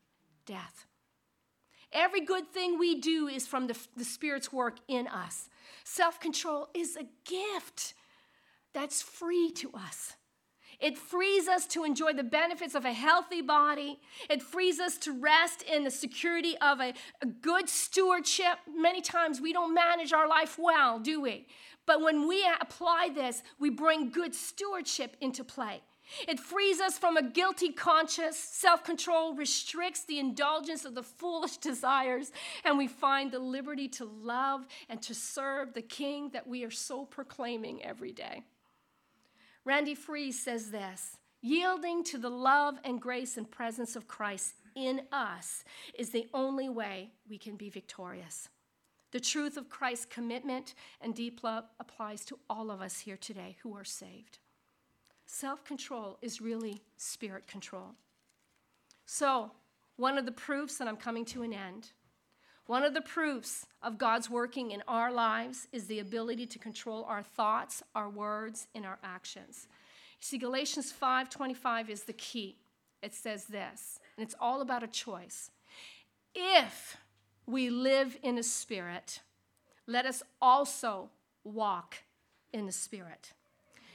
death. 0.45 0.85
Every 1.91 2.21
good 2.21 2.51
thing 2.51 2.77
we 2.77 2.99
do 2.99 3.27
is 3.27 3.47
from 3.47 3.67
the, 3.67 3.77
the 3.97 4.05
Spirit's 4.05 4.53
work 4.53 4.77
in 4.87 5.07
us. 5.07 5.49
Self 5.83 6.19
control 6.19 6.69
is 6.73 6.95
a 6.95 7.05
gift 7.25 7.93
that's 8.73 9.01
free 9.01 9.51
to 9.55 9.71
us. 9.73 10.13
It 10.79 10.97
frees 10.97 11.49
us 11.49 11.65
to 11.67 11.83
enjoy 11.83 12.13
the 12.13 12.23
benefits 12.23 12.73
of 12.73 12.85
a 12.85 12.93
healthy 12.93 13.41
body. 13.41 13.99
It 14.29 14.41
frees 14.41 14.79
us 14.79 14.97
to 14.99 15.11
rest 15.11 15.61
in 15.63 15.83
the 15.83 15.91
security 15.91 16.55
of 16.61 16.79
a, 16.79 16.93
a, 17.21 17.25
good 17.25 17.67
stewardship. 17.67 18.59
Many 18.73 19.01
times 19.01 19.41
we 19.41 19.51
don't 19.51 19.73
manage 19.73 20.13
our 20.13 20.27
life 20.27 20.57
well, 20.57 20.99
do 20.99 21.19
we? 21.19 21.47
But 21.89 22.01
when 22.01 22.27
we 22.27 22.47
apply 22.61 23.09
this, 23.15 23.41
we 23.57 23.71
bring 23.71 24.11
good 24.11 24.35
stewardship 24.35 25.17
into 25.21 25.43
play. 25.43 25.81
It 26.27 26.39
frees 26.39 26.79
us 26.79 26.99
from 26.99 27.17
a 27.17 27.23
guilty 27.23 27.71
conscience. 27.71 28.37
Self 28.37 28.83
control 28.83 29.33
restricts 29.33 30.03
the 30.03 30.19
indulgence 30.19 30.85
of 30.85 30.93
the 30.93 31.01
foolish 31.01 31.57
desires, 31.69 32.31
and 32.63 32.77
we 32.77 32.87
find 32.87 33.31
the 33.31 33.39
liberty 33.39 33.87
to 33.87 34.05
love 34.05 34.67
and 34.87 35.01
to 35.01 35.15
serve 35.15 35.73
the 35.73 35.81
King 35.81 36.29
that 36.33 36.45
we 36.45 36.63
are 36.63 36.69
so 36.69 37.05
proclaiming 37.05 37.83
every 37.83 38.11
day. 38.11 38.43
Randy 39.65 39.95
Fries 39.95 40.39
says 40.39 40.69
this 40.69 41.17
yielding 41.41 42.03
to 42.03 42.19
the 42.19 42.29
love 42.29 42.77
and 42.83 43.01
grace 43.01 43.35
and 43.35 43.49
presence 43.49 43.95
of 43.95 44.07
Christ 44.07 44.53
in 44.75 45.01
us 45.11 45.63
is 45.97 46.11
the 46.11 46.27
only 46.35 46.69
way 46.69 47.09
we 47.27 47.39
can 47.39 47.55
be 47.55 47.71
victorious. 47.71 48.47
The 49.11 49.19
truth 49.19 49.57
of 49.57 49.69
Christ's 49.69 50.05
commitment 50.05 50.75
and 51.01 51.15
deep 51.15 51.43
love 51.43 51.65
applies 51.79 52.23
to 52.25 52.37
all 52.49 52.69
of 52.69 52.81
us 52.81 52.99
here 52.99 53.17
today 53.17 53.57
who 53.63 53.75
are 53.75 53.83
saved. 53.83 54.39
Self 55.25 55.63
control 55.63 56.17
is 56.21 56.41
really 56.41 56.81
spirit 56.97 57.47
control. 57.47 57.95
So, 59.05 59.51
one 59.95 60.17
of 60.17 60.25
the 60.25 60.31
proofs, 60.31 60.79
and 60.79 60.87
I'm 60.87 60.97
coming 60.97 61.25
to 61.25 61.41
an 61.41 61.53
end, 61.53 61.89
one 62.67 62.83
of 62.83 62.93
the 62.93 63.01
proofs 63.01 63.65
of 63.81 63.97
God's 63.97 64.29
working 64.29 64.69
in 64.69 64.83
our 64.87 65.11
lives 65.11 65.67
is 65.71 65.87
the 65.87 65.99
ability 65.99 66.45
to 66.45 66.59
control 66.59 67.03
our 67.05 67.23
thoughts, 67.23 67.81
our 67.95 68.09
words, 68.09 68.67
and 68.75 68.85
our 68.85 68.99
actions. 69.03 69.67
You 70.21 70.25
see, 70.25 70.37
Galatians 70.37 70.91
5:25 70.91 71.89
is 71.89 72.03
the 72.03 72.13
key. 72.13 72.57
It 73.01 73.15
says 73.15 73.45
this, 73.45 73.99
and 74.15 74.23
it's 74.23 74.35
all 74.39 74.61
about 74.61 74.83
a 74.83 74.87
choice. 74.87 75.49
If 76.35 76.97
we 77.49 77.69
live 77.71 78.15
in 78.21 78.37
a 78.37 78.43
spirit, 78.43 79.21
let 79.87 80.05
us 80.05 80.21
also 80.39 81.09
walk 81.43 81.95
in 82.53 82.67
the 82.67 82.71
spirit. 82.71 83.33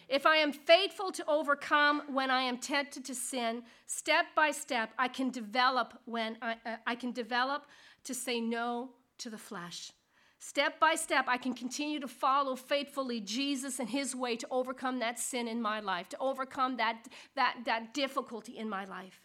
If 0.09 0.27
I 0.27 0.37
am 0.37 0.53
faithful 0.53 1.13
to 1.13 1.25
overcome 1.29 2.03
when 2.09 2.31
I 2.31 2.43
am 2.43 2.59
tempted 2.59 3.05
to 3.07 3.15
sin, 3.15 3.63
step 3.87 4.27
by 4.35 4.51
step, 4.51 4.91
I 4.99 5.09
can 5.09 5.31
develop 5.31 5.99
when 6.05 6.37
I, 6.43 6.57
uh, 6.67 6.77
I 6.87 6.95
can 6.95 7.13
develop 7.13 7.67
to 8.05 8.13
say 8.13 8.41
no 8.41 8.91
to 9.19 9.31
the 9.31 9.39
flesh. 9.39 9.93
Step 10.41 10.79
by 10.79 10.95
step, 10.95 11.25
I 11.27 11.39
can 11.39 11.55
continue 11.55 12.01
to 12.01 12.09
follow 12.09 12.55
faithfully 12.55 13.21
Jesus 13.21 13.79
and 13.79 13.89
his 13.89 14.15
way 14.15 14.37
to 14.37 14.47
overcome 14.51 14.99
that 14.99 15.19
sin 15.19 15.49
in 15.49 15.63
my 15.63 15.81
life, 15.81 16.09
to 16.11 16.19
overcome 16.19 16.77
that, 16.77 17.07
that, 17.35 17.57
that 17.65 17.95
difficulty 17.95 18.59
in 18.59 18.69
my 18.69 18.85
life 18.85 19.24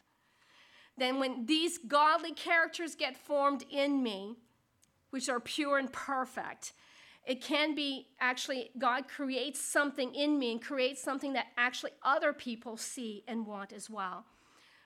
then 0.99 1.19
when 1.19 1.45
these 1.45 1.77
godly 1.77 2.33
characters 2.33 2.95
get 2.95 3.17
formed 3.17 3.63
in 3.69 4.01
me, 4.03 4.35
which 5.09 5.29
are 5.29 5.39
pure 5.39 5.77
and 5.77 5.91
perfect, 5.91 6.73
it 7.25 7.41
can 7.41 7.75
be 7.75 8.07
actually 8.19 8.71
God 8.77 9.07
creates 9.07 9.59
something 9.59 10.13
in 10.15 10.39
me 10.39 10.51
and 10.51 10.61
creates 10.61 11.01
something 11.01 11.33
that 11.33 11.47
actually 11.57 11.91
other 12.03 12.33
people 12.33 12.77
see 12.77 13.23
and 13.27 13.45
want 13.45 13.71
as 13.73 13.89
well. 13.89 14.25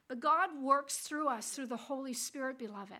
But 0.07 0.19
God 0.19 0.49
works 0.61 0.97
through 0.97 1.29
us 1.29 1.51
through 1.51 1.67
the 1.67 1.77
Holy 1.77 2.13
Spirit, 2.13 2.59
beloved. 2.59 2.97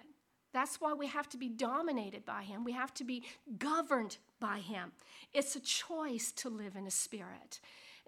That's 0.53 0.79
why 0.79 0.93
we 0.93 1.07
have 1.07 1.27
to 1.29 1.37
be 1.37 1.49
dominated 1.49 2.25
by 2.25 2.43
Him. 2.43 2.63
We 2.63 2.73
have 2.73 2.93
to 2.95 3.03
be 3.03 3.23
governed 3.57 4.17
by 4.39 4.59
Him. 4.59 4.91
It's 5.33 5.55
a 5.55 5.59
choice 5.59 6.31
to 6.33 6.49
live 6.49 6.75
in 6.75 6.87
a 6.87 6.91
spirit 6.91 7.59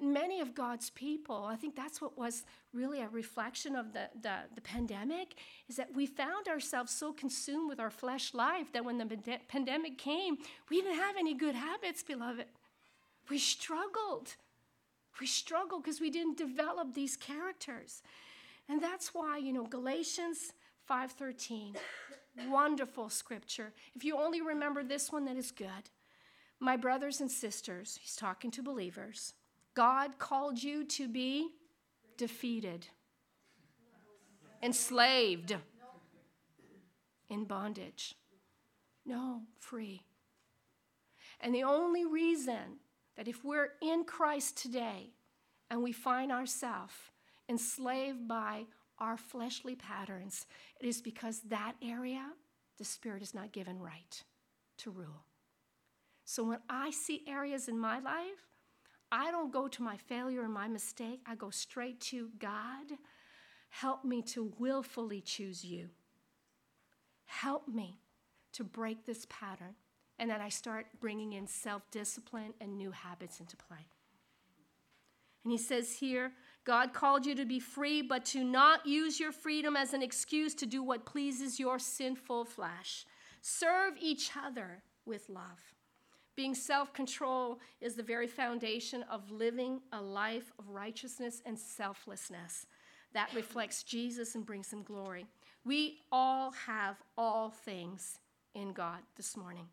many 0.01 0.41
of 0.41 0.53
God's 0.53 0.89
people, 0.89 1.45
I 1.45 1.55
think 1.55 1.75
that's 1.75 2.01
what 2.01 2.17
was 2.17 2.43
really 2.73 3.01
a 3.01 3.07
reflection 3.07 3.75
of 3.75 3.93
the, 3.93 4.09
the, 4.21 4.39
the, 4.53 4.61
pandemic, 4.61 5.35
is 5.69 5.77
that 5.77 5.93
we 5.95 6.05
found 6.05 6.47
ourselves 6.47 6.91
so 6.91 7.13
consumed 7.13 7.69
with 7.69 7.79
our 7.79 7.89
flesh 7.89 8.33
life 8.33 8.71
that 8.73 8.83
when 8.83 8.97
the 8.97 9.39
pandemic 9.47 9.97
came, 9.97 10.37
we 10.69 10.81
didn't 10.81 10.97
have 10.97 11.15
any 11.17 11.33
good 11.33 11.55
habits, 11.55 12.03
beloved. 12.03 12.45
We 13.29 13.37
struggled. 13.37 14.35
We 15.19 15.27
struggled 15.27 15.83
because 15.83 16.01
we 16.01 16.09
didn't 16.09 16.37
develop 16.37 16.93
these 16.93 17.15
characters. 17.15 18.03
And 18.67 18.81
that's 18.81 19.13
why, 19.13 19.37
you 19.37 19.53
know, 19.53 19.65
Galatians 19.65 20.53
5:13, 20.89 21.77
wonderful 22.49 23.09
scripture. 23.09 23.73
If 23.95 24.03
you 24.03 24.17
only 24.17 24.41
remember 24.41 24.83
this 24.83 25.11
one, 25.11 25.25
that 25.25 25.37
is 25.37 25.51
good. 25.51 25.89
My 26.59 26.75
brothers 26.75 27.21
and 27.21 27.31
sisters, 27.31 27.97
he's 28.01 28.15
talking 28.15 28.51
to 28.51 28.61
believers. 28.61 29.33
God 29.75 30.17
called 30.17 30.63
you 30.63 30.85
to 30.85 31.07
be 31.07 31.49
defeated, 32.17 32.87
enslaved, 34.63 35.55
in 37.29 37.43
bondage. 37.43 38.15
No, 39.05 39.41
free. 39.59 40.01
And 41.41 41.53
the 41.53 41.63
only 41.63 42.05
reason 42.05 42.79
that 43.17 43.27
if 43.27 43.43
we're 43.43 43.73
in 43.81 44.05
Christ 44.05 44.57
today 44.57 45.11
and 45.69 45.83
we 45.83 45.91
find 45.91 46.31
ourselves 46.31 46.93
enslaved 47.49 48.27
by 48.27 48.65
our 48.97 49.17
fleshly 49.17 49.75
patterns, 49.75 50.45
it 50.79 50.87
is 50.87 51.01
because 51.01 51.41
that 51.49 51.73
area 51.81 52.31
the 52.77 52.85
Spirit 52.85 53.21
is 53.21 53.33
not 53.33 53.51
given 53.51 53.79
right 53.79 54.23
to 54.77 54.89
rule. 54.89 55.25
So 56.23 56.43
when 56.43 56.59
I 56.69 56.91
see 56.91 57.23
areas 57.27 57.67
in 57.67 57.77
my 57.77 57.99
life 57.99 58.54
I 59.17 59.31
don't 59.31 59.53
go 59.53 59.69
to 59.69 59.81
my 59.81 59.95
failure 59.95 60.43
and 60.43 60.53
my 60.53 60.67
mistake. 60.67 61.21
I 61.25 61.35
go 61.35 61.49
straight 61.49 62.01
to 62.01 62.31
God. 62.37 62.97
Help 63.69 64.03
me 64.03 64.21
to 64.23 64.51
willfully 64.59 65.21
choose 65.21 65.63
you. 65.63 65.87
Help 67.23 67.65
me 67.65 68.01
to 68.51 68.65
break 68.65 69.05
this 69.05 69.25
pattern. 69.29 69.75
And 70.19 70.29
then 70.29 70.41
I 70.41 70.49
start 70.49 70.87
bringing 70.99 71.31
in 71.31 71.47
self 71.47 71.89
discipline 71.91 72.55
and 72.59 72.77
new 72.77 72.91
habits 72.91 73.39
into 73.39 73.55
play. 73.55 73.87
And 75.45 75.51
he 75.51 75.57
says 75.57 75.97
here, 75.97 76.33
God 76.65 76.91
called 76.91 77.25
you 77.25 77.35
to 77.35 77.45
be 77.45 77.59
free, 77.61 78.01
but 78.01 78.25
to 78.25 78.43
not 78.43 78.85
use 78.85 79.17
your 79.17 79.31
freedom 79.31 79.77
as 79.77 79.93
an 79.93 80.01
excuse 80.01 80.53
to 80.55 80.65
do 80.65 80.83
what 80.83 81.05
pleases 81.05 81.57
your 81.57 81.79
sinful 81.79 82.43
flesh. 82.45 83.05
Serve 83.41 83.93
each 83.97 84.31
other 84.35 84.83
with 85.05 85.29
love. 85.29 85.74
Being 86.35 86.55
self 86.55 86.93
control 86.93 87.59
is 87.79 87.95
the 87.95 88.03
very 88.03 88.27
foundation 88.27 89.03
of 89.03 89.31
living 89.31 89.81
a 89.93 90.01
life 90.01 90.51
of 90.59 90.69
righteousness 90.69 91.41
and 91.45 91.57
selflessness 91.57 92.67
that 93.13 93.33
reflects 93.33 93.83
Jesus 93.83 94.35
and 94.35 94.45
brings 94.45 94.71
him 94.71 94.83
glory. 94.83 95.25
We 95.63 95.99
all 96.11 96.51
have 96.51 96.97
all 97.17 97.49
things 97.49 98.19
in 98.53 98.73
God 98.73 98.99
this 99.15 99.37
morning. 99.37 99.67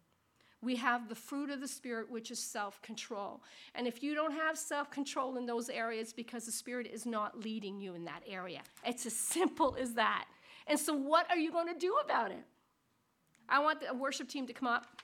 We 0.62 0.76
have 0.76 1.08
the 1.08 1.16
fruit 1.16 1.50
of 1.50 1.60
the 1.60 1.66
Spirit, 1.66 2.08
which 2.08 2.30
is 2.30 2.38
self 2.38 2.80
control. 2.82 3.42
And 3.74 3.88
if 3.88 4.00
you 4.00 4.14
don't 4.14 4.32
have 4.32 4.56
self 4.56 4.90
control 4.90 5.36
in 5.36 5.44
those 5.44 5.68
areas 5.68 6.12
because 6.12 6.46
the 6.46 6.52
Spirit 6.52 6.86
is 6.86 7.04
not 7.04 7.40
leading 7.40 7.80
you 7.80 7.94
in 7.94 8.04
that 8.04 8.22
area, 8.28 8.62
it's 8.86 9.04
as 9.04 9.14
simple 9.14 9.76
as 9.78 9.94
that. 9.94 10.26
And 10.68 10.78
so, 10.78 10.94
what 10.94 11.28
are 11.28 11.36
you 11.36 11.50
going 11.50 11.66
to 11.66 11.78
do 11.78 11.96
about 12.04 12.30
it? 12.30 12.44
I 13.48 13.58
want 13.58 13.80
the 13.80 13.92
worship 13.92 14.28
team 14.28 14.46
to 14.46 14.52
come 14.52 14.68
up. 14.68 15.01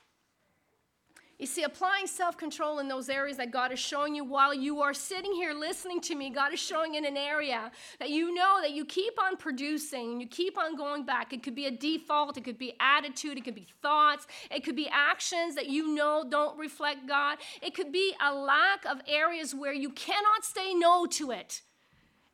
You 1.39 1.45
see, 1.45 1.63
applying 1.63 2.05
self 2.05 2.35
control 2.37 2.79
in 2.79 2.89
those 2.89 3.07
areas 3.07 3.37
that 3.37 3.49
God 3.49 3.71
is 3.71 3.79
showing 3.79 4.13
you 4.13 4.25
while 4.25 4.53
you 4.53 4.81
are 4.81 4.93
sitting 4.93 5.31
here 5.31 5.53
listening 5.53 6.01
to 6.01 6.15
me, 6.15 6.29
God 6.29 6.53
is 6.53 6.59
showing 6.59 6.95
in 6.95 7.05
an 7.05 7.15
area 7.15 7.71
that 7.99 8.09
you 8.09 8.33
know 8.33 8.59
that 8.61 8.71
you 8.71 8.83
keep 8.83 9.13
on 9.23 9.37
producing 9.37 10.11
and 10.11 10.21
you 10.21 10.27
keep 10.27 10.57
on 10.57 10.75
going 10.75 11.05
back. 11.05 11.31
It 11.31 11.41
could 11.41 11.55
be 11.55 11.65
a 11.65 11.71
default, 11.71 12.35
it 12.35 12.43
could 12.43 12.57
be 12.57 12.73
attitude, 12.81 13.37
it 13.37 13.45
could 13.45 13.55
be 13.55 13.67
thoughts, 13.81 14.27
it 14.51 14.65
could 14.65 14.75
be 14.75 14.89
actions 14.91 15.55
that 15.55 15.69
you 15.69 15.95
know 15.95 16.25
don't 16.29 16.59
reflect 16.59 17.07
God. 17.07 17.37
It 17.61 17.73
could 17.73 17.93
be 17.93 18.13
a 18.21 18.35
lack 18.35 18.85
of 18.85 18.99
areas 19.07 19.55
where 19.55 19.73
you 19.73 19.91
cannot 19.91 20.43
say 20.43 20.73
no 20.73 21.05
to 21.05 21.31
it. 21.31 21.61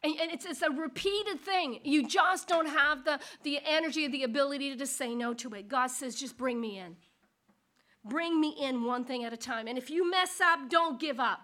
And, 0.03 0.31
it's, 0.31 0.45
it's 0.45 0.61
a 0.61 0.69
repeated 0.69 1.39
thing. 1.41 1.79
You 1.83 2.07
just 2.07 2.47
don't 2.47 2.67
have 2.67 3.05
the, 3.05 3.19
the 3.43 3.59
energy, 3.65 4.05
or 4.05 4.09
the 4.09 4.23
ability 4.23 4.75
to 4.75 4.85
say 4.85 5.15
no 5.15 5.33
to 5.35 5.53
it. 5.53 5.67
God 5.67 5.87
says, 5.87 6.15
just 6.15 6.37
bring 6.37 6.61
me 6.61 6.77
in. 6.77 6.95
Bring 8.05 8.39
me 8.39 8.55
in 8.59 8.83
one 8.83 9.03
thing 9.03 9.23
at 9.23 9.33
a 9.33 9.37
time. 9.37 9.67
And 9.67 9.77
if 9.77 9.89
you 9.89 10.09
mess 10.09 10.39
up, 10.39 10.69
don't 10.69 10.99
give 10.99 11.19
up. 11.19 11.41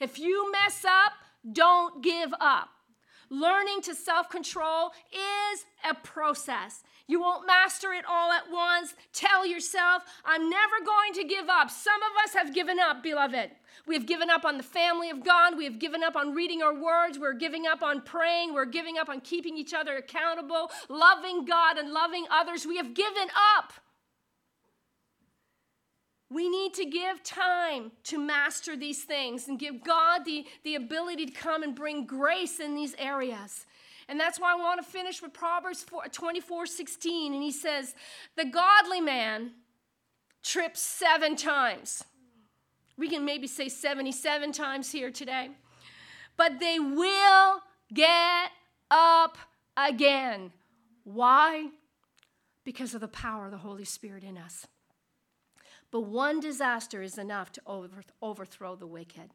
If 0.00 0.18
you 0.18 0.50
mess 0.52 0.84
up, 0.84 1.12
don't 1.52 2.02
give 2.02 2.32
up. 2.40 2.70
Learning 3.30 3.80
to 3.82 3.94
self 3.94 4.30
control 4.30 4.92
is 5.12 5.64
a 5.88 5.94
process. 5.94 6.84
You 7.06 7.20
won't 7.20 7.46
master 7.46 7.92
it 7.92 8.04
all 8.08 8.32
at 8.32 8.50
once. 8.50 8.94
Tell 9.12 9.44
yourself, 9.44 10.04
I'm 10.24 10.48
never 10.48 10.76
going 10.84 11.12
to 11.14 11.24
give 11.24 11.48
up. 11.48 11.70
Some 11.70 12.00
of 12.02 12.24
us 12.24 12.34
have 12.34 12.54
given 12.54 12.78
up, 12.78 13.02
beloved. 13.02 13.50
We 13.86 13.94
have 13.94 14.06
given 14.06 14.30
up 14.30 14.44
on 14.44 14.56
the 14.56 14.62
family 14.62 15.10
of 15.10 15.22
God. 15.22 15.58
We 15.58 15.64
have 15.64 15.78
given 15.78 16.02
up 16.02 16.16
on 16.16 16.34
reading 16.34 16.62
our 16.62 16.74
words. 16.74 17.18
We're 17.18 17.34
giving 17.34 17.66
up 17.66 17.82
on 17.82 18.00
praying. 18.00 18.54
We're 18.54 18.64
giving 18.64 18.96
up 18.96 19.08
on 19.08 19.20
keeping 19.20 19.58
each 19.58 19.74
other 19.74 19.96
accountable, 19.96 20.70
loving 20.88 21.44
God 21.44 21.76
and 21.76 21.92
loving 21.92 22.26
others. 22.30 22.66
We 22.66 22.78
have 22.78 22.94
given 22.94 23.28
up. 23.58 23.72
We 26.34 26.48
need 26.48 26.74
to 26.74 26.84
give 26.84 27.22
time 27.22 27.92
to 28.04 28.18
master 28.18 28.76
these 28.76 29.04
things 29.04 29.46
and 29.46 29.56
give 29.56 29.84
God 29.84 30.24
the, 30.24 30.44
the 30.64 30.74
ability 30.74 31.26
to 31.26 31.32
come 31.32 31.62
and 31.62 31.76
bring 31.76 32.06
grace 32.06 32.58
in 32.58 32.74
these 32.74 32.92
areas. 32.98 33.66
And 34.08 34.18
that's 34.18 34.40
why 34.40 34.52
I 34.52 34.56
want 34.56 34.84
to 34.84 34.90
finish 34.90 35.22
with 35.22 35.32
Proverbs 35.32 35.84
4, 35.84 36.08
24 36.08 36.66
16. 36.66 37.34
And 37.34 37.40
he 37.40 37.52
says, 37.52 37.94
The 38.36 38.46
godly 38.46 39.00
man 39.00 39.52
trips 40.42 40.80
seven 40.80 41.36
times. 41.36 42.02
We 42.98 43.08
can 43.08 43.24
maybe 43.24 43.46
say 43.46 43.68
77 43.68 44.50
times 44.50 44.90
here 44.90 45.12
today. 45.12 45.50
But 46.36 46.58
they 46.58 46.80
will 46.80 47.60
get 47.92 48.50
up 48.90 49.38
again. 49.76 50.50
Why? 51.04 51.68
Because 52.64 52.92
of 52.92 53.00
the 53.00 53.08
power 53.08 53.44
of 53.44 53.52
the 53.52 53.58
Holy 53.58 53.84
Spirit 53.84 54.24
in 54.24 54.36
us. 54.36 54.66
But 55.94 56.06
one 56.06 56.40
disaster 56.40 57.02
is 57.02 57.18
enough 57.18 57.52
to 57.52 57.62
overthrow 58.20 58.74
the 58.74 58.84
wicked. 58.84 59.30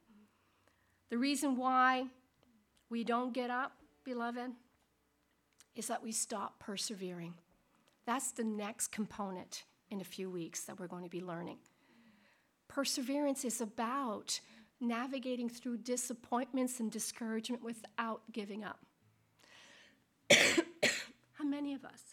The 1.09 1.17
reason 1.17 1.55
why 1.55 2.07
we 2.89 3.05
don't 3.05 3.33
get 3.33 3.49
up, 3.49 3.71
beloved, 4.03 4.51
is 5.77 5.87
that 5.87 6.03
we 6.03 6.11
stop 6.11 6.59
persevering. 6.59 7.35
That's 8.05 8.33
the 8.33 8.43
next 8.43 8.89
component 8.89 9.63
in 9.89 10.01
a 10.01 10.03
few 10.03 10.29
weeks 10.29 10.65
that 10.65 10.77
we're 10.77 10.87
going 10.87 11.05
to 11.05 11.09
be 11.09 11.21
learning. 11.21 11.59
Perseverance 12.67 13.45
is 13.45 13.61
about 13.61 14.41
navigating 14.81 15.47
through 15.47 15.77
disappointments 15.77 16.81
and 16.81 16.91
discouragement 16.91 17.63
without 17.63 18.19
giving 18.33 18.65
up. 18.65 18.79
How 20.33 21.45
many 21.45 21.73
of 21.73 21.85
us 21.85 22.03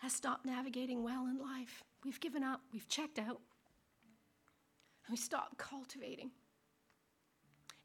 has 0.00 0.12
stopped 0.12 0.46
navigating 0.46 1.02
well 1.02 1.26
in 1.26 1.38
life. 1.38 1.84
We've 2.04 2.20
given 2.20 2.42
up, 2.42 2.60
we've 2.72 2.88
checked 2.88 3.18
out, 3.18 3.40
and 5.06 5.10
we 5.10 5.16
stopped 5.16 5.58
cultivating. 5.58 6.30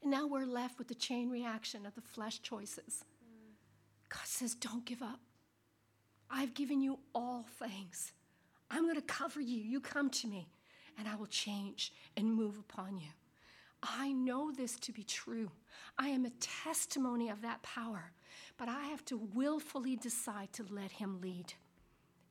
And 0.02 0.10
now 0.10 0.26
we're 0.26 0.46
left 0.46 0.78
with 0.78 0.88
the 0.88 0.94
chain 0.94 1.30
reaction 1.30 1.84
of 1.84 1.94
the 1.94 2.00
flesh 2.00 2.40
choices. 2.40 3.04
God 4.08 4.24
says, 4.24 4.54
Don't 4.54 4.84
give 4.84 5.02
up. 5.02 5.20
I've 6.30 6.54
given 6.54 6.80
you 6.80 6.98
all 7.14 7.46
things. 7.58 8.12
I'm 8.70 8.84
going 8.84 8.96
to 8.96 9.02
cover 9.02 9.40
you. 9.40 9.58
You 9.58 9.80
come 9.80 10.10
to 10.10 10.26
me, 10.26 10.48
and 10.98 11.06
I 11.06 11.16
will 11.16 11.26
change 11.26 11.92
and 12.16 12.32
move 12.32 12.58
upon 12.58 12.98
you. 12.98 13.08
I 13.82 14.12
know 14.12 14.50
this 14.50 14.78
to 14.80 14.92
be 14.92 15.04
true. 15.04 15.50
I 15.98 16.08
am 16.08 16.24
a 16.24 16.30
testimony 16.40 17.28
of 17.28 17.42
that 17.42 17.62
power, 17.62 18.12
but 18.56 18.68
I 18.68 18.84
have 18.84 19.04
to 19.06 19.18
willfully 19.34 19.96
decide 19.96 20.52
to 20.54 20.64
let 20.70 20.92
Him 20.92 21.20
lead. 21.20 21.52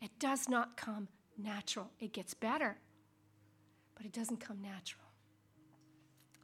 It 0.01 0.11
does 0.19 0.47
not 0.47 0.77
come 0.77 1.07
natural. 1.37 1.91
It 1.99 2.13
gets 2.13 2.33
better, 2.33 2.77
but 3.95 4.05
it 4.05 4.13
doesn't 4.13 4.39
come 4.39 4.61
natural. 4.61 5.03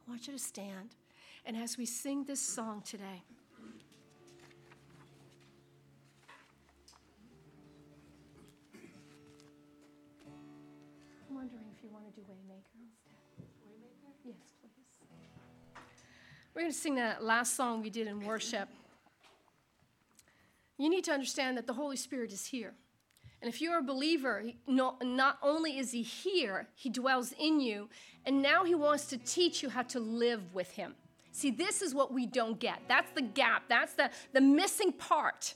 I 0.06 0.10
want 0.10 0.26
you 0.26 0.32
to 0.32 0.38
stand. 0.38 0.96
And 1.44 1.56
as 1.56 1.76
we 1.78 1.86
sing 1.86 2.24
this 2.24 2.40
song 2.40 2.82
today, 2.84 3.22
I'm 11.28 11.34
wondering 11.34 11.64
if 11.76 11.82
you 11.82 11.90
want 11.92 12.04
to 12.06 12.20
do 12.20 12.22
Waymaker 12.22 12.78
instead. 12.80 13.14
Waymaker? 13.66 14.06
Yes, 14.06 14.14
please. 14.22 14.34
We're 16.54 16.62
going 16.62 16.72
to 16.72 16.78
sing 16.78 16.94
that 16.96 17.24
last 17.24 17.56
song 17.56 17.82
we 17.82 17.90
did 17.90 18.06
in 18.06 18.20
worship. 18.20 18.68
You 20.78 20.90
need 20.90 21.04
to 21.04 21.12
understand 21.12 21.56
that 21.56 21.66
the 21.66 21.74
Holy 21.74 21.96
Spirit 21.96 22.32
is 22.32 22.46
here. 22.46 22.74
And 23.42 23.52
if 23.52 23.60
you're 23.60 23.78
a 23.78 23.82
believer, 23.82 24.44
not, 24.68 25.38
only 25.42 25.76
is 25.76 25.90
he 25.90 26.02
here, 26.02 26.68
he 26.76 26.88
dwells 26.88 27.34
in 27.40 27.60
you, 27.60 27.88
and 28.24 28.40
now 28.40 28.64
he 28.64 28.76
wants 28.76 29.06
to 29.06 29.18
teach 29.18 29.64
you 29.64 29.68
how 29.68 29.82
to 29.82 29.98
live 29.98 30.54
with 30.54 30.70
him. 30.70 30.94
See, 31.32 31.50
this 31.50 31.82
is 31.82 31.92
what 31.92 32.12
we 32.12 32.24
don't 32.24 32.60
get. 32.60 32.82
That's 32.86 33.10
the 33.16 33.22
gap. 33.22 33.64
That's 33.68 33.94
the, 33.94 34.10
the 34.32 34.40
missing 34.40 34.92
part 34.92 35.54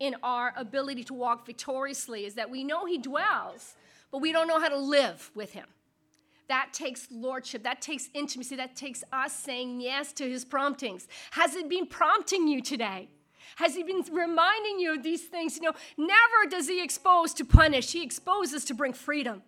in 0.00 0.16
our 0.22 0.52
ability 0.56 1.04
to 1.04 1.14
walk 1.14 1.46
victoriously 1.46 2.26
is 2.26 2.34
that 2.34 2.50
we 2.50 2.62
know 2.62 2.84
he 2.84 2.98
dwells, 2.98 3.74
but 4.12 4.18
we 4.18 4.30
don't 4.30 4.46
know 4.46 4.60
how 4.60 4.68
to 4.68 4.76
live 4.76 5.30
with 5.34 5.52
him. 5.52 5.66
That 6.48 6.74
takes 6.74 7.08
lordship. 7.10 7.62
That 7.62 7.80
takes 7.80 8.10
intimacy. 8.12 8.56
That 8.56 8.76
takes 8.76 9.02
us 9.12 9.32
saying 9.32 9.80
yes 9.80 10.12
to 10.14 10.28
his 10.28 10.44
promptings. 10.44 11.08
Has 11.30 11.54
it 11.54 11.70
been 11.70 11.86
prompting 11.86 12.46
you 12.48 12.60
today? 12.60 13.08
Has 13.56 13.74
he 13.74 13.82
been 13.82 14.02
reminding 14.12 14.78
you 14.78 14.94
of 14.94 15.02
these 15.02 15.22
things? 15.22 15.56
You 15.56 15.62
know, 15.62 15.72
never 15.96 16.50
does 16.50 16.68
he 16.68 16.82
expose 16.82 17.34
to 17.34 17.44
punish, 17.44 17.92
he 17.92 18.02
exposes 18.02 18.64
to 18.66 18.74
bring 18.74 18.92
freedom. 18.92 19.42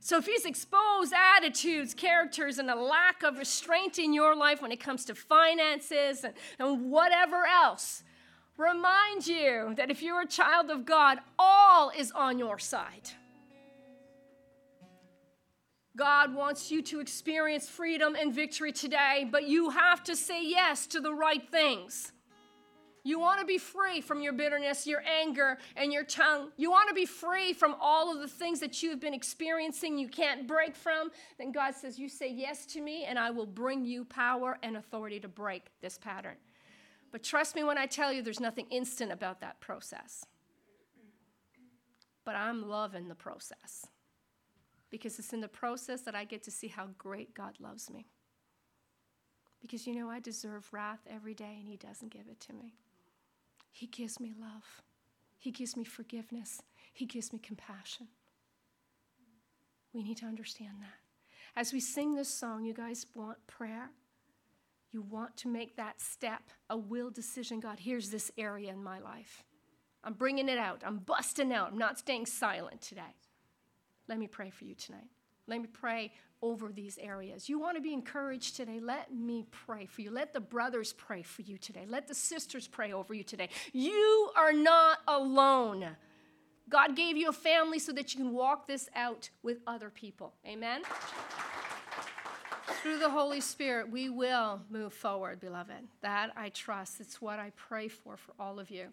So 0.00 0.16
if 0.16 0.26
he's 0.26 0.44
exposed 0.44 1.12
attitudes, 1.12 1.92
characters, 1.92 2.58
and 2.58 2.70
a 2.70 2.74
lack 2.74 3.22
of 3.22 3.36
restraint 3.36 3.98
in 3.98 4.14
your 4.14 4.36
life 4.36 4.62
when 4.62 4.70
it 4.70 4.80
comes 4.80 5.04
to 5.06 5.14
finances 5.14 6.24
and, 6.24 6.34
and 6.58 6.90
whatever 6.90 7.44
else, 7.44 8.04
remind 8.56 9.26
you 9.26 9.74
that 9.76 9.90
if 9.90 10.00
you're 10.00 10.22
a 10.22 10.26
child 10.26 10.70
of 10.70 10.84
God, 10.84 11.18
all 11.38 11.90
is 11.96 12.12
on 12.12 12.38
your 12.38 12.58
side. 12.58 13.10
God 15.96 16.32
wants 16.32 16.70
you 16.70 16.80
to 16.82 17.00
experience 17.00 17.68
freedom 17.68 18.14
and 18.14 18.32
victory 18.32 18.70
today, 18.70 19.28
but 19.30 19.48
you 19.48 19.70
have 19.70 20.04
to 20.04 20.14
say 20.14 20.46
yes 20.46 20.86
to 20.86 21.00
the 21.00 21.12
right 21.12 21.42
things. 21.50 22.12
You 23.04 23.18
want 23.18 23.40
to 23.40 23.46
be 23.46 23.58
free 23.58 24.00
from 24.00 24.20
your 24.20 24.32
bitterness, 24.32 24.86
your 24.86 25.02
anger, 25.06 25.58
and 25.76 25.92
your 25.92 26.04
tongue. 26.04 26.50
You 26.56 26.70
want 26.70 26.88
to 26.88 26.94
be 26.94 27.06
free 27.06 27.52
from 27.52 27.76
all 27.80 28.12
of 28.12 28.20
the 28.20 28.28
things 28.28 28.60
that 28.60 28.82
you've 28.82 29.00
been 29.00 29.14
experiencing 29.14 29.98
you 29.98 30.08
can't 30.08 30.46
break 30.46 30.76
from. 30.76 31.10
Then 31.38 31.52
God 31.52 31.74
says, 31.74 31.98
You 31.98 32.08
say 32.08 32.30
yes 32.30 32.66
to 32.66 32.80
me, 32.80 33.04
and 33.04 33.18
I 33.18 33.30
will 33.30 33.46
bring 33.46 33.84
you 33.84 34.04
power 34.04 34.58
and 34.62 34.76
authority 34.76 35.20
to 35.20 35.28
break 35.28 35.66
this 35.80 35.98
pattern. 35.98 36.36
But 37.10 37.22
trust 37.22 37.54
me 37.54 37.64
when 37.64 37.78
I 37.78 37.86
tell 37.86 38.12
you, 38.12 38.22
there's 38.22 38.40
nothing 38.40 38.66
instant 38.70 39.12
about 39.12 39.40
that 39.40 39.60
process. 39.60 40.26
But 42.24 42.34
I'm 42.34 42.68
loving 42.68 43.08
the 43.08 43.14
process 43.14 43.86
because 44.90 45.18
it's 45.18 45.32
in 45.32 45.40
the 45.40 45.48
process 45.48 46.02
that 46.02 46.14
I 46.14 46.24
get 46.24 46.42
to 46.44 46.50
see 46.50 46.68
how 46.68 46.88
great 46.98 47.34
God 47.34 47.54
loves 47.60 47.90
me. 47.90 48.06
Because 49.60 49.86
you 49.86 49.94
know, 49.94 50.08
I 50.08 50.20
deserve 50.20 50.68
wrath 50.72 51.00
every 51.08 51.34
day, 51.34 51.56
and 51.58 51.68
He 51.68 51.76
doesn't 51.76 52.10
give 52.10 52.28
it 52.30 52.40
to 52.40 52.52
me. 52.52 52.74
He 53.70 53.86
gives 53.86 54.18
me 54.18 54.32
love. 54.38 54.82
He 55.38 55.50
gives 55.50 55.76
me 55.76 55.84
forgiveness. 55.84 56.60
He 56.92 57.06
gives 57.06 57.32
me 57.32 57.38
compassion. 57.38 58.08
We 59.92 60.02
need 60.02 60.16
to 60.18 60.26
understand 60.26 60.76
that. 60.80 60.98
As 61.56 61.72
we 61.72 61.80
sing 61.80 62.14
this 62.14 62.28
song, 62.28 62.64
you 62.64 62.74
guys 62.74 63.06
want 63.14 63.38
prayer? 63.46 63.90
You 64.90 65.02
want 65.02 65.36
to 65.38 65.48
make 65.48 65.76
that 65.76 66.00
step, 66.00 66.42
a 66.70 66.76
will 66.76 67.10
decision. 67.10 67.60
God, 67.60 67.78
here's 67.80 68.10
this 68.10 68.30
area 68.38 68.72
in 68.72 68.82
my 68.82 68.98
life. 68.98 69.44
I'm 70.04 70.14
bringing 70.14 70.48
it 70.48 70.58
out. 70.58 70.82
I'm 70.84 70.98
busting 70.98 71.52
out. 71.52 71.72
I'm 71.72 71.78
not 71.78 71.98
staying 71.98 72.26
silent 72.26 72.80
today. 72.80 73.14
Let 74.08 74.18
me 74.18 74.26
pray 74.26 74.50
for 74.50 74.64
you 74.64 74.74
tonight. 74.74 75.08
Let 75.46 75.60
me 75.60 75.66
pray 75.66 76.12
over 76.42 76.70
these 76.72 76.98
areas. 76.98 77.48
You 77.48 77.58
want 77.58 77.76
to 77.76 77.82
be 77.82 77.92
encouraged 77.92 78.56
today? 78.56 78.80
Let 78.80 79.12
me 79.12 79.46
pray 79.50 79.86
for 79.86 80.02
you. 80.02 80.10
Let 80.10 80.32
the 80.32 80.40
brothers 80.40 80.92
pray 80.92 81.22
for 81.22 81.42
you 81.42 81.58
today. 81.58 81.84
Let 81.88 82.06
the 82.06 82.14
sisters 82.14 82.68
pray 82.68 82.92
over 82.92 83.14
you 83.14 83.24
today. 83.24 83.48
You 83.72 84.30
are 84.36 84.52
not 84.52 84.98
alone. 85.08 85.96
God 86.68 86.96
gave 86.96 87.16
you 87.16 87.28
a 87.28 87.32
family 87.32 87.78
so 87.78 87.92
that 87.92 88.14
you 88.14 88.20
can 88.20 88.32
walk 88.32 88.66
this 88.66 88.88
out 88.94 89.30
with 89.42 89.58
other 89.66 89.90
people. 89.90 90.34
Amen? 90.46 90.82
Through 92.82 92.98
the 92.98 93.10
Holy 93.10 93.40
Spirit, 93.40 93.90
we 93.90 94.08
will 94.08 94.60
move 94.70 94.92
forward, 94.92 95.40
beloved. 95.40 95.88
That 96.02 96.30
I 96.36 96.50
trust. 96.50 97.00
It's 97.00 97.20
what 97.20 97.38
I 97.38 97.52
pray 97.56 97.88
for 97.88 98.16
for 98.16 98.32
all 98.38 98.60
of 98.60 98.70
you. 98.70 98.88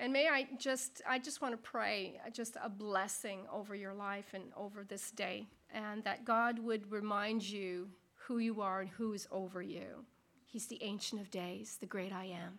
And 0.00 0.12
may 0.12 0.28
I 0.28 0.46
just, 0.58 1.02
I 1.08 1.18
just 1.18 1.40
want 1.40 1.54
to 1.54 1.58
pray 1.58 2.20
just 2.32 2.56
a 2.62 2.68
blessing 2.68 3.40
over 3.52 3.74
your 3.74 3.94
life 3.94 4.32
and 4.34 4.44
over 4.56 4.84
this 4.84 5.10
day, 5.10 5.46
and 5.72 6.04
that 6.04 6.24
God 6.24 6.58
would 6.58 6.90
remind 6.90 7.42
you 7.42 7.88
who 8.14 8.38
you 8.38 8.60
are 8.60 8.80
and 8.80 8.90
who 8.90 9.12
is 9.12 9.26
over 9.30 9.62
you. 9.62 10.04
He's 10.44 10.66
the 10.66 10.82
Ancient 10.82 11.20
of 11.20 11.30
Days, 11.30 11.78
the 11.80 11.86
great 11.86 12.12
I 12.12 12.24
am. 12.24 12.58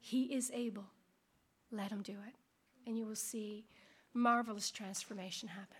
He 0.00 0.24
is 0.24 0.50
able. 0.52 0.86
Let 1.70 1.90
him 1.90 2.02
do 2.02 2.12
it, 2.12 2.34
and 2.86 2.98
you 2.98 3.06
will 3.06 3.14
see 3.14 3.66
marvelous 4.14 4.70
transformation 4.70 5.48
happen. 5.48 5.76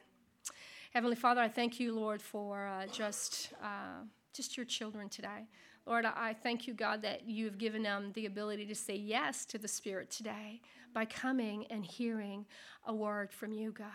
Heavenly 0.93 1.17
Father, 1.17 1.41
I 1.41 1.49
thank 1.49 1.81
you, 1.81 1.93
Lord, 1.93 2.21
for 2.21 2.67
uh, 2.67 2.87
just, 2.87 3.51
uh, 3.63 4.05
just 4.33 4.57
your 4.57 4.67
children 4.67 5.09
today. 5.09 5.49
Lord, 5.87 6.05
I 6.05 6.35
thank 6.35 6.67
you, 6.67 6.75
God, 6.75 7.03
that 7.03 7.29
you've 7.29 7.59
given 7.59 7.83
them 7.83 8.13
the 8.15 8.27
ability 8.27 8.67
to 8.67 8.75
say 8.75 8.95
yes 8.95 9.45
to 9.47 9.59
the 9.59 9.69
Spirit 9.69 10.11
today 10.11 10.61
by 10.93 11.05
coming 11.05 11.67
and 11.71 11.85
hearing 11.85 12.47
a 12.87 12.95
word 12.95 13.33
from 13.33 13.53
you, 13.53 13.73
God. 13.73 13.87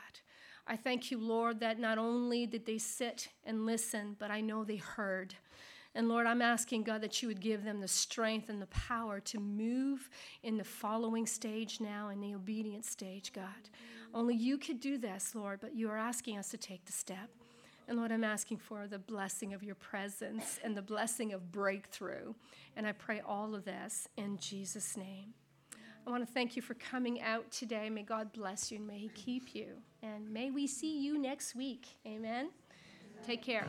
I 0.68 0.76
thank 0.76 1.12
you, 1.12 1.20
Lord, 1.20 1.60
that 1.60 1.80
not 1.80 1.98
only 1.98 2.48
did 2.48 2.66
they 2.66 2.80
sit 2.80 3.30
and 3.46 3.66
listen, 3.66 4.16
but 4.18 4.32
I 4.32 4.42
know 4.42 4.64
they 4.64 4.78
heard. 4.78 5.36
And 5.94 6.10
Lord, 6.10 6.28
I'm 6.28 6.42
asking 6.42 6.84
God 6.84 7.02
that 7.02 7.22
you 7.22 7.28
would 7.28 7.40
give 7.40 7.64
them 7.64 7.80
the 7.80 7.88
strength 7.88 8.50
and 8.50 8.62
the 8.62 8.68
power 8.68 9.20
to 9.22 9.40
move 9.40 10.10
in 10.44 10.58
the 10.58 10.64
following 10.64 11.26
stage 11.26 11.80
now, 11.80 12.10
in 12.10 12.20
the 12.20 12.36
obedient 12.36 12.84
stage, 12.84 13.32
God. 13.32 13.70
Only 14.14 14.36
you 14.36 14.58
could 14.58 14.80
do 14.80 14.98
this, 14.98 15.36
Lord, 15.36 15.60
but 15.62 15.76
you 15.76 15.90
are 15.90 15.98
asking 15.98 16.38
us 16.38 16.50
to 16.50 16.58
take 16.58 16.84
the 16.86 16.92
step. 16.92 17.30
And 17.88 17.98
Lord, 17.98 18.12
I'm 18.12 18.24
asking 18.24 18.58
for 18.58 18.88
the 18.88 18.98
blessing 18.98 19.54
of 19.54 19.64
your 19.64 19.76
presence 19.76 20.60
and 20.64 20.76
the 20.76 20.82
blessing 20.82 21.32
of 21.32 21.52
breakthrough. 21.52 22.34
And 22.76 22.88
I 22.88 22.92
pray 22.92 23.22
all 23.26 23.54
of 23.54 23.64
this 23.64 24.08
in 24.18 24.38
Jesus' 24.38 24.98
name. 24.98 25.34
I 26.06 26.12
want 26.12 26.26
to 26.26 26.32
thank 26.32 26.56
you 26.56 26.62
for 26.62 26.76
coming 26.76 27.22
out 27.22 27.50
today. 27.52 27.90
May 27.90 28.04
God 28.04 28.32
bless 28.32 28.72
you 28.72 28.78
and 28.78 28.88
may 28.88 29.00
He 29.00 29.10
keep 29.10 29.56
you. 29.56 29.68
And 30.04 30.32
may 30.32 30.52
we 30.52 30.68
see 30.68 31.00
you 31.00 31.18
next 31.18 31.56
week. 31.56 31.88
Amen. 32.06 32.50
Take 33.26 33.42
care. 33.42 33.66